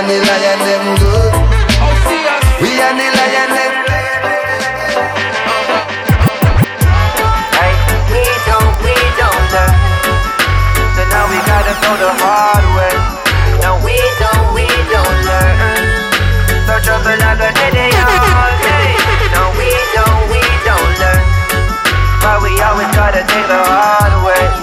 and 0.00 0.08
the 0.08 0.16
lion 0.16 0.60
them 0.64 0.84
good. 0.96 1.32
We 2.62 2.70
and 2.80 2.96
the 2.96 3.08
lion 3.20 3.50
them. 3.52 3.72
We 8.08 8.24
don't, 8.48 8.72
we 8.80 8.96
don't 9.20 9.44
learn. 9.52 9.76
So 10.96 11.02
now 11.04 11.24
we 11.28 11.36
gotta 11.44 11.74
go 11.84 11.92
the 12.00 12.12
hard 12.16 12.64
way. 12.76 12.96
No, 13.60 13.76
we 13.84 13.96
don't, 14.16 14.46
we 14.56 14.64
don't 14.88 15.18
learn. 15.28 15.58
So 16.64 16.80
trouble 16.80 17.20
like 17.20 17.44
a 17.44 17.50
day 17.68 17.92
all 17.92 18.54
day. 18.56 18.88
No, 19.36 19.52
we 19.60 19.68
don't, 19.92 20.22
we 20.32 20.40
don't 20.64 20.92
learn. 20.96 21.24
But 22.24 22.40
we 22.40 22.56
always 22.64 22.88
gotta 22.96 23.20
take 23.28 23.48
the 23.52 23.60
hard 23.68 24.14
way. 24.24 24.59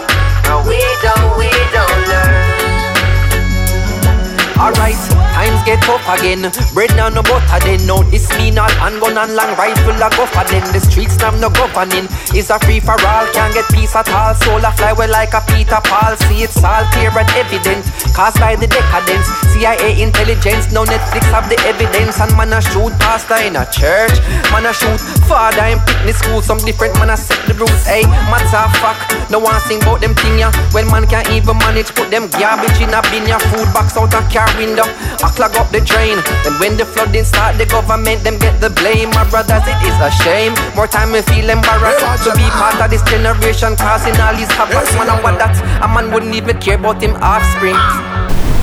Get 5.68 5.84
tough 5.84 6.08
again. 6.08 6.48
Bread 6.72 6.96
now 6.96 7.12
no 7.12 7.22
butter 7.22 7.60
then. 7.68 7.84
No, 7.84 8.00
this 8.08 8.24
mean 8.40 8.56
all 8.56 8.72
handgun 8.80 9.20
and 9.20 9.36
long 9.36 9.52
rifle 9.60 10.00
a 10.00 10.08
go 10.16 10.24
then. 10.48 10.64
The 10.72 10.80
streets 10.80 11.20
now 11.20 11.36
no 11.36 11.52
governing. 11.52 12.08
It's 12.32 12.48
a 12.50 12.58
free 12.64 12.80
for 12.80 12.96
all, 13.04 13.28
can't 13.36 13.52
get 13.52 13.68
peace 13.76 13.92
at 13.92 14.08
all. 14.08 14.32
Soul 14.48 14.64
a 14.64 14.72
fly 14.80 14.96
well 14.96 15.12
like 15.12 15.36
a 15.36 15.44
Peter 15.52 15.84
Paul. 15.84 16.16
See 16.32 16.48
it's 16.48 16.64
all 16.64 16.88
clear 16.96 17.12
and 17.12 17.28
evident. 17.36 17.84
Caused 18.16 18.40
by 18.40 18.56
the 18.56 18.68
decadence. 18.72 19.28
CIA 19.52 20.00
intelligence, 20.00 20.72
no 20.72 20.88
Netflix 20.88 21.28
have 21.36 21.52
the 21.52 21.60
evidence. 21.68 22.16
And 22.24 22.32
man 22.40 22.56
a 22.56 22.64
shoot 22.64 22.96
pastor 23.04 23.44
in 23.44 23.60
a 23.60 23.68
church. 23.68 24.16
Man 24.56 24.64
a 24.64 24.72
shoot 24.72 25.04
father 25.28 25.68
in 25.68 25.84
picnic 25.84 26.16
school. 26.16 26.40
Some 26.40 26.64
different 26.64 26.96
man 26.96 27.12
a 27.12 27.18
set 27.20 27.44
the 27.44 27.54
rules. 27.60 27.84
Hey, 27.84 28.08
matter 28.32 28.64
of 28.64 28.72
fact, 28.80 29.12
no 29.28 29.44
one 29.44 29.60
sing 29.68 29.84
about 29.84 30.00
them 30.00 30.16
thing 30.16 30.40
ya. 30.40 30.56
When 30.72 30.88
man 30.88 31.04
can't 31.12 31.28
even 31.36 31.60
manage, 31.60 31.92
put 31.92 32.08
them 32.08 32.32
garbage 32.40 32.80
in 32.80 32.96
a 32.96 33.04
bin 33.12 33.28
ya. 33.28 33.36
Food 33.52 33.68
box 33.76 34.00
out 34.00 34.16
a 34.16 34.24
car 34.32 34.48
window. 34.56 34.88
I 35.20 35.28
clog 35.36 35.57
up 35.58 35.68
the 35.74 35.82
drain. 35.82 36.22
And 36.46 36.56
when 36.62 36.78
the 36.78 36.86
flooding 36.86 37.26
start, 37.26 37.58
the 37.58 37.66
government 37.66 38.24
them 38.24 38.38
get 38.38 38.62
the 38.62 38.70
blame. 38.70 39.10
My 39.12 39.26
brothers, 39.28 39.66
it 39.66 39.80
is 39.84 39.98
a 40.00 40.14
shame. 40.24 40.54
More 40.78 40.88
time 40.88 41.12
we 41.12 41.26
feel 41.26 41.50
embarrassed 41.50 42.24
to 42.24 42.32
be 42.38 42.46
part 42.56 42.78
of 42.78 42.94
this 42.94 43.04
generation 43.10 43.76
causing 43.76 44.16
all 44.22 44.38
these 44.38 44.52
havoc. 44.54 44.86
Man, 44.96 45.10
and 45.10 45.22
what 45.26 45.36
that 45.42 45.58
a 45.82 45.88
man 45.90 46.14
wouldn't 46.14 46.38
even 46.38 46.58
care 46.62 46.78
about 46.78 47.02
him 47.02 47.18
offspring. 47.20 47.76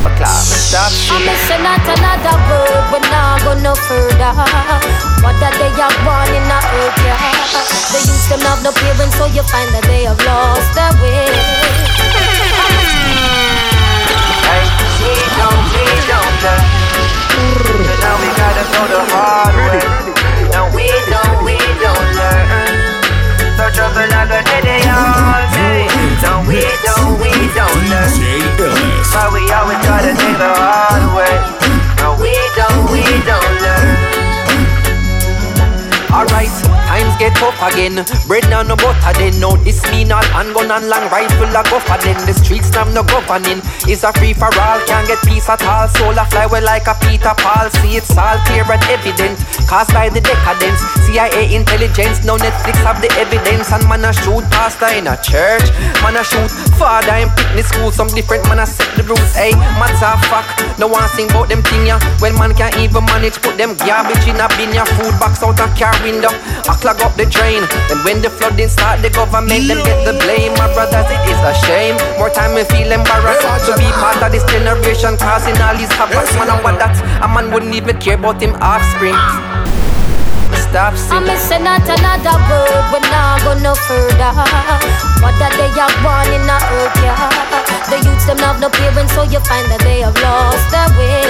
But 0.05 0.15
class, 0.21 0.53
stop 0.53 0.93
I'm 1.17 1.25
missing 1.25 1.65
not 1.65 1.81
another 1.81 2.37
word, 2.45 2.85
we're 2.93 3.01
not 3.09 3.41
go 3.41 3.57
no 3.65 3.73
further. 3.73 4.37
What 5.25 5.33
that 5.41 5.57
they 5.57 5.73
are 5.81 5.97
born 6.05 6.29
in 6.29 6.45
the 6.45 6.61
earth, 6.61 6.99
yeah. 7.01 7.17
They 7.89 8.05
used 8.05 8.29
to 8.29 8.37
have 8.45 8.61
no 8.61 8.71
parents, 8.73 9.17
so 9.17 9.25
you 9.33 9.43
find 9.49 9.73
that 9.73 9.85
they 9.89 10.05
have 10.05 10.21
lost 10.29 10.77
their 10.77 10.93
way. 11.01 11.25
Gotta 18.65 18.77
go 18.77 18.83
the 18.89 19.03
hard 19.13 19.55
way. 19.69 19.81
No, 20.53 20.71
we 20.73 20.89
don't, 21.11 21.45
we 21.45 21.57
don't 21.81 22.09
learn. 22.17 22.49
So 23.57 23.65
trouble 23.71 24.09
like 24.09 24.31
a 24.31 24.43
day 24.45 24.83
all 24.89 25.45
day. 25.53 25.89
No, 26.23 26.41
we 26.49 26.61
don't, 26.85 27.21
we 27.21 27.31
don't 27.53 27.83
learn. 27.91 28.09
But 29.13 29.33
we 29.33 29.43
always 29.53 29.79
gotta 29.85 30.15
take 30.17 30.39
the 30.39 30.53
hard 30.55 31.04
get 37.25 37.37
tough 37.41 37.57
again. 37.73 37.97
Bread 38.29 38.45
now 38.53 38.63
no 38.63 38.77
butter 38.77 39.13
then. 39.17 39.41
No, 39.41 39.57
this 39.65 39.81
mean 39.91 40.13
all 40.13 40.25
handgun 40.37 40.69
and 40.69 40.89
long 40.93 41.09
rifle 41.09 41.49
a 41.49 41.63
go 41.65 41.81
then. 42.05 42.19
The 42.29 42.35
streets 42.37 42.71
now 42.77 42.85
no 42.93 43.03
governing. 43.03 43.65
It's 43.89 44.05
a 44.05 44.13
free 44.13 44.35
for 44.37 44.53
all, 44.53 44.81
can't 44.85 45.09
get 45.09 45.21
peace 45.25 45.49
at 45.49 45.65
all. 45.65 45.89
Soul 45.89 46.17
a 46.17 46.25
fly 46.29 46.47
well 46.47 46.65
like 46.65 46.87
a 46.87 46.95
Peter 47.01 47.33
Paul. 47.41 47.71
See 47.81 47.97
it's 47.97 48.13
all 48.17 48.37
clear 48.45 48.69
and 48.69 48.85
evident. 48.93 49.41
Caused 49.65 49.93
by 49.97 50.13
the 50.13 50.21
decadence. 50.21 50.81
CIA 51.09 51.55
intelligence, 51.55 52.25
no 52.25 52.37
Netflix 52.37 52.77
have 52.85 53.01
the 53.01 53.09
evidence. 53.17 53.73
And 53.73 53.85
man 53.89 54.05
a 54.05 54.13
shoot 54.13 54.45
pastor 54.53 54.93
in 54.93 55.09
a 55.09 55.17
church. 55.25 55.65
Man 56.05 56.21
a 56.21 56.25
shoot 56.25 56.51
father 56.77 57.17
in 57.25 57.33
picnic 57.33 57.65
school. 57.65 57.91
Some 57.91 58.09
different 58.13 58.45
man 58.53 58.61
a 58.61 58.67
set 58.67 58.93
the 58.97 59.05
rules. 59.09 59.33
Hey, 59.33 59.57
matter 59.81 60.13
fact, 60.29 60.61
no 60.79 60.89
one 60.89 61.09
sing 61.17 61.31
about 61.31 61.49
them 61.49 61.63
thing 61.65 61.89
ya. 61.89 61.97
When 62.21 62.37
man 62.37 62.53
can't 62.53 62.77
even 62.77 63.05
manage, 63.09 63.41
put 63.41 63.57
them 63.57 63.73
garbage 63.81 64.29
in 64.29 64.37
a 64.37 64.49
bin 64.61 64.77
ya. 64.77 64.85
Food 65.01 65.17
box 65.17 65.41
out 65.41 65.57
a 65.57 65.67
car 65.73 65.97
window. 66.05 66.33
I 66.69 66.77
clog 66.77 67.01
up 67.01 67.14
the 67.17 67.27
drain. 67.27 67.63
Then 67.89 67.99
when 68.05 68.19
the 68.23 68.31
flooding 68.31 68.69
start, 68.69 69.03
the 69.03 69.11
government 69.11 69.67
them 69.67 69.81
get 69.83 69.99
the 70.07 70.15
blame. 70.23 70.55
My 70.59 70.71
brothers, 70.75 71.07
it 71.07 71.23
is 71.31 71.41
a 71.43 71.55
shame. 71.67 71.97
More 72.19 72.31
time 72.31 72.55
me 72.55 72.65
feel 72.67 72.91
embarrassed 72.91 73.47
to 73.67 73.73
be 73.79 73.89
part 73.99 74.19
of 74.23 74.31
this 74.31 74.45
generation 74.51 75.17
causing 75.19 75.57
all 75.63 75.75
these 75.77 75.93
havoc. 75.95 76.27
Man, 76.39 76.51
and 76.51 76.63
what 76.63 76.79
that 76.83 76.95
a 77.23 77.27
man 77.31 77.51
wouldn't 77.55 77.75
even 77.75 77.99
care 77.99 78.19
about 78.19 78.43
him 78.43 78.55
offspring. 78.59 79.17
Stop 80.55 80.95
I'm 81.11 81.23
missing 81.27 81.63
not 81.63 81.87
another 81.87 82.35
word, 82.51 82.85
we're 82.91 83.07
not 83.11 83.43
go 83.47 83.55
no 83.63 83.75
further. 83.75 84.35
What 85.23 85.35
that 85.39 85.55
they 85.55 85.71
are 85.79 85.95
born 86.03 86.27
in 86.35 86.47
a 86.47 86.59
earth, 86.59 86.99
yeah. 87.03 87.31
The 87.91 88.03
youths 88.03 88.27
them 88.27 88.39
have 88.39 88.59
no 88.59 88.71
parents, 88.71 89.15
so 89.15 89.23
you 89.23 89.39
find 89.47 89.67
that 89.71 89.83
they 89.83 90.03
have 90.03 90.19
lost 90.19 90.67
their 90.75 90.91
way. 90.99 91.23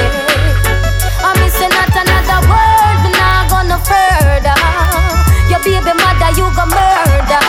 I'm 1.21 1.37
missing 1.41 1.73
not 1.73 1.93
another 1.93 2.41
word, 2.49 2.97
we're 3.05 3.17
not 3.17 3.49
go 3.53 3.59
no 3.69 3.79
further. 3.85 5.24
Your 5.51 5.61
baby 5.63 5.93
mother, 6.01 6.31
you 6.37 6.47
got 6.57 6.69
murder. 6.73 7.43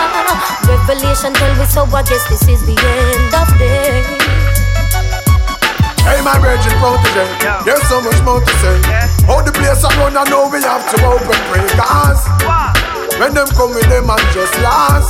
Revelation 0.68 1.34
tell 1.34 1.54
me 1.56 1.66
so, 1.66 1.84
I 1.86 2.04
guess 2.04 2.28
this 2.30 2.48
is 2.48 2.62
the 2.66 2.76
end 2.76 3.34
of 3.34 3.50
day. 3.58 4.04
Hey, 6.06 6.22
my 6.22 6.38
virgin 6.38 6.74
protege, 6.78 7.26
there's 7.66 7.82
so 7.90 8.00
much 8.02 8.22
more 8.22 8.40
to 8.40 8.54
say. 8.62 8.78
How 9.26 9.42
the 9.42 9.52
place 9.52 9.84
I 9.84 9.90
run, 9.98 10.16
I 10.16 10.24
know 10.30 10.50
we 10.54 10.62
have 10.62 10.86
to 10.94 10.98
open 11.02 11.40
pray. 11.50 11.66
Cause 11.74 12.22
when 13.18 13.34
them 13.34 13.48
come 13.58 13.74
with 13.74 13.90
them 13.90 14.10
and 14.10 14.22
just 14.30 14.54
last, 14.62 15.10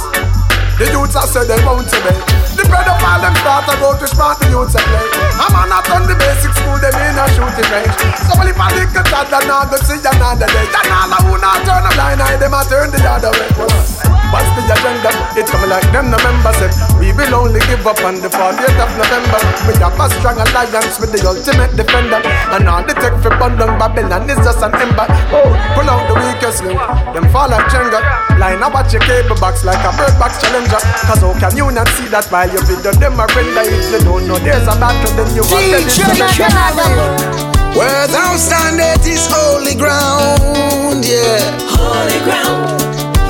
the 0.76 0.86
youths 0.92 1.16
I 1.16 1.24
said 1.26 1.48
they 1.48 1.60
won't 1.64 1.88
to 1.88 1.98
me. 2.04 2.12
The 2.56 2.64
all 3.04 3.20
them 3.20 3.36
start 3.40 3.64
to 3.68 3.76
go 3.80 3.96
to 3.96 4.08
smart 4.08 4.40
the 4.40 4.52
youths 4.52 4.76
I 4.76 4.84
play. 4.84 5.08
I'm 5.40 5.56
on 5.56 5.70
not 5.70 5.88
on 5.92 6.04
the 6.08 6.16
basic 6.16 6.52
school, 6.56 6.78
them 6.80 6.96
in 6.96 7.16
a 7.16 7.26
shooting 7.32 7.70
range. 7.72 7.96
So 8.28 8.36
if 8.44 8.56
a 8.96 9.04
tad, 9.08 9.28
then 9.32 9.48
I 9.48 9.68
go 9.72 9.78
see 9.84 10.00
another 10.00 10.48
day. 10.48 10.66
Then 10.72 10.88
all 10.92 11.12
who 11.24 11.36
not 11.40 11.64
turn 11.64 11.84
a 11.84 11.92
blind 11.96 12.22
eye, 12.22 12.38
them 12.38 12.54
I 12.54 12.64
turn 12.68 12.92
the 12.92 13.00
other 13.04 13.32
way. 13.32 14.15
What's 14.34 14.50
the 14.56 14.64
agenda? 14.66 15.12
It's 15.38 15.52
coming 15.52 15.70
like 15.70 15.86
them 15.92 16.10
no 16.10 16.18
members 16.24 16.58
said 16.58 16.74
We 16.98 17.14
will 17.14 17.34
only 17.36 17.62
give 17.68 17.86
up 17.86 18.00
on 18.02 18.22
the 18.22 18.30
40th 18.30 18.78
of 18.80 18.92
November. 18.98 19.40
We 19.68 19.74
have 19.82 19.98
a 19.98 20.06
strong 20.18 20.38
alliance 20.40 20.98
with 21.00 21.12
the 21.12 21.22
ultimate 21.28 21.74
defender. 21.76 22.22
And 22.54 22.70
all 22.70 22.84
the 22.86 22.96
tech 22.98 23.16
for 23.22 23.34
Bundung 23.38 23.78
Babylon 23.78 24.30
is 24.30 24.40
just 24.42 24.62
an 24.64 24.74
ember. 24.78 25.06
Oh, 25.34 25.50
pull 25.76 25.90
out 25.90 26.06
the 26.10 26.16
weakest 26.18 26.64
link. 26.64 26.80
Them 27.14 27.28
fall 27.30 27.50
like 27.50 27.68
Jenga. 27.70 28.02
Line 28.40 28.64
up 28.64 28.76
at 28.76 28.92
your 28.92 29.02
cable 29.04 29.38
box 29.38 29.64
like 29.64 29.82
a 29.84 29.92
bird 29.96 30.16
box 30.18 30.42
challenger. 30.42 30.82
Cause 31.08 31.22
how 31.22 31.34
can 31.38 31.54
you 31.56 31.72
not 31.72 31.88
see 31.96 32.08
that 32.10 32.28
while 32.34 32.50
your 32.50 32.64
video 32.66 32.92
them 32.98 33.20
are 33.20 33.30
render 33.36 33.64
If 33.64 33.92
you 33.92 34.00
don't 34.04 34.28
know 34.28 34.38
there's 34.40 34.68
a 34.68 34.76
battle 34.80 35.12
then 35.16 35.30
you 35.36 35.44
are 35.44 35.62
DJ 35.84 37.36
where 37.76 38.08
thou 38.08 38.38
standeth 38.38 39.06
is 39.06 39.28
holy 39.30 39.76
ground, 39.76 41.06
yeah. 41.06 41.60
Holy 41.68 42.24
ground. 42.24 42.75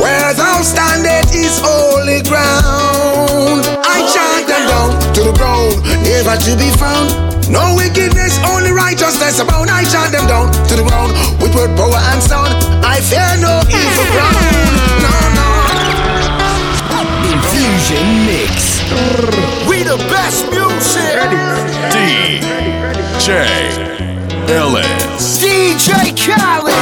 Where 0.06 0.38
thou 0.38 0.62
standeth 0.62 1.34
is 1.34 1.58
holy 1.58 2.22
ground. 2.22 3.65
I 3.82 4.06
chant 4.06 4.46
them 4.46 4.62
down 4.70 4.94
to 5.18 5.26
the 5.26 5.34
ground, 5.34 5.82
never 6.06 6.38
to 6.46 6.54
be 6.62 6.70
found. 6.78 7.10
No 7.50 7.74
wickedness, 7.74 8.38
only 8.46 8.70
righteousness 8.70 9.39
abound. 9.39 9.72
I 9.72 9.82
chant 9.89 10.13
them 10.13 10.28
down 10.30 10.54
to 10.70 10.74
the 10.78 10.86
ground 10.86 11.18
with 11.41 11.58
word, 11.58 11.74
power, 11.74 11.98
and 12.13 12.22
sound. 12.22 12.54
I 12.86 13.02
fear 13.02 13.34
no 13.41 13.65
evil 13.65 14.06
ground. 14.13 14.46
No, 15.02 15.10
no. 15.34 15.50
Infusion 17.26 18.30
Mix. 18.30 18.86
We 19.65 19.82
the 19.82 19.98
best 20.13 20.46
music. 20.54 21.18
DJ 21.89 23.95
Illest. 24.48 25.42
DJ 25.42 26.14
Khaled. 26.14 26.76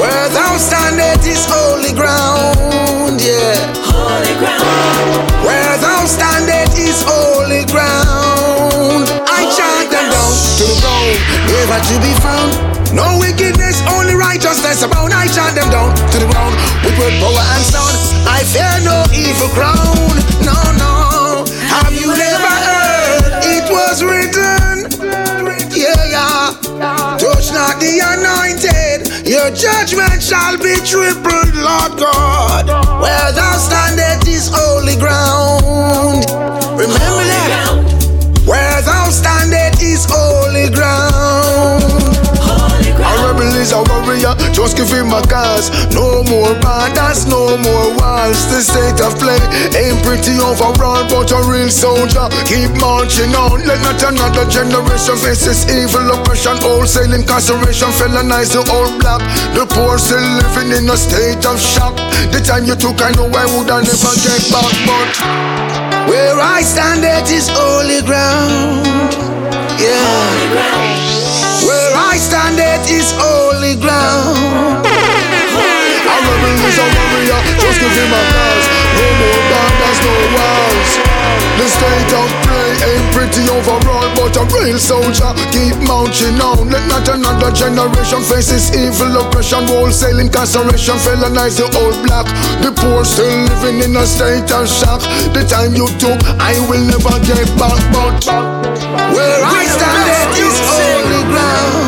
Where 0.00 0.28
thou 0.34 0.58
standeth 0.58 1.24
is 1.26 1.46
holy 1.46 1.94
ground, 1.94 3.22
yeah. 3.22 3.54
Holy 3.86 4.34
ground. 4.42 5.46
Where 5.46 5.78
thou 5.78 6.06
standeth 6.06 6.74
is 6.74 7.02
holy 7.06 7.62
ground. 7.70 9.06
I 9.30 9.46
chant 9.54 9.94
them 9.94 10.10
down 10.10 10.32
to 10.58 10.64
the 10.66 10.78
ground, 10.82 11.18
never 11.46 11.78
to 11.78 11.94
be 12.02 12.12
found. 12.18 12.50
No 12.90 13.18
wickedness, 13.22 13.78
only 13.94 14.14
righteousness 14.14 14.82
abound. 14.82 15.14
I 15.14 15.30
chant 15.30 15.54
them 15.54 15.70
down 15.70 15.94
to 15.94 16.16
the 16.18 16.26
ground 16.26 16.58
with 16.82 16.98
word, 16.98 17.14
power, 17.22 17.44
and 17.54 17.62
sound. 17.62 17.94
I 18.26 18.42
fear 18.42 18.74
no 18.82 19.06
evil 19.14 19.48
crown. 19.54 20.18
No, 20.42 20.58
no. 20.82 21.46
Have 21.70 21.94
you 21.94 22.10
ever 22.10 22.54
heard 22.66 23.38
it 23.46 23.70
was 23.70 24.02
written? 24.02 24.61
Not 27.72 27.80
the 27.80 28.00
anointed, 28.04 29.26
your 29.26 29.48
judgment 29.50 30.22
shall 30.22 30.58
be 30.58 30.76
tripled, 30.84 31.54
Lord 31.54 31.98
God. 31.98 32.68
Where 33.00 33.32
thou 33.32 33.56
standest 33.56 34.28
is 34.28 34.50
holy 34.52 34.94
ground. 34.96 36.26
Remember 36.78 37.24
that. 37.32 38.44
Where 38.44 38.82
thou 38.82 39.08
standest 39.08 39.80
is 39.80 40.04
holy 40.06 40.68
ground. 40.68 42.21
Is 43.62 43.70
a 43.70 43.78
warrior, 43.78 44.34
just 44.50 44.74
give 44.74 44.90
him 44.90 45.14
a 45.14 45.22
cause. 45.22 45.70
No 45.94 46.26
more 46.26 46.50
borders, 46.58 47.30
no 47.30 47.54
more 47.62 47.94
walls. 47.94 48.42
The 48.50 48.58
state 48.58 48.98
of 48.98 49.14
play 49.22 49.38
ain't 49.78 50.02
pretty 50.02 50.34
overall, 50.42 51.06
but 51.06 51.30
a 51.30 51.38
real 51.46 51.70
soldier. 51.70 52.26
Keep 52.42 52.74
marching 52.82 53.30
on. 53.38 53.62
Let 53.62 53.78
not 53.86 54.02
another 54.02 54.50
generation 54.50 55.14
face 55.14 55.46
this 55.46 55.62
evil 55.70 56.10
oppression. 56.10 56.58
Wholesale 56.58 57.14
incarceration, 57.14 57.94
felonize 57.94 58.50
the 58.50 58.66
old 58.66 58.98
black. 58.98 59.22
The 59.54 59.62
poor 59.70 59.94
still 59.94 60.26
living 60.42 60.74
in 60.74 60.90
a 60.90 60.98
state 60.98 61.46
of 61.46 61.62
shock. 61.62 61.94
The 62.34 62.42
time 62.42 62.66
you 62.66 62.74
took, 62.74 62.98
I 62.98 63.14
know 63.14 63.30
I 63.30 63.46
would 63.46 63.70
never 63.70 64.12
get 64.26 64.42
back, 64.50 64.74
but 64.90 65.12
where 66.10 66.34
I 66.34 66.66
stand, 66.66 67.06
that 67.06 67.30
is 67.30 67.46
holy 67.46 68.02
ground. 68.02 68.90
Yeah. 69.78 70.02
Where 70.50 70.66
I 70.66 71.01
stand, 72.22 72.58
it 72.58 72.86
is 72.86 73.10
holy 73.18 73.74
ground. 73.74 74.86
A 74.86 76.14
rebel 76.22 76.54
is 76.70 76.78
a 76.78 76.86
warrior, 76.86 77.40
just 77.58 77.78
give 77.82 77.90
him 77.90 78.14
a 78.14 78.22
cause. 78.30 78.66
No 78.94 79.06
more 79.18 79.42
borders, 79.50 79.98
no 80.06 80.14
walls. 80.38 80.90
The 81.58 81.66
state 81.68 82.12
of 82.14 82.30
play 82.46 82.70
ain't 82.90 83.06
pretty 83.14 83.42
overall, 83.50 84.08
but 84.14 84.34
a 84.38 84.44
real 84.54 84.78
soldier 84.78 85.34
keep 85.50 85.76
marching 85.82 86.38
on. 86.40 86.70
Let 86.70 86.86
not 86.88 87.06
another 87.10 87.50
generation 87.50 88.22
face 88.22 88.48
this 88.50 88.74
evil 88.74 89.18
oppression, 89.20 89.66
wholesale 89.66 90.18
incarceration, 90.18 90.98
felonize 90.98 91.58
the 91.58 91.66
old 91.82 91.98
black. 92.06 92.26
The 92.62 92.70
poor 92.70 93.04
still 93.04 93.46
living 93.50 93.82
in 93.82 93.96
a 93.96 94.06
state 94.06 94.50
of 94.50 94.68
shock. 94.68 95.02
The 95.34 95.42
time 95.42 95.74
you 95.74 95.86
took, 95.98 96.18
I 96.38 96.54
will 96.70 96.82
never 96.86 97.14
get 97.26 97.46
back, 97.58 97.78
but 97.90 98.22
where 99.14 99.42
I 99.42 99.66
stand, 99.66 100.06
it 100.08 100.38
is 100.38 100.56
holy 100.66 101.22
ground. 101.30 101.81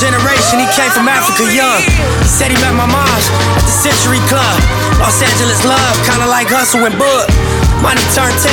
Generation, 0.00 0.58
he 0.58 0.66
came 0.74 0.90
from 0.90 1.06
Africa 1.06 1.46
young. 1.54 1.82
He 2.22 2.26
said 2.26 2.50
he 2.50 2.58
met 2.58 2.74
my 2.74 2.86
mom's 2.86 3.26
at 3.58 3.62
the 3.62 3.74
Century 3.74 4.18
Club. 4.26 4.56
Los 4.98 5.22
Angeles 5.22 5.62
love, 5.62 5.94
kinda 6.08 6.26
like 6.26 6.50
Hustle 6.50 6.82
and 6.82 6.96
Bud. 6.98 7.30
Money 7.78 8.02
turned 8.10 8.34
10, 8.42 8.50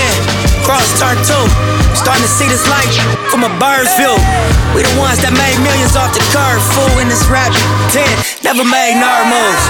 cross 0.65 0.85
turned 0.99 1.21
2. 1.25 1.33
Starting 1.97 2.23
to 2.23 2.31
see 2.31 2.47
this 2.47 2.65
light 2.69 2.93
from 3.33 3.43
a 3.43 3.51
bird's 3.57 3.93
view. 3.97 4.13
We 4.75 4.83
the 4.85 4.95
ones 4.99 5.17
that 5.25 5.33
made 5.33 5.57
millions 5.65 5.97
off 5.97 6.13
the 6.13 6.23
curve. 6.29 6.61
Fool 6.77 6.99
in 7.01 7.07
this 7.09 7.25
rap 7.25 7.51
10, 7.89 8.05
never 8.45 8.63
made 8.63 8.99
nerd 9.01 9.25
moves. 9.31 9.63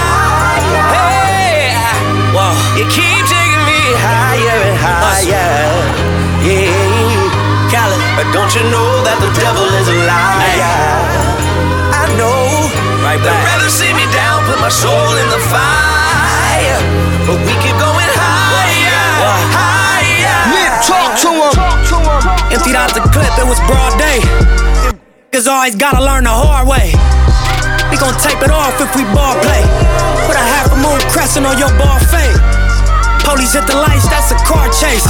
Hey, 0.92 1.72
Whoa. 2.36 2.52
you 2.76 2.84
keep 2.92 3.22
taking 3.28 3.62
me 3.64 3.80
higher 3.96 4.58
and 4.66 4.76
higher. 4.76 5.72
Yeah, 6.42 7.70
Cali. 7.72 7.96
But 8.18 8.28
don't 8.34 8.52
you 8.52 8.64
know 8.68 8.90
that 9.06 9.18
the 9.22 9.30
devil 9.40 9.66
is 9.78 9.88
a 9.88 9.96
liar? 10.04 11.20
I 11.20 11.21
Right 13.12 13.20
They'd 13.20 13.44
rather 13.44 13.68
see 13.68 13.92
me 13.92 14.08
down, 14.08 14.40
put 14.48 14.56
my 14.56 14.72
soul 14.72 14.88
in 15.20 15.28
the 15.28 15.36
fire. 15.52 16.80
But 17.28 17.44
we 17.44 17.52
keep 17.60 17.76
going 17.76 18.08
higher, 18.08 19.04
higher. 19.52 20.40
talk 20.80 21.20
to 21.20 21.28
him. 21.28 21.52
Emptied 22.48 22.72
out 22.72 22.96
the 22.96 23.04
clip, 23.12 23.28
it 23.36 23.44
was 23.44 23.60
broad 23.68 23.92
day. 24.00 24.24
Niggas 25.28 25.44
always 25.44 25.76
gotta 25.76 26.00
learn 26.00 26.24
the 26.24 26.32
hard 26.32 26.64
way. 26.64 26.96
We 27.92 28.00
gon' 28.00 28.16
tape 28.16 28.40
it 28.40 28.48
off 28.48 28.80
if 28.80 28.88
we 28.96 29.04
ball 29.12 29.36
play. 29.44 29.60
Put 30.24 30.40
a 30.40 30.46
half 30.48 30.72
a 30.72 30.78
moon 30.80 30.96
crescent 31.12 31.44
on 31.44 31.60
your 31.60 31.68
ball 31.76 32.00
fade. 32.08 32.40
Police 33.28 33.52
hit 33.52 33.68
the 33.68 33.76
lights, 33.76 34.08
that's 34.08 34.32
a 34.32 34.40
car 34.48 34.72
chase. 34.72 35.04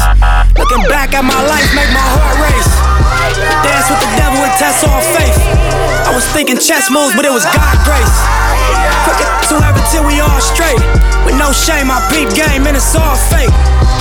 Looking 0.58 0.82
back 0.90 1.14
at 1.14 1.22
my 1.22 1.38
life, 1.38 1.70
make 1.70 1.94
my 1.94 2.02
heart 2.18 2.50
race. 2.50 2.91
Dance 3.62 3.88
with 3.90 4.00
the 4.02 4.10
devil 4.18 4.38
and 4.42 4.54
test 4.58 4.86
all 4.86 5.02
faith. 5.14 5.36
I 6.06 6.10
was 6.14 6.26
thinking 6.32 6.58
chess 6.58 6.90
moves, 6.90 7.14
but 7.14 7.24
it 7.24 7.32
was 7.32 7.44
God 7.44 7.76
grace. 7.86 8.18
Crooked 9.04 9.28
whoever 9.52 9.82
till 9.92 10.04
we 10.08 10.20
all 10.24 10.40
straight. 10.40 10.80
With 11.28 11.36
no 11.36 11.52
shame, 11.52 11.92
I 11.92 12.00
peep 12.08 12.32
game 12.32 12.66
and 12.66 12.74
it's 12.76 12.96
all 12.96 13.16
fake. 13.30 13.52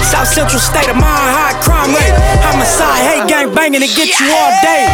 South 0.07 0.27
Central 0.27 0.59
state 0.63 0.89
of 0.89 0.97
mind, 0.97 1.29
high 1.35 1.55
crime 1.61 1.91
rate. 1.93 2.15
Homicide, 2.41 3.03
hate 3.03 3.25
gang 3.27 3.53
banging 3.53 3.83
to 3.83 3.91
get 3.91 4.09
you 4.17 4.27
all 4.31 4.53
day. 4.63 4.87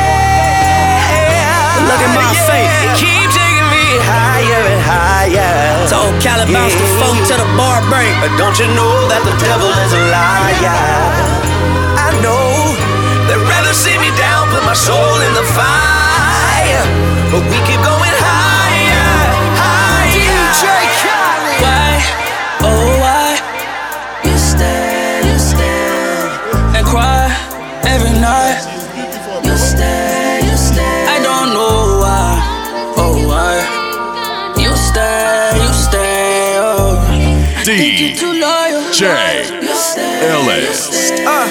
But 1.77 1.83
look 1.87 2.01
at 2.01 2.11
my 2.11 2.31
fate. 2.49 2.69
Keep 2.97 3.29
taking 3.31 3.67
me 3.69 3.85
higher 4.03 4.61
and 4.73 4.81
higher. 4.81 5.87
Told 5.87 6.17
Cali 6.19 6.49
bounce 6.51 6.75
the 6.75 6.87
phone 6.99 7.19
to 7.29 7.35
the 7.37 7.47
bar 7.55 7.85
break. 7.87 8.11
Don't 8.35 8.57
you 8.59 8.67
know 8.73 8.93
that 9.07 9.21
the 9.23 9.35
devil 9.45 9.69
is 9.69 9.91
a 9.93 10.01
liar? 10.11 10.81
I 11.97 12.09
know 12.21 12.56
soul 14.85 15.17
in 15.27 15.33
the 15.33 15.45
fire. 15.57 16.85
But 17.31 17.43
we 17.49 17.57
keep 17.67 17.81
going 17.81 18.15
higher, 18.23 19.09
higher. 19.57 20.13
DJ 20.15 20.63
Khaled. 21.01 21.59
Why, 21.63 21.91
oh 22.69 22.87
why 23.03 23.29
You 24.23 24.35
stay, 24.37 25.25
you 25.27 25.37
stay 25.39 26.77
And 26.77 26.85
cry 26.85 27.27
every 27.83 28.15
night 28.21 28.61
You 29.43 29.55
stay, 29.57 30.45
you 30.47 30.55
stay 30.55 30.97
I 31.15 31.17
don't 31.27 31.49
know 31.57 31.99
why, 32.03 32.29
oh 33.01 33.15
why 33.27 33.55
You 34.61 34.71
stay, 34.75 35.57
you 35.59 35.71
stay, 35.73 36.57
oh 36.61 37.01
I 37.57 37.63
think 37.65 37.99
you're 37.99 38.15
too 38.15 38.33
loyal 38.39 38.81
DJ 38.95 39.03
Illest. 40.31 41.19
Uh, 41.25 41.47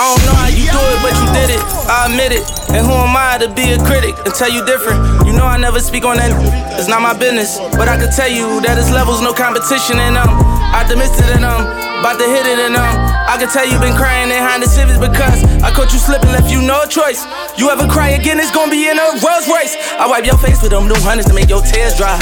I 0.00 0.14
don't 0.14 0.22
know 0.26 0.36
how 0.40 0.48
you 0.48 0.64
do 0.70 0.80
it, 0.94 0.98
but 1.04 1.14
did 1.38 1.54
it. 1.54 1.62
I 1.86 2.10
admit 2.10 2.34
it. 2.34 2.42
And 2.74 2.82
who 2.82 2.92
am 2.92 3.14
I 3.14 3.38
to 3.38 3.48
be 3.48 3.72
a 3.72 3.78
critic 3.86 4.14
and 4.26 4.34
tell 4.34 4.50
you 4.50 4.64
different? 4.66 4.98
You 5.26 5.32
know 5.32 5.46
I 5.46 5.56
never 5.56 5.78
speak 5.80 6.04
on 6.04 6.16
that. 6.18 6.34
It's 6.78 6.88
not 6.90 7.00
my 7.02 7.14
business. 7.14 7.58
But 7.78 7.86
I 7.86 7.96
can 7.96 8.10
tell 8.10 8.30
you 8.30 8.60
that 8.66 8.78
it's 8.78 8.90
levels, 8.90 9.22
no 9.22 9.32
competition, 9.32 9.98
and 10.02 10.18
I 10.18 10.84
dismissed 10.84 11.16
it 11.22 11.30
and 11.32 11.46
um, 11.46 11.64
about 11.98 12.20
to 12.20 12.28
hit 12.28 12.44
it 12.46 12.60
and 12.60 12.76
um, 12.76 12.94
I 13.26 13.40
can 13.40 13.48
tell 13.48 13.64
you 13.64 13.80
been 13.80 13.96
crying 13.96 14.28
behind 14.28 14.62
the 14.62 14.68
civics 14.68 15.00
because 15.00 15.42
I 15.64 15.72
caught 15.72 15.90
you 15.92 15.98
slipping, 15.98 16.28
left 16.28 16.52
you 16.52 16.60
no 16.60 16.84
choice. 16.86 17.24
You 17.56 17.70
ever 17.70 17.88
cry 17.88 18.14
again, 18.20 18.38
it's 18.38 18.52
gonna 18.52 18.70
be 18.70 18.86
in 18.86 18.98
a 19.00 19.06
Rolls 19.24 19.48
Royce. 19.48 19.74
I 19.96 20.06
wipe 20.06 20.28
your 20.28 20.38
face 20.38 20.62
with 20.62 20.70
them 20.70 20.86
new 20.86 20.98
hundreds 21.00 21.26
to 21.28 21.34
make 21.34 21.48
your 21.48 21.64
tears 21.64 21.96
dry. 21.96 22.14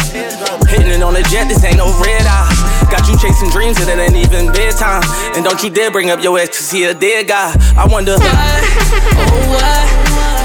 Hitting 0.70 0.94
it 0.94 1.02
on 1.02 1.14
the 1.14 1.26
jet, 1.26 1.50
this 1.50 1.62
ain't 1.66 1.76
no 1.76 1.90
red 2.00 2.24
eye. 2.24 2.75
Got 2.90 3.08
you 3.08 3.18
chasing 3.18 3.50
dreams 3.50 3.78
and 3.80 3.90
it 3.90 3.98
ain't 3.98 4.16
even 4.16 4.52
bedtime. 4.52 5.02
And 5.34 5.44
don't 5.44 5.62
you 5.62 5.70
dare 5.70 5.90
bring 5.90 6.10
up 6.10 6.22
your 6.22 6.38
ex, 6.38 6.58
cause 6.58 6.70
he 6.70 6.84
a 6.84 6.94
dead 6.94 7.28
guy. 7.28 7.52
I 7.76 7.86
wonder 7.86 8.14
why, 8.16 8.62
oh 9.26 9.42
why, 9.52 9.84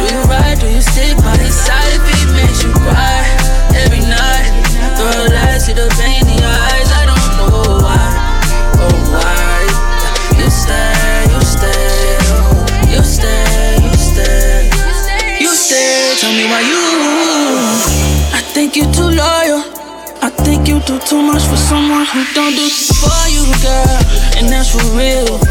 do 0.01 0.13
you 0.13 0.21
ride, 0.25 0.59
do 0.59 0.67
you 0.67 0.81
stick 0.81 1.15
by 1.17 1.37
his 1.37 1.53
side 1.53 1.93
if 1.93 2.03
he 2.09 2.25
makes 2.33 2.63
you 2.63 2.73
cry 2.73 3.21
every 3.77 4.01
night? 4.01 4.49
Girl, 4.97 5.29
I 5.31 5.57
see 5.57 5.73
the 5.73 5.87
pain 6.01 6.25
in 6.25 6.37
your 6.41 6.49
eyes, 6.49 6.89
I 6.91 7.05
don't 7.05 7.31
know 7.37 7.85
why, 7.85 8.09
oh 8.83 8.89
why. 9.13 9.61
You 10.41 10.49
stay, 10.49 11.29
you 11.29 11.41
stay, 11.45 12.17
oh, 12.33 12.65
you 12.89 13.01
stay, 13.05 13.77
you 13.85 13.93
stay, 13.95 14.69
you 15.39 15.53
stay. 15.53 16.17
Tell 16.19 16.33
me 16.33 16.45
why 16.49 16.61
you. 16.65 16.81
I 18.33 18.41
think 18.53 18.75
you're 18.75 18.91
too 18.91 19.09
loyal. 19.13 19.80
Think 20.61 20.77
you 20.77 20.79
do 20.85 20.99
too 21.09 21.23
much 21.23 21.41
for 21.49 21.57
someone 21.57 22.05
who 22.05 22.23
don't 22.35 22.53
do 22.53 22.69
for 22.69 23.25
you, 23.33 23.41
girl. 23.65 23.97
And 24.37 24.45
that's 24.45 24.69
for 24.69 24.85
real. 24.93 25.41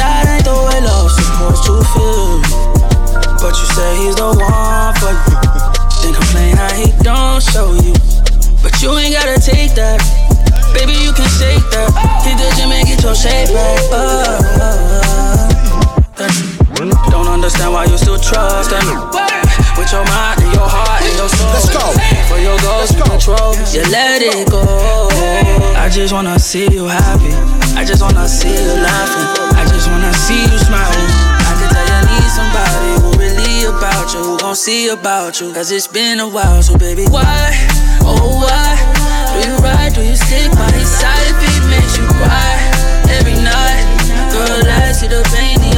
That 0.00 0.24
ain't 0.24 0.48
the 0.48 0.56
way 0.56 0.80
love's 0.80 1.20
supposed 1.20 1.68
to 1.68 1.76
feel. 1.92 2.40
But 3.44 3.52
you 3.60 3.68
say 3.76 3.90
he's 4.00 4.16
the 4.16 4.32
one 4.32 4.96
for 4.96 5.12
you. 5.12 5.36
Then 6.00 6.16
complain 6.16 6.56
how 6.56 6.72
he 6.72 6.88
don't 7.04 7.44
show 7.44 7.76
you. 7.76 7.92
But 8.64 8.72
you 8.80 8.96
ain't 8.96 9.12
gotta 9.12 9.36
take 9.36 9.76
that. 9.76 10.00
Baby, 10.72 10.96
you 10.96 11.12
can 11.12 11.28
shake 11.28 11.68
that. 11.76 11.92
Hit 12.24 12.40
the 12.40 12.48
gym 12.56 12.72
and 12.72 12.88
get 12.88 13.04
your 13.04 13.12
shape 13.12 13.52
back. 13.52 13.84
Uh, 13.92 14.88
don't 17.12 17.28
understand 17.28 17.74
why 17.74 17.84
you 17.84 17.98
still 17.98 18.16
trust 18.18 18.72
him. 18.72 19.57
With 19.78 19.92
your 19.94 20.04
mind 20.10 20.42
and 20.42 20.52
your 20.52 20.66
heart 20.66 21.06
and 21.06 21.14
your 21.14 21.30
soul. 21.30 21.54
Let's 21.54 21.70
go. 21.70 21.86
For 22.26 22.38
your 22.42 22.58
goals 22.66 22.90
and 22.90 23.04
control, 23.06 23.54
you 23.70 23.86
let 23.94 24.20
it 24.20 24.50
go. 24.50 24.66
I 25.78 25.88
just 25.88 26.12
wanna 26.12 26.38
see 26.38 26.66
you 26.66 26.84
happy. 26.90 27.30
I 27.78 27.84
just 27.86 28.02
wanna 28.02 28.26
see 28.28 28.50
you 28.50 28.74
laughing. 28.74 29.54
I 29.54 29.64
just 29.70 29.86
wanna 29.88 30.12
see 30.12 30.42
you 30.42 30.58
smiling. 30.58 31.10
I 31.46 31.52
can 31.62 31.68
tell 31.70 31.86
you 31.86 32.00
need 32.10 32.28
somebody 32.28 32.90
who 33.00 33.08
really 33.22 33.70
about 33.70 34.12
you, 34.12 34.20
who 34.20 34.38
gon' 34.38 34.56
see 34.56 34.88
about 34.88 35.40
you. 35.40 35.54
Cause 35.54 35.70
it's 35.70 35.86
been 35.86 36.18
a 36.18 36.28
while, 36.28 36.60
so 36.60 36.76
baby, 36.76 37.06
why? 37.06 37.54
Oh, 38.02 38.42
why? 38.42 38.74
Do 39.32 39.48
you 39.48 39.56
ride? 39.62 39.94
Do 39.94 40.02
you 40.02 40.16
stick 40.16 40.50
by 40.58 40.70
his 40.74 40.90
side 40.90 41.30
if 41.30 41.38
he 41.38 41.54
makes 41.70 41.96
you 41.96 42.04
cry 42.18 42.58
every 43.14 43.38
night? 43.38 43.86
Girl, 44.34 44.66
I 44.66 44.90
see 44.90 45.06
the 45.06 45.22
pain 45.30 45.62
in 45.62 45.77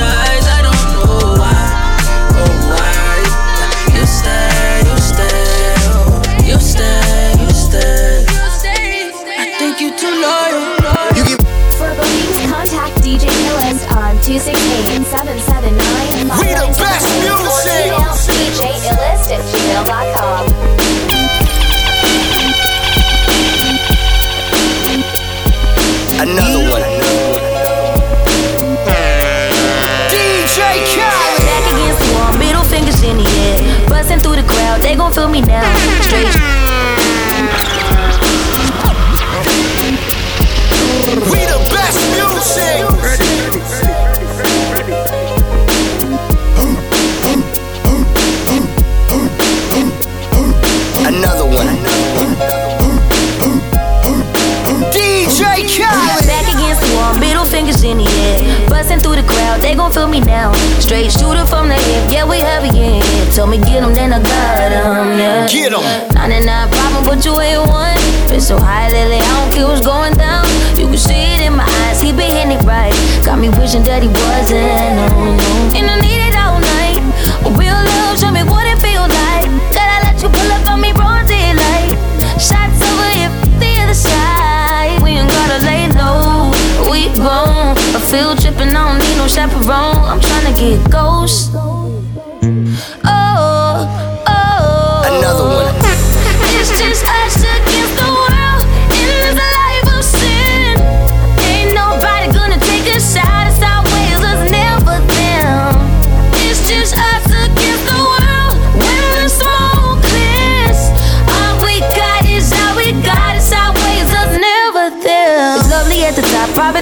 gmail.com. 19.85 20.47
Another 26.21 26.71
one. 26.71 26.83
DJ 30.11 30.59
Khaled. 30.93 31.41
Back 31.47 31.73
against 31.73 32.01
the 32.01 32.15
wall, 32.15 32.33
middle 32.39 32.65
fingers 32.65 33.03
in 33.03 33.17
the 33.17 33.25
air. 33.25 33.89
Busting 33.89 34.21
through 34.21 34.37
the 34.37 34.47
crowd, 34.47 34.83
they 34.83 34.95
gon' 34.97 35.13
feel 35.13 35.29
me 35.29 35.41
now. 35.41 35.75
Straight. 36.03 36.70
They 59.71 59.77
gon' 59.77 59.93
feel 59.93 60.09
me 60.09 60.21
now. 60.21 60.53
Straight 60.81 61.13
shooter 61.13 61.47
from 61.47 61.69
the 61.69 61.75
hip, 61.75 62.11
yeah, 62.11 62.25
we 62.29 62.39
heavy 62.39 62.69
in 62.69 63.03
here. 63.03 63.27
Told 63.33 63.51
me 63.51 63.59
get 63.59 63.83
'em, 63.83 63.95
then 63.95 64.13
I 64.13 64.19
got 64.19 64.73
'em, 64.73 65.19
yeah. 65.19 65.47
Get 65.47 65.73
'em. 65.73 65.83
99 66.15 66.69
problem, 66.71 67.05
but 67.05 67.25
you 67.25 67.39
ain't 67.41 67.63
one. 67.69 67.97
Been 68.29 68.41
so 68.41 68.59
high 68.59 68.89
lately, 68.91 69.19
I 69.19 69.31
don't 69.39 69.51
care 69.55 69.67
what's 69.69 69.81
going 69.81 70.15
down. 70.17 70.45
You 70.77 70.87
can 70.89 70.99
see 70.99 71.23
it 71.35 71.43
in 71.47 71.55
my 71.55 71.67
eyes, 71.83 72.01
he 72.01 72.11
been 72.13 72.35
hitting 72.35 72.53
it 72.59 72.63
right. 72.65 72.95
Got 73.23 73.39
me 73.39 73.49
wishing 73.51 73.85
that 73.85 74.03
he 74.03 74.09
wasn't, 74.09 74.75
no, 74.99 75.07
no. 75.39 75.79
And 75.79 75.87
I 75.95 75.97
need 76.05 76.21
it 76.29 76.35
all 76.43 76.59
night. 76.59 76.99
A 77.47 77.51
real 77.61 77.81
love, 77.95 78.10
field 88.11 88.41
trip 88.41 88.57
and 88.59 88.77
I 88.77 88.89
don't 88.89 88.99
need 88.99 89.17
no 89.19 89.29
chaperone. 89.29 89.97
I'm 90.11 90.19
tryna 90.19 90.59
get 90.59 90.91
ghost. 90.91 91.70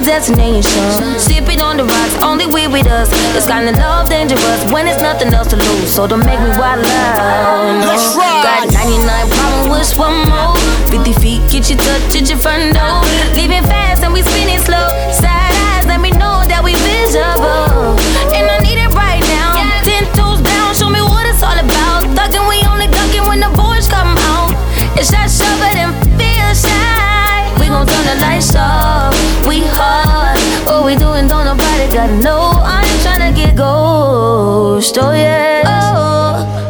destination. 0.09 1.20
Sipping 1.20 1.61
on 1.61 1.76
the 1.76 1.84
rocks, 1.84 2.16
only 2.24 2.46
we 2.46 2.66
with 2.66 2.86
us. 2.86 3.11
It's 3.36 3.46
kind 3.46 3.68
of 3.68 3.76
love 3.76 4.09
dangerous 4.09 4.61
when 4.72 4.88
it's 4.88 5.00
nothing 5.02 5.28
else 5.34 5.48
to 5.48 5.56
lose. 5.56 5.92
So 5.92 6.06
don't 6.06 6.24
make 6.24 6.40
me 6.40 6.48
wild 6.56 6.80
out. 6.80 7.84
Let's 7.84 8.16
ride. 8.16 8.40
Got 8.42 8.72
99 8.72 9.28
problems, 9.28 9.68
wish 9.68 9.92
one 10.00 10.16
more. 10.32 10.56
50 10.88 11.12
feet, 11.20 11.40
get 11.52 11.68
you 11.68 11.76
touch 11.76 12.02
get 12.11 12.28
your 12.30 12.38
front 12.38 12.72
door. 12.72 13.04
Leaving 13.36 13.62
fast 13.68 14.02
and 14.02 14.12
we 14.14 14.22
spinning 14.22 14.59
slow. 14.59 14.88
Side 15.12 15.52
eyes, 15.76 15.84
let 15.84 16.00
me 16.00 16.11
know 16.11 16.40
that 16.48 16.64
we 16.64 16.72
visible. 16.88 17.68
gon' 27.69 27.87
turn 27.87 28.05
the 28.07 28.16
lights 28.21 28.55
off. 28.57 29.14
We 29.47 29.61
hot. 29.77 30.37
what 30.66 30.85
we 30.85 30.97
doing? 30.97 31.29
Don't 31.29 31.45
nobody 31.45 31.87
got 31.93 32.11
no. 32.23 32.39
I 32.64 32.81
ain't 32.81 33.01
tryna 33.05 33.35
get 33.35 33.57
ghost. 33.57 34.97
Oh 34.99 35.12
yeah. 35.12 35.62
Oh. 35.66 36.68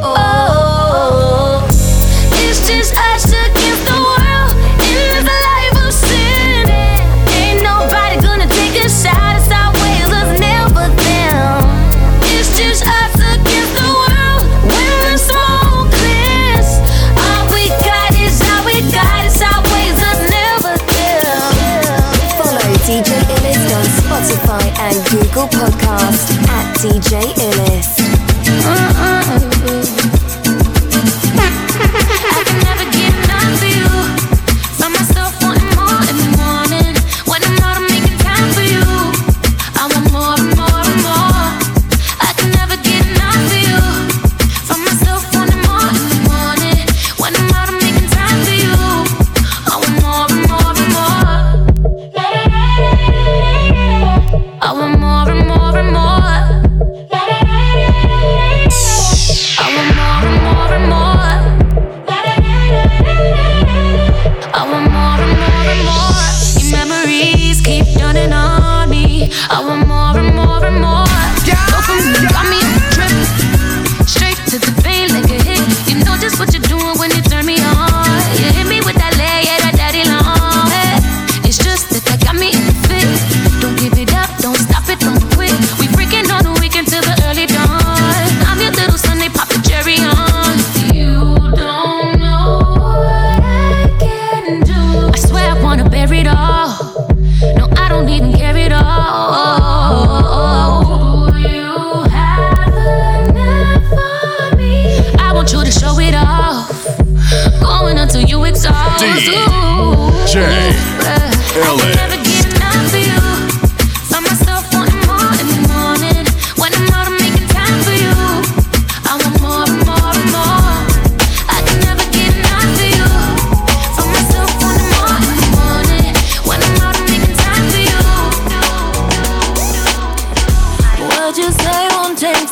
and 24.81 24.97
Google 25.11 25.49
Podcast 25.49 26.31
at 26.49 26.77
DJ 26.77 27.21
Illest. 27.35 29.18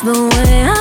like 0.03 0.13
the 0.13 0.21
way 0.21 0.63
I 0.63 0.76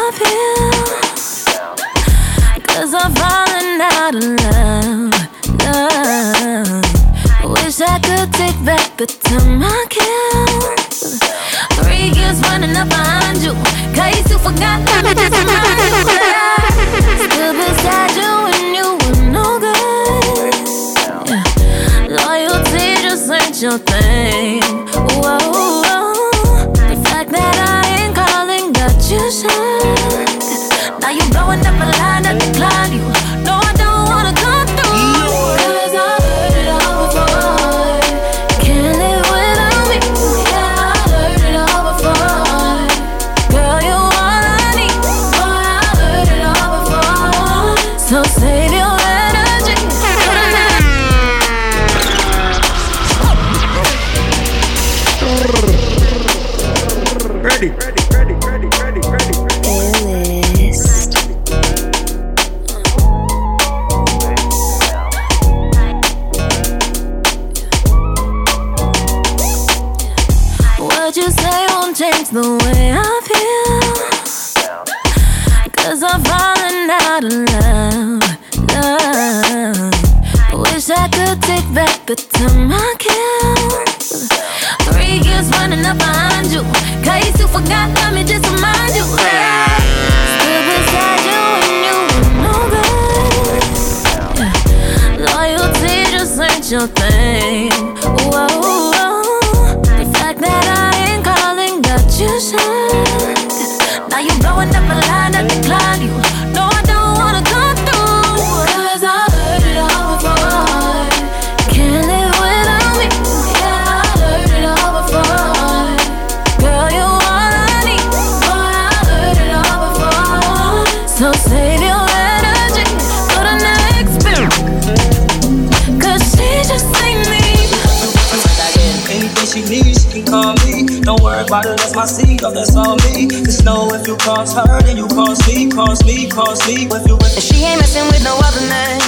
cross 134.27 134.55
her, 134.55 134.83
then 134.83 134.97
you 134.97 135.07
cross 135.07 135.39
me, 135.47 135.70
cross 135.70 136.05
me, 136.05 136.29
cross 136.29 136.66
me. 136.66 136.89
If 136.91 137.07
you, 137.07 137.14
and 137.14 137.43
she 137.49 137.62
ain't 137.62 137.79
messing 137.79 138.07
with 138.11 138.24
no 138.24 138.35
other 138.43 138.66
man. 138.66 138.99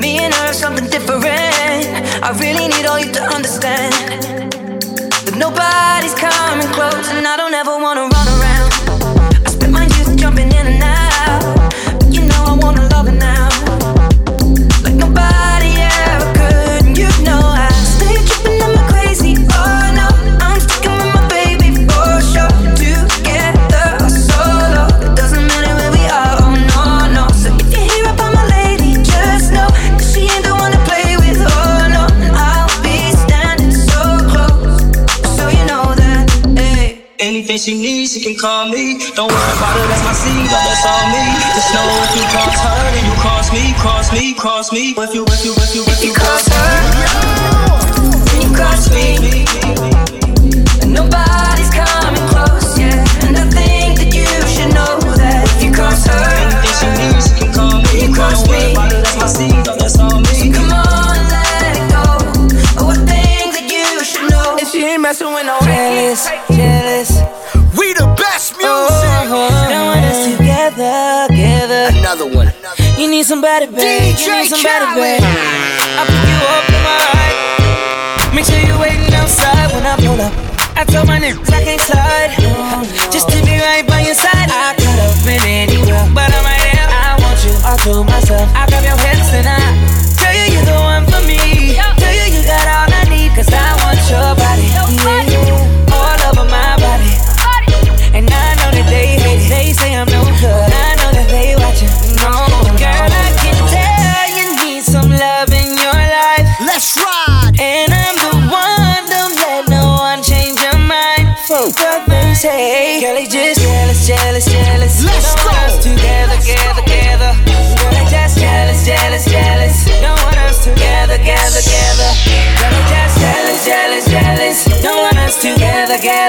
Me 0.00 0.18
and 0.22 0.32
her, 0.32 0.52
something 0.52 0.86
different. 0.86 1.26
I 2.22 2.30
really 2.38 2.68
need 2.68 2.86
all 2.86 3.00
you 3.00 3.10
to 3.18 3.22
understand. 3.34 3.92
That 5.26 5.34
nobody's 5.34 6.14
coming 6.14 6.70
close, 6.70 7.10
and 7.10 7.26
I 7.26 7.37
call 38.38 38.68
me. 38.68 38.98
Don't 39.18 39.30
worry 39.30 39.52
about 39.58 39.76
it, 39.76 39.88
that's 39.90 40.04
my 40.06 40.12
seed, 40.14 40.46
oh, 40.46 40.62
that's 40.62 40.86
all 40.86 41.06
me. 41.10 41.24
Just 41.58 41.74
know 41.74 41.86
if 42.06 42.14
you 42.14 42.24
cross 42.30 42.54
her, 42.62 42.78
then 42.94 43.04
you 43.04 43.16
cross 43.18 43.50
me, 43.52 43.74
cross 43.74 44.12
me, 44.12 44.34
cross 44.34 44.72
me. 44.72 44.94
If 44.96 45.14
you, 45.14 45.24
if 45.26 45.44
you, 45.44 45.52
if 45.58 45.74
you, 45.74 45.82
if 45.90 46.00
you 46.04 46.12
cross 46.14 46.46
her, 46.46 46.70
then 48.30 48.38
you 48.46 48.50
cross 48.54 48.86
me. 48.94 49.42
And 50.82 50.94
nobody's 50.94 51.70
coming 51.74 52.26
close, 52.30 52.78
yeah. 52.78 53.02
And 53.26 53.34
I 53.36 53.44
think 53.50 53.98
that 54.06 54.10
you 54.14 54.30
should 54.46 54.70
know 54.70 55.02
that 55.18 55.42
if 55.58 55.62
you 55.64 55.72
cross 55.74 56.06
her, 56.06 56.22
anything 56.38 56.74
she 56.78 56.88
needs, 56.94 57.26
she 57.26 57.42
can 57.42 57.50
call 57.52 57.82
me. 57.82 58.06
you 58.06 58.14
cross 58.14 58.46
Don't 58.46 58.54
worry 58.54 58.70
me. 58.70 58.72
about 58.72 58.92
it, 58.94 59.02
that's 59.02 59.18
my 59.18 59.26
seed, 59.26 59.66
oh, 59.66 59.74
that's 59.74 59.98
all 59.98 60.20
me. 60.22 60.30
So 60.38 60.46
come 60.54 60.70
on, 60.70 61.18
let 61.26 61.74
it 61.74 61.86
go. 61.90 62.06
Oh, 62.86 62.94
I 62.94 62.98
think 63.02 63.50
that 63.58 63.66
you 63.66 64.04
should 64.06 64.30
know. 64.30 64.54
If 64.62 64.70
she 64.70 64.86
ain't 64.86 65.02
messing 65.02 65.34
with 65.34 65.42
no 65.46 65.58
jealous, 65.66 66.30
together. 70.88 71.90
Another 71.98 72.26
one. 72.26 72.52
You 72.98 73.08
need 73.10 73.24
somebody, 73.24 73.66
babe. 73.66 74.16
DJ 74.16 74.26
you 74.26 74.32
need 74.42 74.48
somebody, 74.48 74.84
Khaled. 74.86 75.20
babe. 75.20 75.22
I 75.22 76.02
pick 76.08 76.24
you 76.30 76.40
up 76.56 76.66
in 76.74 76.80
my 76.86 76.96
ride. 77.12 78.34
Make 78.34 78.44
sure 78.46 78.60
you're 78.60 78.78
waiting 78.80 79.12
outside 79.14 79.68
when 79.74 79.84
I 79.86 79.96
pull 79.96 80.20
up. 80.20 80.32
I 80.76 80.84
told 80.84 81.06
my 81.08 81.18
niggas 81.18 81.50
I 81.52 81.64
can't 81.64 81.80
slide. 81.80 82.97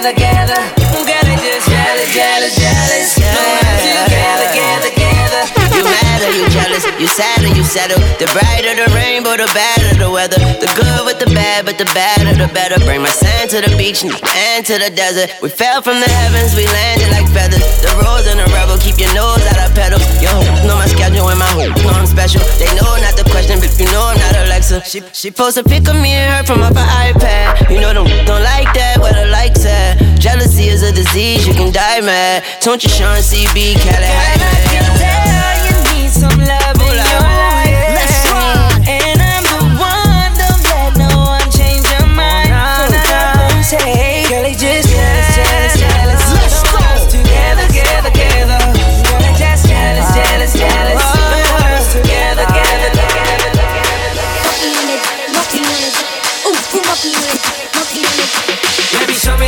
Together, 0.01 0.55
together. 0.95 1.35
Girl, 1.35 1.67
jealous, 1.67 2.15
jealous, 2.15 2.55
jealous. 2.55 3.18
Mad 6.19 6.27
or 6.27 6.35
you 6.35 6.49
jealous, 6.51 6.83
you 6.99 7.07
sad 7.07 7.39
or 7.43 7.51
you 7.55 7.63
settle. 7.63 7.99
The 8.19 8.27
brighter 8.35 8.75
the 8.75 8.91
rainbow, 8.91 9.39
the 9.39 9.47
better 9.55 9.95
the 9.95 10.11
weather. 10.11 10.35
The 10.35 10.67
good 10.75 11.07
with 11.07 11.15
the 11.15 11.31
bad, 11.31 11.63
but 11.63 11.77
the 11.79 11.87
badder 11.95 12.35
the 12.35 12.51
better. 12.51 12.75
Bring 12.83 13.01
my 13.01 13.11
sand 13.11 13.49
to 13.55 13.63
the 13.63 13.71
beach 13.79 14.03
and 14.03 14.65
to 14.67 14.75
the 14.75 14.91
desert. 14.91 15.31
We 15.41 15.47
fell 15.47 15.81
from 15.81 16.03
the 16.03 16.09
heavens, 16.11 16.55
we 16.59 16.67
landed 16.67 17.15
like 17.15 17.27
feathers. 17.31 17.63
The 17.79 17.95
rose 18.03 18.27
and 18.27 18.35
the 18.35 18.47
rebel, 18.51 18.75
keep 18.83 18.99
your 18.99 19.13
nose 19.15 19.39
out 19.47 19.63
of 19.63 19.71
pedals. 19.71 20.03
Yo, 20.19 20.31
know 20.67 20.75
my 20.75 20.91
schedule 20.91 21.31
and 21.31 21.39
my 21.39 21.47
hope, 21.55 21.71
know 21.87 21.95
I'm 21.95 22.03
special. 22.03 22.43
They 22.59 22.67
know 22.75 22.91
not 22.99 23.15
the 23.15 23.23
question, 23.31 23.63
but 23.63 23.71
you 23.79 23.87
know 23.87 24.03
I'm 24.03 24.19
not 24.19 24.35
Alexa. 24.43 24.83
She 24.83 24.99
she 25.15 25.31
post 25.31 25.55
a 25.55 25.63
pic 25.63 25.87
of 25.87 25.95
me 25.95 26.19
and 26.19 26.27
her 26.35 26.43
from 26.43 26.59
up 26.59 26.75
her 26.75 26.89
iPad. 26.99 27.71
You 27.71 27.79
know 27.79 27.95
them 27.95 28.11
don't 28.27 28.43
like 28.43 28.67
that, 28.75 28.99
where 28.99 29.15
the 29.15 29.31
likes 29.31 29.63
at. 29.63 30.03
Jealousy 30.19 30.67
is 30.67 30.83
a 30.83 30.91
disease, 30.91 31.47
you 31.47 31.55
can 31.55 31.71
die 31.71 32.03
mad. 32.03 32.43
Don't 32.59 32.83
you 32.83 32.91
Sean 32.91 33.23
CB, 33.23 33.79
Cali 33.79 35.18
some 36.19 36.35
love 36.35 36.75
in 36.83 36.99
your 36.99 37.21
life. 37.23 37.95
Let's. 37.95 38.27
And 38.91 39.19
I'm 39.23 39.43
the 39.47 39.59
one, 39.79 40.31
don't 40.35 40.59
let 40.67 40.91
no 40.99 41.07
one 41.31 41.47
change 41.47 41.87
your 41.87 42.07
mind. 42.11 42.51
Fuck 42.51 42.91
what 42.91 43.55
they 43.55 43.63
say. 43.63 44.27
Girl, 44.27 44.43
they 44.43 44.51
just 44.51 44.91
jealous, 44.91 45.31
jealous, 45.39 45.79
jealous. 45.79 46.23
Let's 46.35 46.59
us 46.75 47.07
together, 47.07 47.63
together, 47.71 48.11
together. 48.11 48.59
Just 49.39 49.63
jealous, 49.71 50.11
ah. 50.11 50.19
jealous, 50.19 50.53
jealous. 50.59 50.99
Oh, 50.99 51.55
Want 51.55 51.71
us 51.79 51.87
together, 51.95 52.43
ah, 52.43 52.51
together, 52.51 52.91
together, 52.91 53.79
Baby, 58.91 59.13
show 59.15 59.37
me 59.39 59.47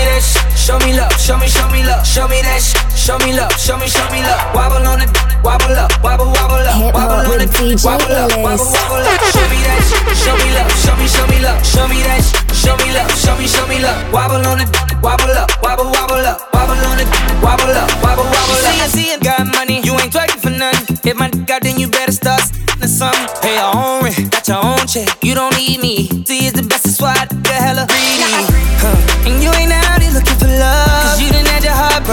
show 0.55 0.79
me 0.79 0.95
love, 0.95 1.11
show 1.19 1.37
me, 1.37 1.47
show 1.47 1.67
me 1.69 1.83
love, 1.83 2.07
show 2.07 2.27
me 2.27 2.39
that 2.41 2.61
sh- 2.63 2.90
show 3.01 3.17
me 3.25 3.33
love, 3.33 3.51
show 3.57 3.77
me, 3.77 3.87
show 3.89 4.05
me 4.13 4.21
love. 4.21 4.53
Wobble 4.53 4.85
on 4.85 5.01
it, 5.01 5.09
wobble 5.41 5.73
up, 5.73 5.89
wobble, 6.03 6.29
wobble 6.37 6.61
up, 6.61 6.77
Hip 6.77 6.93
wobble 6.93 7.25
on 7.25 7.29
with 7.33 7.41
it, 7.41 7.49
DJ 7.49 7.81
wobble 7.81 8.13
up, 8.13 8.29
wobble, 8.37 8.61
wobble 8.61 9.01
up. 9.01 9.17
Show 9.33 9.45
me 9.49 9.57
that 9.65 9.81
show 10.21 10.37
me 10.37 10.47
love, 10.53 10.69
show 10.77 10.95
me, 10.95 11.07
show 11.09 11.25
me 11.25 11.37
love, 11.41 11.59
show 11.65 11.87
me 11.89 11.97
that 12.05 12.21
show 12.53 12.77
me 12.77 12.93
love, 12.93 13.09
show 13.17 13.35
me, 13.37 13.47
show 13.49 13.65
me 13.65 13.81
love. 13.81 13.97
Wobble 14.13 14.45
on 14.45 14.61
it, 14.61 14.69
wobble 15.01 15.33
up, 15.33 15.49
wobble, 15.65 15.89
wobble 15.89 16.21
up, 16.29 16.53
wobble 16.53 16.77
on 16.77 17.01
it, 17.01 17.09
wobble 17.41 17.73
up, 17.73 17.89
wobble, 18.05 18.29
wobble 18.29 18.61
up. 18.61 18.69
see, 18.69 18.81
I 18.81 18.87
see, 18.87 19.07
you 19.11 19.19
got 19.19 19.47
money, 19.49 19.81
you 19.81 19.97
ain't 19.97 20.13
twerking 20.13 20.37
for 20.37 20.53
nothing. 20.53 20.97
If 21.03 21.17
my 21.17 21.29
dick 21.29 21.49
out, 21.49 21.63
then 21.63 21.79
you 21.79 21.89
better 21.89 22.11
start 22.13 22.41
to 22.81 22.87
something. 22.87 23.25
Pay 23.41 23.57
your 23.57 23.73
own 23.73 24.03
rent, 24.05 24.29
got 24.29 24.47
your 24.47 24.61
own 24.61 24.85
check. 24.85 25.09
You 25.23 25.33
don't 25.33 25.57
need 25.57 25.81
me. 25.81 26.05
See, 26.29 26.45
it's 26.45 26.53
the 26.53 26.63
best, 26.69 26.85
that's 26.85 27.01
why 27.01 27.17
I 27.17 27.25
hella 27.49 27.87
greedy. 27.89 28.29
Huh. 28.77 29.25
And 29.25 29.41
you 29.41 29.49
ain't 29.57 29.73
out 29.73 29.90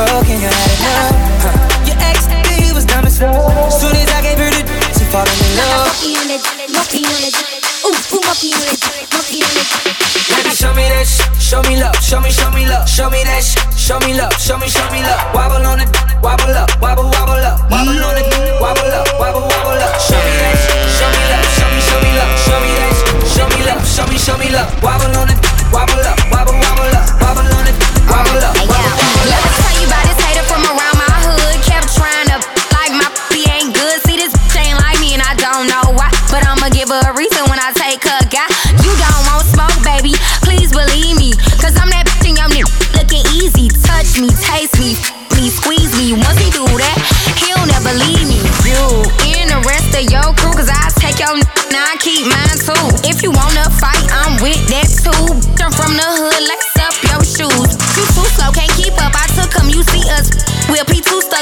heart 0.08 0.26
you 0.28 0.38
had 0.40 0.52
enough. 0.52 1.12
Huh. 1.44 1.86
Your 1.88 1.98
ex, 2.10 2.26
he 2.58 2.72
was 2.72 2.84
dumb 2.84 3.04
as. 3.06 3.16
Soon 3.18 3.94
as 3.96 4.08
I 4.12 4.20
gave 4.22 4.38
her 4.38 4.50
the 4.50 4.62
she 4.96 5.04
falling 5.12 5.32
in 5.32 5.50
love. 5.58 5.92
Baby, 9.18 10.50
show 10.54 10.72
me 10.74 10.84
that 10.88 11.06
sh- 11.06 11.24
show 11.42 11.62
me 11.62 11.80
love, 11.80 11.96
show 11.98 12.20
me, 12.20 12.30
show 12.30 12.50
me 12.50 12.66
love, 12.68 12.86
show 12.88 13.10
me 13.10 13.24
that 13.24 13.42
sh- 13.42 13.58
show 13.74 13.98
me 14.00 14.14
love, 14.14 14.32
show 14.38 14.58
me, 14.58 14.68
show 14.68 14.84
me 14.94 15.02
love. 15.02 15.18
Wobble 15.34 15.64
on 15.66 15.80
it, 15.80 15.88
wobble 16.22 16.54
up, 16.54 16.70
wobble, 16.80 17.08
wobble 17.10 17.42
up, 17.42 17.58
wobble 17.70 17.98
on 17.98 18.16
it, 18.20 18.28
wobble 18.62 18.92
up, 18.94 19.08
wobble, 19.18 19.42
wobble 19.42 19.80
up. 19.82 19.94
Show 19.98 20.20
me 20.20 20.32
that 20.38 20.54
sh- 20.54 20.70
show 21.00 21.08
me 21.10 21.22
love, 21.32 21.46
show 21.58 21.68
me, 21.72 21.80
show 21.82 21.98
me 21.98 22.10
love, 22.14 22.32
show 22.46 22.58
me 22.62 22.70
that 22.78 22.92
sh- 22.94 23.06
show 23.34 23.46
me 23.50 23.60
love, 23.66 23.82
show 23.88 24.06
me, 24.06 24.16
show 24.18 24.36
me 24.38 24.48
love. 24.54 24.68
Wobble 24.84 25.12
on 25.18 25.28
it, 25.32 25.38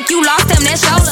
P2 0.06 0.10
you 0.10 0.22
lost 0.22 0.48
them, 0.48 0.62
that's 0.62 0.82
your 0.84 1.05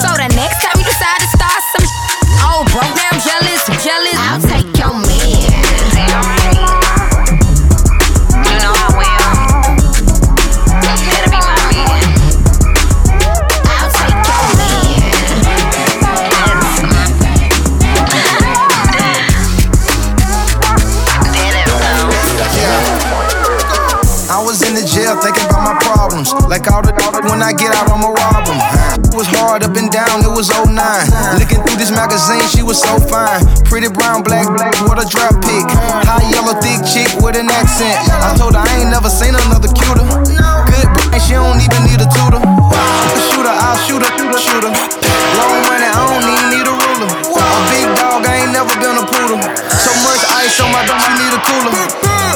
was 32.74 32.82
so 32.82 32.98
fine. 33.06 33.42
Pretty 33.70 33.86
brown, 33.86 34.26
black, 34.26 34.50
black, 34.50 34.74
what 34.90 34.98
a 34.98 35.06
drop 35.06 35.38
pick. 35.46 35.62
High 36.02 36.26
yellow, 36.34 36.58
thick 36.58 36.82
chick 36.82 37.06
with 37.22 37.38
an 37.38 37.46
accent. 37.46 37.94
I 38.10 38.34
told 38.34 38.58
her 38.58 38.62
I 38.62 38.82
ain't 38.82 38.90
never 38.90 39.06
seen 39.06 39.30
another 39.30 39.70
cuter. 39.70 40.02
Good, 40.02 40.88
and 41.14 41.20
she 41.22 41.38
don't 41.38 41.62
even 41.62 41.80
need 41.86 42.02
a 42.02 42.08
tutor. 42.10 42.42
A 42.42 43.20
shooter, 43.30 43.54
I'll 43.54 43.78
shoot 43.86 44.02
her, 44.02 44.10
shoot 44.34 44.64
her. 44.66 44.74
Long 44.74 45.54
money, 45.70 45.86
I 45.86 46.02
don't 46.02 46.26
even 46.26 46.46
need 46.50 46.66
a 46.66 46.74
ruler. 46.74 47.10
A 47.14 47.58
big 47.70 47.86
dog, 47.94 48.26
I 48.26 48.42
ain't 48.42 48.50
never 48.50 48.74
been 48.82 48.98
a 48.98 49.06
poodle. 49.06 49.38
So 49.70 49.90
much 50.02 50.22
ice 50.42 50.58
on 50.58 50.74
my 50.74 50.82
dome, 50.82 50.98
I 50.98 51.14
need 51.14 51.30
a 51.30 51.40
cooler. 51.46 51.74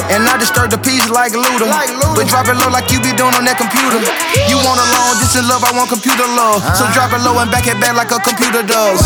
And 0.09 0.25
I 0.25 0.39
disturb 0.39 0.71
the 0.71 0.79
peace 0.79 1.11
like 1.11 1.35
Luda. 1.35 1.67
But 2.15 2.31
drop 2.31 2.47
it 2.47 2.55
low 2.57 2.71
like 2.71 2.89
you 2.89 3.03
be 3.03 3.11
doing 3.13 3.35
on 3.35 3.43
that 3.43 3.59
computer. 3.59 3.99
You 4.47 4.57
want 4.63 4.79
a 4.79 4.87
long 4.95 5.19
distance 5.19 5.45
love, 5.51 5.67
I 5.67 5.75
want 5.75 5.91
computer 5.91 6.25
love. 6.33 6.63
So 6.79 6.87
drop 6.95 7.11
it 7.11 7.21
low 7.27 7.37
and 7.37 7.51
back 7.51 7.67
it 7.67 7.75
back 7.83 7.93
like 7.93 8.09
a 8.15 8.19
computer 8.23 8.63
does. 8.63 9.03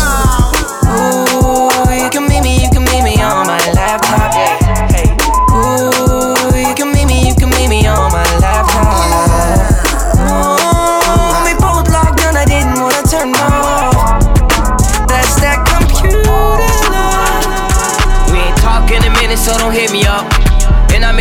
Ooh, 0.94 1.70
you 1.92 2.08
can 2.10 2.28
meet 2.28 2.42
me, 2.42 2.62
you 2.62 2.70
can 2.70 2.84
meet 2.84 3.02
me 3.02 3.20
on 3.22 3.46
my 3.46 3.58
laptop. 3.72 4.32
Hey. 4.90 5.10
Ooh, 5.50 6.54
you 6.56 6.74
can 6.74 6.92
meet 6.92 7.06
me, 7.06 7.28
you 7.28 7.34
can 7.34 7.50
meet 7.50 7.68
me 7.68 7.86
on 7.86 8.12
my 8.12 8.24
laptop. 8.38 8.94
Ooh, 10.22 11.44
we 11.44 11.54
both 11.58 11.88
I 12.36 12.44
didn't 12.46 12.80
wanna 12.80 13.02
turn 13.08 13.34
off. 13.34 14.20
That's 15.08 15.34
that 15.40 15.64
computer. 15.64 16.20
We 18.32 18.38
ain't 18.38 18.56
talking 18.58 19.02
a 19.04 19.10
minute, 19.20 19.38
so 19.38 19.56
don't 19.56 19.72
hit 19.72 19.90
me 19.92 20.04
up. 20.04 20.43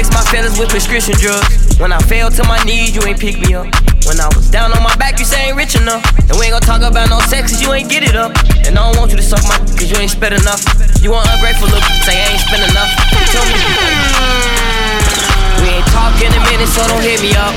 Mix 0.04 0.12
my 0.12 0.32
feelings 0.36 0.60
with 0.60 0.68
prescription 0.68 1.16
drugs. 1.16 1.80
When 1.80 1.94
I 1.94 2.00
fell 2.12 2.30
to 2.30 2.44
my 2.44 2.62
knees, 2.68 2.92
you 2.94 3.02
ain't 3.08 3.22
pick 3.24 3.40
me 3.40 3.56
up. 3.56 3.72
When 4.04 4.20
I 4.20 4.28
was 4.36 4.52
down 4.52 4.76
on 4.76 4.84
my 4.84 4.94
back, 4.98 5.18
you 5.18 5.24
say 5.24 5.48
ain't 5.48 5.56
rich 5.56 5.80
enough. 5.80 6.04
And 6.28 6.36
we 6.36 6.52
ain't 6.52 6.52
gonna 6.52 6.68
talk 6.68 6.84
about 6.84 7.08
no 7.08 7.24
sex, 7.32 7.62
you 7.62 7.72
ain't 7.72 7.90
get 7.90 8.04
it 8.04 8.14
up. 8.14 8.36
And 8.68 8.76
I 8.76 8.84
don't 8.84 9.00
want 9.00 9.12
you 9.12 9.18
to 9.18 9.24
suck 9.24 9.40
my 9.48 9.56
cause 9.64 9.88
you 9.88 9.96
ain't 9.96 10.12
spent 10.12 10.36
enough. 10.36 10.60
You 11.00 11.16
want 11.16 11.32
ungrateful 11.32 11.72
look, 11.72 11.88
say 12.04 12.20
I 12.20 12.36
ain't 12.36 12.44
spent 12.44 12.68
enough. 12.68 12.92
You 13.16 13.24
tell 13.32 13.48
me. 13.48 13.56
We 15.64 15.72
ain't 15.72 15.88
talking 15.96 16.36
a 16.36 16.42
minute, 16.52 16.68
so 16.68 16.84
don't 16.84 17.00
hit 17.00 17.24
me 17.24 17.32
up. 17.40 17.56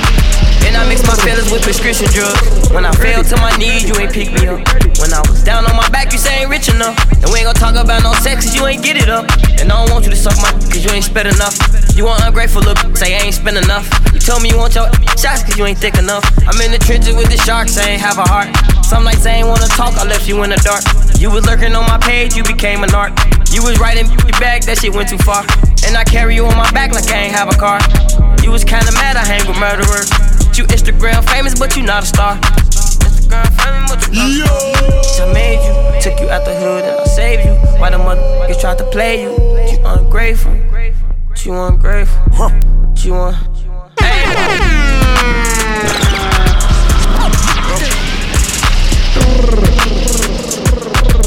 And 0.66 0.74
I 0.74 0.82
mix 0.90 1.06
my 1.06 1.14
feelings 1.22 1.46
with 1.46 1.62
prescription 1.62 2.10
drugs. 2.10 2.42
When 2.74 2.84
I 2.84 2.90
fell 2.98 3.22
to 3.22 3.36
my 3.38 3.54
knees, 3.56 3.86
you 3.86 3.94
ain't 4.02 4.10
pick 4.10 4.34
me 4.34 4.50
up. 4.50 4.58
When 4.98 5.14
I 5.14 5.22
was 5.22 5.46
down 5.46 5.62
on 5.62 5.76
my 5.78 5.88
back, 5.94 6.10
you 6.10 6.18
say 6.18 6.42
ain't 6.42 6.50
rich 6.50 6.68
enough. 6.68 6.98
And 7.22 7.30
we 7.30 7.38
ain't 7.38 7.46
gonna 7.46 7.54
talk 7.54 7.78
about 7.78 8.02
no 8.02 8.12
sex, 8.18 8.44
cause 8.44 8.54
you 8.54 8.66
ain't 8.66 8.82
get 8.82 8.98
it 8.98 9.08
up. 9.08 9.30
And 9.62 9.70
I 9.70 9.78
don't 9.78 9.94
want 9.94 10.04
you 10.04 10.10
to 10.10 10.18
suck 10.18 10.34
my 10.42 10.50
cause 10.66 10.82
you 10.82 10.90
ain't 10.90 11.06
spent 11.06 11.30
enough. 11.30 11.54
You 11.94 12.04
want 12.04 12.26
ungrateful 12.26 12.62
look, 12.66 12.82
say 12.98 13.14
I 13.14 13.22
ain't 13.22 13.38
spent 13.38 13.56
enough. 13.56 13.86
You 14.12 14.18
told 14.18 14.42
me 14.42 14.50
you 14.50 14.58
want 14.58 14.74
your 14.74 14.90
shots 15.14 15.46
cause 15.46 15.56
you 15.56 15.64
ain't 15.64 15.78
thick 15.78 15.96
enough. 16.02 16.26
I'm 16.50 16.58
in 16.60 16.74
the 16.74 16.82
trenches 16.82 17.14
with 17.14 17.30
the 17.30 17.38
sharks, 17.38 17.78
I 17.78 17.94
ain't 17.94 18.02
have 18.02 18.18
a 18.18 18.26
heart. 18.26 18.50
Some 18.84 19.04
nights 19.04 19.24
I 19.24 19.38
ain't 19.38 19.48
wanna 19.48 19.70
talk, 19.70 19.94
I 19.94 20.04
left 20.04 20.26
you 20.26 20.42
in 20.42 20.50
the 20.50 20.60
dark. 20.66 20.82
You 21.22 21.30
was 21.30 21.46
lurking 21.46 21.78
on 21.78 21.86
my 21.86 21.98
page, 21.98 22.34
you 22.34 22.42
became 22.42 22.82
an 22.82 22.92
art. 22.92 23.14
You 23.54 23.62
was 23.62 23.78
writing 23.78 24.10
your 24.10 24.36
back, 24.42 24.66
that 24.66 24.82
shit 24.82 24.92
went 24.92 25.08
too 25.08 25.18
far. 25.22 25.46
And 25.86 25.96
I 25.96 26.02
carry 26.02 26.34
you 26.34 26.44
on 26.44 26.56
my 26.56 26.70
back 26.72 26.90
like 26.90 27.06
I 27.06 27.30
ain't 27.30 27.34
have 27.34 27.48
a 27.48 27.56
car. 27.56 27.78
You 28.42 28.50
was 28.50 28.64
kinda 28.64 28.90
mad, 28.92 29.16
I 29.16 29.24
hang 29.24 29.46
with 29.46 29.58
murderers. 29.58 30.10
You 30.56 30.64
Instagram 30.68 31.22
famous, 31.28 31.54
but 31.58 31.76
you 31.76 31.82
not 31.82 32.04
a 32.04 32.06
star. 32.06 32.36
Instagram 32.36 33.46
famous, 33.60 33.90
but 33.94 34.06
you 34.06 34.14
not 34.14 34.30
a 34.30 35.04
star. 35.04 35.28
I 35.28 35.32
made 35.34 35.60
you, 35.60 36.00
took 36.00 36.18
you 36.18 36.30
out 36.30 36.46
the 36.46 36.54
hood, 36.54 36.82
and 36.82 36.98
I 36.98 37.04
saved 37.04 37.44
you. 37.44 37.52
Why 37.78 37.90
the 37.90 37.98
motherfuckers 37.98 38.58
tried 38.58 38.78
to 38.78 38.84
play 38.84 39.20
you? 39.20 39.32
You 39.70 39.78
ungrateful. 39.84 40.54
You 41.44 41.60
ungrateful. 41.60 42.22
Huh. 42.32 42.48
You 42.96 43.14
un. 43.16 43.34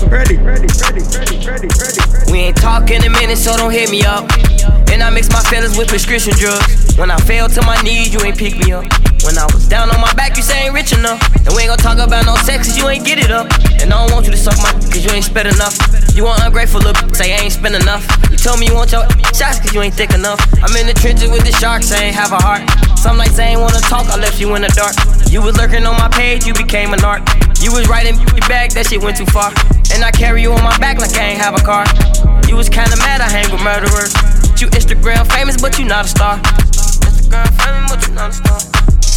Ready, 0.09 0.37
ready, 0.37 0.67
ready, 0.81 1.03
ready, 1.13 1.37
ready, 1.45 1.67
ready. 1.77 2.31
We 2.31 2.39
ain't 2.39 2.57
talking 2.57 3.03
a 3.05 3.09
minute, 3.11 3.37
so 3.37 3.55
don't 3.55 3.71
hit 3.71 3.91
me 3.91 4.03
up. 4.03 4.27
And 4.91 5.03
I 5.03 5.09
mix 5.09 5.29
my 5.29 5.41
feelings 5.43 5.77
with 5.77 5.87
prescription 5.87 6.33
drugs. 6.37 6.97
When 6.97 7.11
I 7.11 7.17
fell 7.17 7.47
to 7.47 7.61
my 7.61 7.79
knees, 7.81 8.13
you 8.13 8.19
ain't 8.21 8.37
pick 8.37 8.57
me 8.57 8.71
up. 8.73 8.85
When 9.23 9.37
I 9.37 9.45
was 9.51 9.67
down 9.67 9.89
on 9.91 9.99
my 9.99 10.13
back, 10.13 10.37
you 10.37 10.43
say 10.43 10.65
ain't 10.65 10.73
rich 10.73 10.93
enough. 10.93 11.19
And 11.45 11.55
we 11.55 11.63
ain't 11.63 11.69
gonna 11.69 11.81
talk 11.81 11.99
about 11.99 12.25
no 12.25 12.35
sex, 12.47 12.67
cause 12.67 12.77
you 12.77 12.87
ain't 12.87 13.05
get 13.05 13.19
it 13.19 13.31
up. 13.31 13.47
And 13.81 13.91
I 13.91 13.99
don't 13.99 14.11
want 14.11 14.25
you 14.25 14.31
to 14.31 14.37
suck 14.37 14.57
my 14.63 14.71
cause 14.71 15.03
you 15.03 15.11
ain't 15.11 15.25
spent 15.25 15.47
enough. 15.47 15.75
You 16.15 16.23
want 16.23 16.41
ungrateful 16.43 16.81
look, 16.81 16.97
say 17.15 17.35
I 17.35 17.43
ain't 17.43 17.53
spent 17.53 17.75
enough. 17.75 18.03
You 18.31 18.37
told 18.37 18.59
me 18.59 18.67
you 18.67 18.75
want 18.75 18.91
your 18.91 19.03
shots 19.35 19.59
cause 19.59 19.73
you 19.73 19.81
ain't 19.81 19.93
thick 19.93 20.13
enough. 20.13 20.39
I'm 20.63 20.75
in 20.75 20.87
the 20.87 20.93
trenches 20.95 21.29
with 21.29 21.45
the 21.45 21.51
sharks, 21.51 21.91
I 21.91 22.11
ain't 22.11 22.15
have 22.15 22.31
a 22.31 22.39
heart. 22.39 22.63
Some 22.97 23.17
nights 23.17 23.39
I 23.39 23.55
ain't 23.55 23.61
wanna 23.61 23.79
talk, 23.81 24.07
I 24.07 24.17
left 24.17 24.39
you 24.39 24.55
in 24.55 24.63
the 24.63 24.71
dark. 24.75 24.95
You 25.29 25.41
was 25.41 25.55
lurking 25.57 25.85
on 25.85 25.95
my 25.97 26.09
page, 26.09 26.45
you 26.45 26.53
became 26.53 26.93
an 26.93 27.03
art. 27.03 27.21
You 27.61 27.71
was 27.71 27.87
writing 27.87 28.19
your 28.19 28.47
back, 28.47 28.71
that 28.71 28.87
shit 28.87 29.01
went 29.01 29.17
too 29.17 29.27
far. 29.27 29.51
And 29.93 30.03
I 30.03 30.11
carry 30.11 30.41
you 30.41 30.51
on 30.51 30.63
my 30.63 30.77
back 30.79 30.97
like 30.97 31.11
I 31.15 31.35
ain't 31.35 31.41
have 31.41 31.55
a 31.59 31.63
car. 31.63 31.85
You 32.47 32.55
was 32.55 32.69
kinda 32.69 32.95
mad, 32.97 33.21
I 33.21 33.29
hang 33.29 33.51
with 33.51 33.61
murderers. 33.61 34.38
You 34.59 34.67
Instagram 34.71 35.25
famous, 35.31 35.55
but 35.61 35.79
you 35.79 35.85
not 35.85 36.03
a 36.03 36.07
star. 36.09 36.37
Instagram 36.37 37.47
famous, 37.63 37.95
but 37.95 38.07
you 38.07 38.13
not 38.13 38.29
a 38.29 38.33
star. 38.33 38.59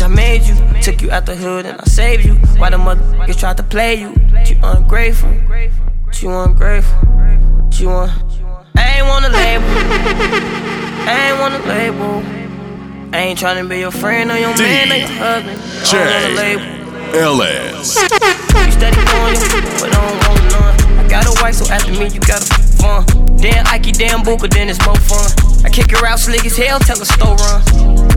I 0.05 0.07
made 0.07 0.43
you, 0.43 0.55
took 0.83 1.03
you 1.03 1.11
out 1.11 1.27
the 1.27 1.35
hood, 1.35 1.67
and 1.67 1.81
I 1.81 1.85
saved 1.85 2.25
you. 2.25 2.35
Why 2.59 2.71
the 2.71 2.77
motherfuckers 2.77 3.41
tried 3.41 3.57
to 3.57 3.65
play 3.65 3.97
you? 3.97 4.15
You 4.47 4.57
ungrateful. 4.63 5.33
You 6.21 6.31
ungrateful. 6.31 6.97
You 7.73 7.91
un. 7.91 8.11
I 8.77 8.99
ain't 8.99 9.09
wanna 9.09 9.31
label. 9.31 9.67
I 11.09 11.31
ain't 11.31 11.41
wanna 11.41 11.59
label. 11.67 12.23
I 13.13 13.19
ain't 13.19 13.39
tryna 13.39 13.69
be 13.69 13.81
your 13.81 13.91
friend 13.91 14.31
or 14.31 14.39
your 14.39 14.57
man 14.57 14.93
or 14.93 14.97
your 14.97 15.09
husband. 15.09 15.61
I 15.61 15.93
don't 15.93 16.23
wanna 16.23 16.35
label. 16.37 16.83
LS. 17.19 17.97
You 17.99 18.71
steady 18.71 18.95
doing 18.95 19.35
it, 19.35 19.81
but 19.81 19.91
I 19.91 19.99
don't 19.99 20.19
want 20.29 20.43
none. 20.53 21.05
I 21.05 21.09
got 21.09 21.27
a 21.27 21.43
wife, 21.43 21.57
so 21.57 21.73
after 21.73 21.91
me, 21.91 22.07
you 22.09 22.21
gotta 22.21 22.47
fun. 22.83 23.07
Damn 23.39 23.67
Ike, 23.69 23.95
damn 23.95 24.23
Booker, 24.23 24.49
then 24.49 24.69
it's 24.69 24.83
more 24.85 24.99
fun. 24.99 25.31
I 25.65 25.71
kick 25.71 25.91
her 25.95 26.05
out 26.05 26.19
slick 26.19 26.45
as 26.45 26.57
hell, 26.57 26.79
tell 26.81 26.99
her 26.99 27.07
store 27.07 27.39
run. 27.39 27.63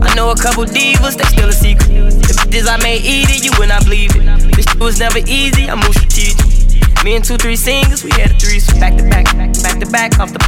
I 0.02 0.12
know 0.14 0.30
a 0.30 0.36
couple 0.36 0.66
divas, 0.66 1.14
they 1.14 1.24
still 1.30 1.48
a 1.48 1.52
secret. 1.52 1.86
The 2.26 2.34
bitches 2.50 2.66
I 2.66 2.76
made 2.82 3.02
eat 3.06 3.30
it, 3.30 3.44
you 3.46 3.52
would 3.58 3.70
not 3.70 3.84
believe 3.84 4.10
it. 4.18 4.26
This 4.54 4.66
shit 4.66 4.80
was 4.82 4.98
never 4.98 5.18
easy, 5.18 5.70
I 5.70 5.74
moved 5.78 6.02
strategic. 6.02 6.42
Me 7.04 7.14
and 7.14 7.24
two, 7.24 7.38
three 7.38 7.54
singers, 7.54 8.02
we 8.02 8.10
had 8.18 8.34
a 8.34 8.38
threesome. 8.38 8.80
Back 8.80 8.98
to 8.98 9.04
back, 9.06 9.30
back 9.62 9.78
to 9.78 9.86
back, 9.86 10.18
off 10.18 10.32
the 10.34 10.42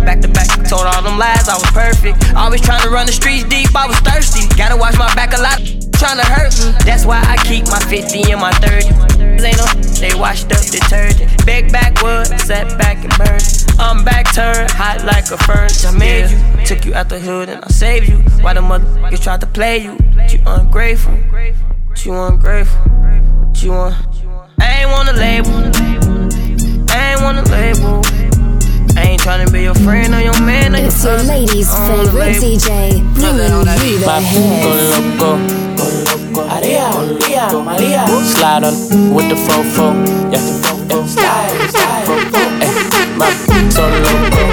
back 0.00 0.20
to 0.20 0.28
back. 0.28 0.48
Told 0.64 0.88
all 0.88 1.02
them 1.02 1.18
lies, 1.18 1.48
I 1.48 1.60
was 1.60 1.70
perfect. 1.76 2.32
Always 2.34 2.62
trying 2.62 2.82
to 2.82 2.90
run 2.90 3.04
the 3.04 3.12
streets 3.12 3.44
deep, 3.44 3.68
I 3.76 3.86
was 3.86 4.00
thirsty. 4.00 4.48
Gotta 4.56 4.76
watch 4.76 4.96
my 4.96 5.12
back 5.14 5.36
a 5.36 5.40
lot, 5.40 5.60
trying 6.00 6.16
to 6.16 6.24
hurt 6.24 6.56
me. 6.56 6.72
That's 6.88 7.04
why 7.04 7.20
I 7.20 7.36
keep 7.44 7.68
my 7.68 7.80
50 7.80 8.32
and 8.32 8.40
my 8.40 8.52
30. 8.64 9.20
Ain't 9.44 9.56
no, 9.56 9.66
they 10.00 10.16
washed 10.16 10.52
up 10.52 10.64
detergent. 10.64 11.28
Big 11.44 11.72
backwood, 12.00 12.40
set 12.40 12.78
back 12.78 12.98
and 13.04 13.12
burn. 13.18 13.40
I'm 13.78 14.04
back 14.04 14.32
turned, 14.32 14.70
hot 14.70 15.04
like 15.04 15.30
a 15.30 15.38
furnace. 15.38 15.84
I 15.84 15.96
made 15.96 16.30
you, 16.30 16.66
took 16.66 16.84
you 16.84 16.94
out 16.94 17.08
the 17.08 17.18
hood 17.18 17.48
and 17.48 17.64
I 17.64 17.68
saved 17.68 18.08
you. 18.08 18.18
Why 18.42 18.54
the 18.54 18.60
motherfuckers 18.60 19.22
tried 19.22 19.40
to 19.40 19.46
play 19.46 19.78
you? 19.78 19.96
You 20.30 20.40
ungrateful. 20.46 21.16
You 22.04 22.14
ungrateful. 22.14 22.80
You 23.56 23.74
un. 23.74 23.94
I 24.60 24.82
ain't 24.82 24.90
wanna 24.90 25.12
label. 25.12 25.50
I 26.90 27.12
ain't 27.12 27.22
wanna 27.22 27.42
label. 27.50 28.02
I 28.96 29.02
ain't 29.02 29.22
tryna 29.22 29.52
be 29.52 29.62
your 29.62 29.74
friend 29.74 30.14
or 30.14 30.20
your 30.20 30.38
man 30.42 30.74
or 30.74 30.78
your 30.78 30.86
It's 30.88 31.04
your 31.04 31.16
husband. 31.16 31.28
ladies' 31.28 31.72
I 31.72 31.88
don't 31.88 32.06
favorite. 32.06 32.36
DJ, 32.36 33.14
bringing 33.14 33.50
you 33.50 33.64
the 33.64 33.76
hits. 33.80 34.04
Go 34.62 34.70
loco. 34.90 35.38
Maria, 36.30 36.90
Maria, 36.90 37.48
Maria. 37.52 38.06
Slide 38.24 38.64
on 38.64 39.14
with 39.14 39.28
the 39.28 39.34
fofo. 39.36 39.94
Yeah, 40.32 40.40
yeah. 40.40 41.06
Slide, 41.06 41.70
slide. 41.70 41.89
So 43.80 43.86
loco. 43.88 44.44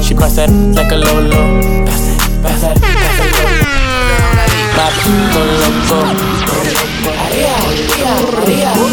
She 0.00 0.14
press 0.14 0.36
that 0.36 0.48
like 0.74 0.90
a 0.90 0.96
lolo. 0.96 1.84
Pass 1.84 2.00
that, 2.00 2.16
pass 2.40 2.60
that, 2.64 2.80
pass 2.96 3.18
that 4.72 4.94
go 5.34 5.42
loco. 5.60 5.98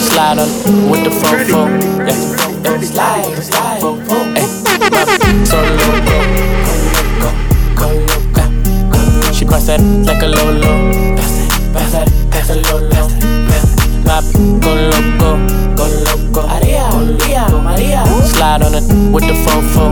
Slide 0.01 0.39
on 0.39 0.49
with 0.89 1.03
the 1.05 1.09
fofo. 1.09 1.61
Yeah, 2.03 2.19
yeah. 2.65 2.81
Slide, 2.81 3.31
slide. 3.41 3.79
Fofo. 3.79 4.17
She 9.33 9.43
press 9.45 9.65
that 9.67 9.79
like 10.05 10.21
a 10.21 10.27
lolo. 10.27 10.71
Pass 11.15 11.31
that, 11.31 11.49
pass 11.71 11.91
that, 11.93 12.07
pass 12.29 12.47
that 12.49 12.59
lolo. 12.69 13.40
My 14.21 14.59
go 14.59 14.71
loco, 14.91 15.29
go 15.75 15.85
loco. 16.05 16.47
Maria, 16.47 16.85
Maria, 16.93 17.43
Maria. 17.49 18.05
Slide 18.23 18.61
on 18.63 18.75
it 18.75 18.83
with 19.11 19.25
the 19.27 19.33
fofo. 19.43 19.85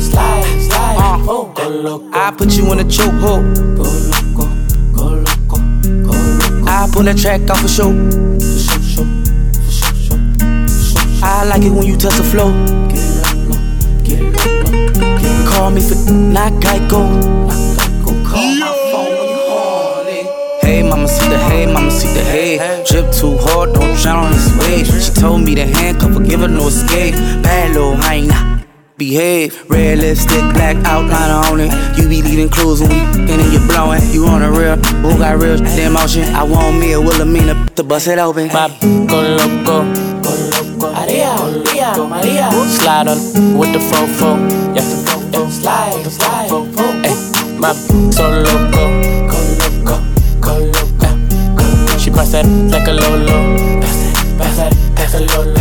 Slide, 0.00 0.60
slide, 0.62 1.24
oh, 1.28 1.52
go 1.54 1.68
loco. 1.68 2.10
I 2.12 2.30
put 2.36 2.56
you 2.56 2.70
in 2.72 2.80
a 2.80 2.84
chokehold. 2.84 3.44
Go 3.76 3.84
loco, 4.12 4.46
go 4.92 5.04
loco, 5.26 5.58
go 6.04 6.12
loco. 6.12 6.66
I 6.68 6.88
pull 6.92 7.04
that 7.04 7.16
track 7.18 7.48
off 7.50 7.64
a 7.64 7.68
show. 7.68 7.92
Show, 8.40 8.80
show, 8.80 9.06
show, 9.70 9.92
show. 9.96 10.18
I 11.22 11.44
like 11.44 11.62
it 11.62 11.70
when 11.70 11.86
you 11.86 11.96
touch 11.96 12.16
the 12.16 12.24
flow. 12.24 12.52
Get 12.88 13.02
low, 13.22 13.56
get 14.04 14.20
low, 14.20 14.72
get 14.72 14.96
low. 14.96 15.50
Call 15.50 15.70
me 15.70 15.80
for 15.80 16.12
not 16.12 16.52
Geico. 16.62 17.45
Head. 22.36 22.86
Drip 22.86 23.12
too 23.12 23.36
hard, 23.38 23.72
don't 23.72 23.96
drown 24.00 24.26
on 24.26 24.32
this 24.32 24.48
wave. 24.60 24.86
She 24.86 25.12
told 25.12 25.42
me 25.42 25.54
to 25.54 25.66
handcuff 25.66 26.14
her, 26.14 26.24
give 26.24 26.40
her 26.40 26.48
no 26.48 26.68
escape. 26.68 27.14
Bad 27.42 27.74
little 27.74 27.96
hyena. 27.96 28.64
Behave, 28.98 29.68
red 29.68 29.98
lipstick, 29.98 30.40
black 30.54 30.76
outline 30.86 31.30
on 31.30 31.60
it. 31.60 31.70
You 31.98 32.08
be 32.08 32.22
leaving 32.22 32.48
clues 32.48 32.80
when 32.80 32.88
we 32.88 32.96
f***ing 32.96 33.40
and 33.40 33.52
you 33.52 33.60
blowing. 33.68 34.00
You 34.10 34.26
on 34.26 34.42
a 34.42 34.50
real, 34.50 34.76
who 35.04 35.18
got 35.18 35.38
real 35.38 35.58
damn 35.58 35.92
motion? 35.92 36.24
I 36.34 36.42
want 36.42 36.78
me 36.78 36.92
a 36.92 37.00
Wilhelmina 37.00 37.68
to 37.76 37.82
bust 37.82 38.08
it 38.08 38.18
open. 38.18 38.48
My 38.48 38.68
go 38.80 39.20
loco, 39.36 39.84
go 40.24 40.32
loco. 40.52 40.92
Maria, 40.96 41.36
Maria, 41.36 41.92
Maria. 42.08 42.50
Slide 42.72 43.08
on 43.08 43.58
with 43.58 43.72
the 43.74 43.80
fofo, 43.80 44.30
yeah. 44.74 44.80
yeah. 44.80 45.48
Slide, 45.50 46.02
slide, 46.10 46.48
Ay, 46.48 47.14
my 47.58 47.72
so 47.72 47.92
loco, 47.92 48.16
go 48.16 48.24
loco, 48.40 48.82
go 49.25 49.25
loco. 52.92 53.82
She 53.82 54.32
bust 54.38 54.56
that 54.56 54.74
like 55.28 55.55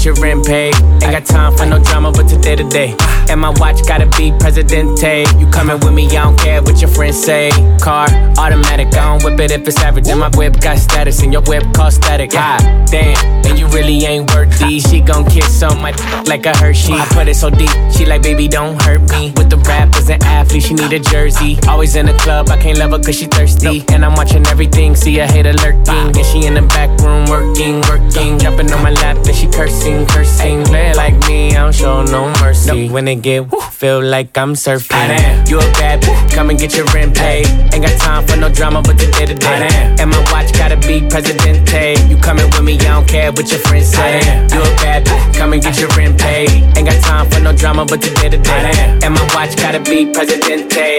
get 0.00 0.06
your 0.06 0.14
rent 0.22 0.46
paid. 0.46 0.74
Ain't 1.02 1.12
got 1.12 1.24
time 1.26 1.56
for 1.56 1.66
no 1.66 1.78
drama, 1.82 2.12
but 2.12 2.28
today 2.28 2.56
to 2.56 2.64
day. 2.68 2.96
And 3.28 3.40
my 3.40 3.50
watch 3.50 3.86
gotta 3.86 4.06
be 4.16 4.32
Presidente. 4.38 5.24
You 5.38 5.46
coming 5.50 5.78
with 5.80 5.92
me, 5.92 6.06
I 6.06 6.24
don't 6.24 6.38
care 6.38 6.62
what 6.62 6.80
your 6.80 6.90
friends 6.90 7.22
say. 7.22 7.50
Car, 7.80 8.08
automatic, 8.38 8.88
I 8.94 9.18
don't 9.18 9.24
whip 9.24 9.38
it 9.40 9.50
if 9.50 9.66
it's 9.68 9.78
average. 9.80 10.08
And 10.08 10.20
my 10.20 10.30
whip 10.34 10.60
got 10.60 10.78
status, 10.78 11.22
and 11.22 11.32
your 11.32 11.42
whip 11.42 11.64
cost 11.74 11.98
static. 11.98 12.30
Ah, 12.34 12.58
damn, 12.90 13.16
and 13.46 13.58
you 13.58 13.66
really 13.68 14.04
ain't 14.04 14.32
worthy. 14.32 14.80
She 14.80 15.00
gon' 15.00 15.24
kiss 15.26 15.62
on 15.62 15.80
my 15.80 15.92
like 16.26 16.46
a 16.46 16.56
Hershey. 16.56 16.92
I 16.92 17.06
put 17.12 17.28
it 17.28 17.36
so 17.36 17.50
deep, 17.50 17.70
she 17.92 18.06
like, 18.06 18.22
baby, 18.22 18.48
don't 18.48 18.80
hurt 18.82 19.02
me. 19.10 19.32
With 19.36 19.50
the 19.50 19.58
rappers 19.58 20.08
and 20.08 20.22
athletes, 20.24 20.66
she 20.66 20.74
need 20.74 20.92
a 20.92 20.98
jersey. 20.98 21.58
Always 21.68 21.94
in 21.96 22.06
the 22.06 22.14
club, 22.14 22.48
I 22.48 22.56
can't 22.56 22.78
love 22.78 22.92
her 22.92 22.98
cause 22.98 23.16
she 23.16 23.26
thirsty. 23.26 23.84
And 23.92 24.04
I'm 24.04 24.14
watching 24.14 24.46
everything, 24.46 24.96
see 24.96 25.18
a 25.18 25.26
hater 25.26 25.52
lurking. 25.52 26.16
And 26.16 26.26
she 26.26 26.46
in 26.46 26.54
the 26.54 26.62
back 26.62 26.90
room 27.00 27.26
working, 27.28 27.80
working. 27.82 28.38
Jumping 28.38 28.72
on 28.72 28.82
my 28.82 28.90
lap, 28.90 29.16
and 29.16 29.36
she 29.36 29.46
cursing, 29.46 29.89
cursing. 30.06 30.64
Play 30.64 30.94
like 30.94 31.16
me, 31.26 31.50
I 31.56 31.62
don't 31.62 31.74
show 31.74 32.02
no 32.02 32.32
mercy. 32.40 32.88
When 32.88 33.08
it 33.08 33.22
get 33.22 33.50
woo, 33.50 33.60
feel 33.60 34.02
like 34.02 34.36
I'm 34.36 34.54
surfing. 34.54 35.48
You 35.48 35.58
a 35.58 35.68
bad 35.78 36.02
bitch, 36.02 36.32
come 36.32 36.50
and 36.50 36.58
get 36.58 36.76
your 36.76 36.86
rent 36.94 37.16
paid. 37.16 37.46
Ain't 37.72 37.84
got 37.84 37.96
time 38.00 38.26
for 38.26 38.36
no 38.36 38.48
drama, 38.48 38.82
but 38.82 38.98
today 38.98 39.26
to 39.26 39.34
day. 39.34 39.96
And 39.98 40.10
my 40.10 40.20
watch 40.32 40.52
gotta 40.52 40.76
be 40.76 41.06
Presidente. 41.08 41.96
You 42.08 42.16
coming 42.16 42.46
with 42.50 42.62
me, 42.62 42.74
I 42.80 42.94
don't 42.94 43.08
care 43.08 43.32
what 43.32 43.50
your 43.50 43.60
friends 43.60 43.88
say. 43.88 44.18
You 44.52 44.60
a 44.60 44.70
bad 44.82 45.06
bitch, 45.06 45.38
come 45.38 45.52
and 45.52 45.62
get 45.62 45.78
your 45.78 45.88
rent 45.96 46.18
paid. 46.20 46.50
Ain't 46.76 46.86
got 46.88 47.02
time 47.02 47.30
for 47.30 47.40
no 47.40 47.52
drama, 47.52 47.84
but 47.84 48.00
today 48.02 48.28
to 48.28 48.38
day. 48.38 48.98
And 49.02 49.14
my 49.14 49.24
watch 49.34 49.56
gotta 49.56 49.80
be 49.80 50.12
Presidente. 50.12 50.98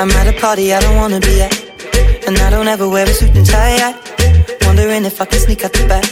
I'm 0.00 0.10
at 0.12 0.26
a 0.26 0.40
party 0.40 0.72
I 0.72 0.80
don't 0.80 0.96
wanna 0.96 1.20
be 1.20 1.42
at. 1.42 1.52
And 2.26 2.38
I 2.38 2.48
don't 2.48 2.68
ever 2.68 2.88
wear 2.88 3.06
a 3.06 3.12
suit 3.12 3.36
and 3.36 3.46
tie. 3.46 3.76
I 3.76 4.09
wondering 4.80 5.04
if 5.04 5.20
I 5.20 5.26
can 5.26 5.38
sneak 5.38 5.62
out 5.62 5.72
the 5.74 5.86
back. 5.86 6.06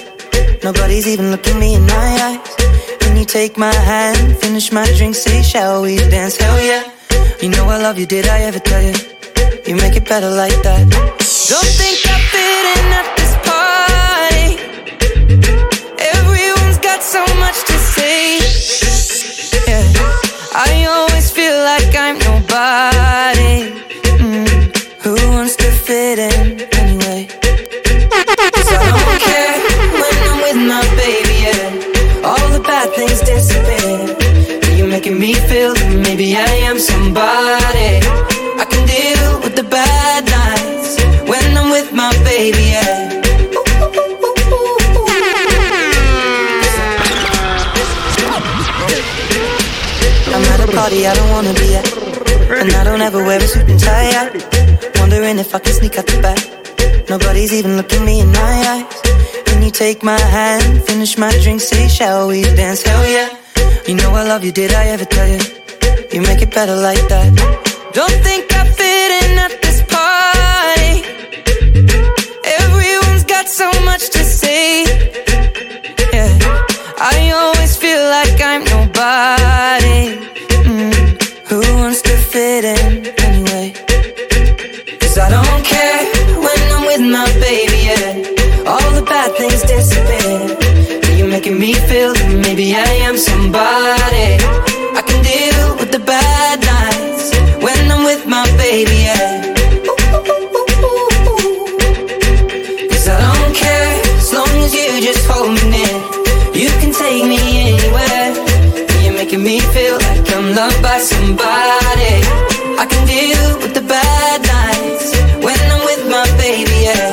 Nobody's 0.63 1.07
even 1.07 1.31
looking 1.31 1.59
me 1.59 1.75
in 1.75 1.87
my 1.87 2.11
eyes. 2.27 2.99
Can 3.01 3.17
you 3.17 3.25
take 3.25 3.57
my 3.57 3.73
hand, 3.73 4.37
finish 4.39 4.71
my 4.73 4.85
drink, 4.97 5.15
say, 5.15 5.43
shall 5.43 5.83
we 5.83 5.97
dance? 5.97 6.37
Hell 6.37 6.61
yeah. 6.63 6.85
You 7.41 7.49
know 7.49 7.65
I 7.65 7.79
love 7.79 7.99
you, 7.99 8.05
did 8.05 8.27
I 8.27 8.41
ever 8.41 8.59
tell 8.59 8.83
you? 8.83 8.95
You 9.67 9.75
make 9.77 9.97
it 9.97 10.07
better 10.07 10.29
like 10.29 10.59
that. 10.63 10.85
Don't 11.49 11.73
think 11.81 11.99
I 12.15 12.38
I 36.37 36.55
am 36.69 36.79
somebody. 36.79 38.01
I 38.61 38.65
can 38.69 38.85
deal 38.87 39.41
with 39.41 39.55
the 39.57 39.63
bad 39.63 40.25
nights 40.27 41.01
when 41.29 41.57
I'm 41.57 41.71
with 41.71 41.93
my 41.93 42.13
baby, 42.25 42.75
yeah. 42.75 43.23
I'm 50.35 50.45
at 50.53 50.61
a 50.61 50.73
party 50.73 51.07
I 51.07 51.15
don't 51.15 51.31
wanna 51.31 51.55
be 51.55 51.77
at. 51.77 51.87
And 52.61 52.73
I 52.73 52.85
don't 52.85 53.01
ever 53.01 53.23
wear 53.25 53.39
a 53.39 53.47
suit 53.47 53.69
and 53.69 53.81
tie. 53.81 54.31
Wondering 55.01 55.39
if 55.39 55.55
I 55.55 55.59
can 55.61 55.73
sneak 55.73 55.97
out 55.99 56.07
the 56.07 56.21
back. 56.21 56.41
Nobody's 57.09 57.53
even 57.55 57.77
looking 57.77 58.05
me 58.05 58.21
in 58.21 58.31
my 58.33 58.55
eyes. 58.75 59.01
Can 59.47 59.63
you 59.63 59.71
take 59.71 60.03
my 60.03 60.21
hand, 60.21 60.85
finish 60.85 61.17
my 61.17 61.31
drink, 61.43 61.61
say, 61.61 61.89
shall 61.89 62.29
we 62.29 62.43
dance? 62.43 62.83
Hell 62.83 63.09
yeah. 63.09 63.29
You 63.87 63.95
know 63.95 64.11
I 64.11 64.25
love 64.25 64.45
you, 64.45 64.53
did 64.53 64.75
I 64.75 64.89
ever 64.89 65.07
tell 65.07 65.29
you? 65.29 65.68
You 66.13 66.23
make 66.23 66.41
it 66.43 66.51
better 66.55 66.75
like 66.75 67.07
that. 67.09 67.31
Don't 67.93 68.19
think 68.27 68.45
I 68.53 68.65
fit 68.79 69.11
in 69.23 69.39
at 69.39 69.53
this 69.63 69.83
party. 69.97 70.95
Everyone's 72.65 73.25
got 73.25 73.47
so 73.47 73.69
much 73.85 74.09
to 74.11 74.25
say. 74.25 74.85
Yeah. 76.13 76.33
I 76.99 77.31
always 77.37 77.77
feel 77.77 78.03
like 78.17 78.41
I'm 78.41 78.65
nobody. 78.65 80.01
Mm. 80.71 80.95
Who 81.49 81.61
wants 81.77 82.01
to 82.03 82.17
fit 82.17 82.65
in 82.65 83.07
anyway? 83.29 83.75
Cause 85.01 85.19
I 85.19 85.29
don't 85.37 85.65
care 85.65 86.01
when 86.45 86.61
I'm 86.75 86.85
with 86.87 87.03
my 87.17 87.29
baby, 87.45 87.81
yeah. 87.91 88.71
All 88.71 88.91
the 88.99 89.03
bad 89.03 89.37
things 89.37 89.63
disappear. 89.63 91.17
You're 91.17 91.29
making 91.29 91.59
me 91.59 91.75
feel 91.75 92.15
that 92.15 92.31
maybe 92.47 92.75
I 92.75 92.89
am 93.09 93.17
somebody. 93.19 94.68
Baby, 98.71 99.09
yeah. 99.09 99.55
Cause 102.91 103.07
I 103.09 103.17
don't 103.25 103.55
care 103.57 103.93
as 104.21 104.31
long 104.37 104.55
as 104.65 104.75
you 104.77 105.01
just 105.01 105.25
hold 105.31 105.53
me 105.57 105.65
near. 105.77 105.97
You 106.53 106.69
can 106.81 106.93
take 106.93 107.25
me 107.25 107.41
anywhere. 107.65 108.29
You're 109.03 109.17
making 109.21 109.43
me 109.43 109.61
feel 109.75 109.97
like 110.07 110.25
I'm 110.37 110.55
loved 110.55 110.83
by 110.83 110.99
somebody. 110.99 112.15
I 112.83 112.85
can 112.91 113.03
deal 113.07 113.45
with 113.63 113.73
the 113.73 113.85
bad 113.95 114.39
nights 114.57 115.17
when 115.45 115.59
I'm 115.73 115.83
with 115.89 116.03
my 116.15 116.27
baby, 116.37 116.79
yeah. 116.89 117.09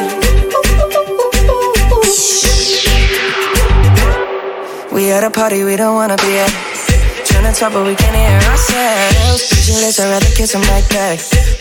We 4.91 5.11
at 5.11 5.23
a 5.23 5.31
party 5.31 5.63
we 5.63 5.77
don't 5.77 5.95
wanna 5.95 6.17
be 6.17 6.31
at. 6.45 6.51
Trying 7.27 7.47
to 7.47 7.59
talk 7.59 7.71
but 7.71 7.85
we 7.87 7.95
can't 7.95 8.15
hear 8.15 8.51
ourselves. 8.51 9.43
Speechless, 9.43 9.99
I'd 9.99 10.09
rather 10.11 10.31
kiss 10.35 10.51
them 10.51 10.61
right 10.63 10.87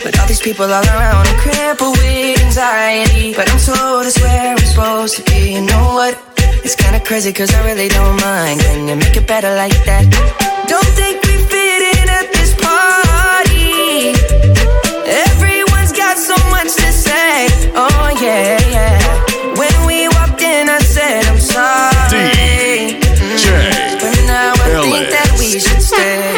But 0.05 0.19
all 0.19 0.27
these 0.27 0.39
people 0.39 0.65
all 0.65 0.85
around, 0.85 1.25
I'm 1.25 1.39
crippled 1.39 1.97
with 1.97 2.39
anxiety. 2.45 3.33
But 3.33 3.49
I'm 3.49 3.57
told 3.57 4.05
it's 4.05 4.21
where 4.21 4.53
we're 4.53 4.69
supposed 4.69 5.15
to 5.17 5.23
be. 5.23 5.55
You 5.55 5.61
know 5.61 5.95
what? 5.97 6.13
It's 6.63 6.75
kinda 6.75 6.99
crazy 6.99 7.33
cause 7.33 7.51
I 7.51 7.65
really 7.65 7.87
don't 7.87 8.21
mind. 8.21 8.61
Can 8.61 8.87
you 8.87 8.95
make 8.97 9.17
it 9.17 9.25
better 9.25 9.49
like 9.55 9.73
that? 9.89 10.05
Don't 10.67 10.91
think 10.93 11.25
we 11.25 11.35
fit 11.49 11.81
in 11.97 12.07
at 12.19 12.27
this 12.37 12.53
party. 12.53 14.13
Everyone's 15.25 15.91
got 15.91 16.19
so 16.19 16.37
much 16.53 16.69
to 16.81 16.89
say. 16.93 17.49
Oh 17.73 18.07
yeah, 18.21 18.61
yeah. 18.75 19.01
When 19.57 19.75
we 19.89 20.07
walked 20.09 20.43
in, 20.43 20.69
I 20.69 20.77
said 20.85 21.25
I'm 21.25 21.41
sorry. 21.41 22.29
DJ 23.17 23.45
But 24.01 24.13
now 24.29 24.53
I 24.53 24.69
think 24.85 25.09
that 25.17 25.29
we 25.39 25.57
should 25.57 25.81
stay. 25.81 26.34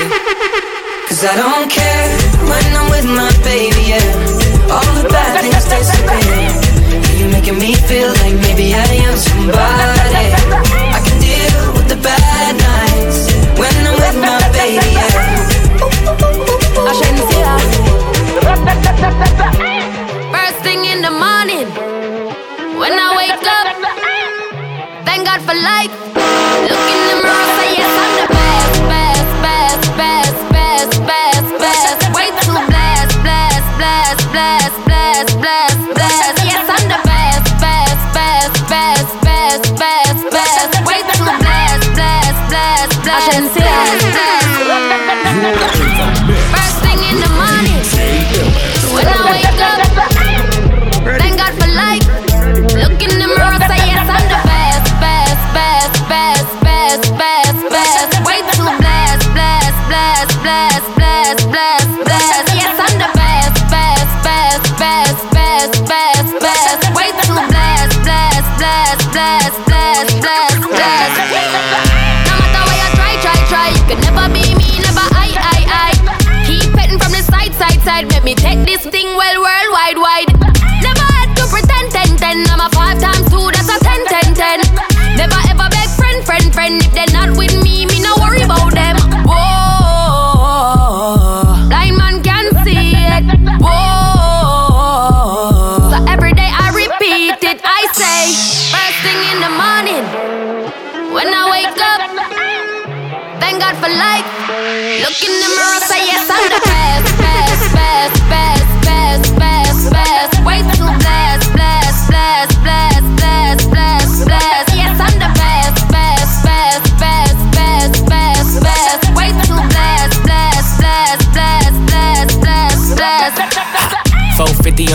Cause 1.17 1.33
I 1.33 1.35
don't 1.35 1.65
care 1.65 2.13
when 2.45 2.65
I'm 2.77 2.93
with 2.93 3.09
my 3.09 3.33
baby, 3.41 3.89
yeah. 3.89 4.69
All 4.69 4.85
the 4.93 5.09
bad 5.09 5.41
things 5.41 5.65
disappear. 5.65 6.45
You're 7.17 7.33
making 7.33 7.57
me 7.57 7.73
feel 7.73 8.13
like 8.21 8.37
maybe 8.45 8.77
I 8.77 8.85
am 9.01 9.17
somebody. 9.17 10.29
I 10.93 11.01
can 11.01 11.17
deal 11.17 11.73
with 11.73 11.89
the 11.89 11.97
bad 12.05 12.53
nights 12.61 13.33
when 13.57 13.73
I'm 13.89 13.97
with 13.97 14.17
my 14.21 14.37
baby, 14.53 14.93
First 20.29 20.57
thing 20.61 20.85
in 20.85 21.01
the 21.01 21.09
morning, 21.09 21.65
when 22.77 22.93
I 22.93 23.17
wake 23.17 23.41
up, 23.57 23.73
thank 25.01 25.25
God 25.25 25.41
for 25.41 25.57
life. 25.57 25.89
Look 26.69 26.85
in 26.93 27.01
the 27.09 27.17
mirror, 27.25 27.66
sensual. 43.37 44.06
wide, 79.95 80.27
wide. 80.27 80.36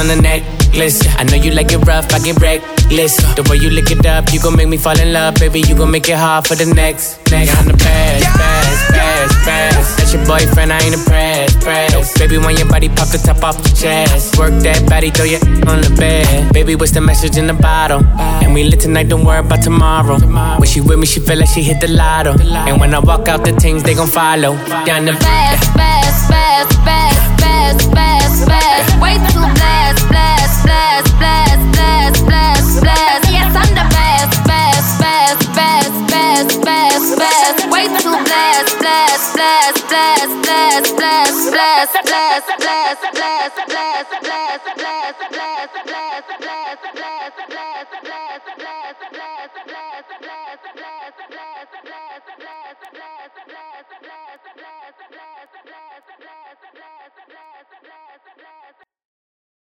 On 0.02 0.08
the 0.08 0.20
necklace. 0.20 0.98
I 1.16 1.22
know 1.24 1.36
you 1.36 1.52
like 1.52 1.70
it 1.70 1.78
rough, 1.86 2.12
I 2.12 2.18
get 2.18 2.40
reckless. 2.40 3.14
The 3.38 3.46
way 3.48 3.56
you 3.62 3.70
lick 3.70 3.90
it 3.90 4.04
up, 4.04 4.32
you 4.32 4.40
gon' 4.40 4.56
make 4.56 4.68
me 4.68 4.76
fall 4.76 4.98
in 4.98 5.12
love, 5.12 5.34
baby. 5.36 5.60
You 5.60 5.76
gon' 5.76 5.90
make 5.90 6.08
it 6.08 6.16
hard 6.16 6.46
for 6.46 6.56
the 6.56 6.66
next. 6.66 7.22
Next, 7.30 7.54
I'm 7.56 7.66
the 7.70 7.78
best, 7.78 8.26
best, 8.34 8.90
best, 8.90 9.34
best. 9.46 9.98
That's 9.98 10.12
your 10.12 10.24
boyfriend, 10.26 10.72
I 10.72 10.82
ain't 10.82 10.94
impressed, 10.94 11.31
Baby, 11.62 12.38
when 12.38 12.56
your 12.56 12.66
body 12.68 12.88
pop 12.88 13.08
the 13.08 13.22
top 13.22 13.44
off 13.44 13.62
the 13.62 13.68
chest, 13.70 14.36
work 14.36 14.50
that 14.62 14.82
body, 14.90 15.10
throw 15.10 15.24
your 15.24 15.38
on 15.70 15.80
the 15.80 15.94
bed. 15.96 16.52
Baby, 16.52 16.74
what's 16.74 16.90
the 16.90 17.00
message 17.00 17.36
in 17.36 17.46
the 17.46 17.54
bottle? 17.54 18.02
And 18.42 18.52
we 18.52 18.64
lit 18.64 18.80
tonight, 18.80 19.08
don't 19.08 19.24
worry 19.24 19.38
about 19.38 19.62
tomorrow. 19.62 20.18
When 20.58 20.68
she 20.68 20.80
with 20.80 20.98
me, 20.98 21.06
she 21.06 21.20
feel 21.20 21.38
like 21.38 21.48
she 21.48 21.62
hit 21.62 21.80
the 21.80 21.86
lotto. 21.86 22.34
And 22.40 22.80
when 22.80 22.92
I 22.92 22.98
walk 22.98 23.28
out, 23.28 23.44
the 23.44 23.52
things 23.52 23.84
they 23.84 23.94
gon' 23.94 24.08
follow. 24.08 24.56
Down 24.86 25.04
the 25.04 25.12
best, 25.12 25.70
best, 25.78 26.28
best, 26.28 26.74
best, 26.84 27.38
best, 27.38 27.94
best, 27.94 28.46
best. 28.48 28.98
Way 28.98 29.14
too 29.30 29.46
blessed, 29.54 30.02
blessed, 30.10 30.66
blessed, 30.66 31.14
blessed, 31.22 31.62
blessed, 31.78 32.26
blessed, 32.26 32.82
blessed. 32.82 33.30
Yes, 33.30 33.54
I'm 33.54 33.70
the 33.70 33.86
best, 33.86 34.34
best, 34.50 34.98
best, 34.98 35.46
best, 35.54 35.94
best, 36.10 36.58
best, 36.66 37.06
best. 37.18 37.70
Way 37.70 37.86
too 38.02 38.18
blessed, 38.18 38.78
blessed, 38.82 39.30
blessed, 39.38 39.78
blessed, 39.86 40.34
blessed, 40.42 40.96
blessed, 40.98 41.51
blessed, 41.52 42.04
blessed, 42.04 42.58
blessed, 42.58 43.12
blessed, 43.12 43.68
blessed, 43.68 44.22
blessed, 44.22 44.22
blessed, 44.22 44.78
blessed, 44.78 45.32
blessed, 45.32 45.91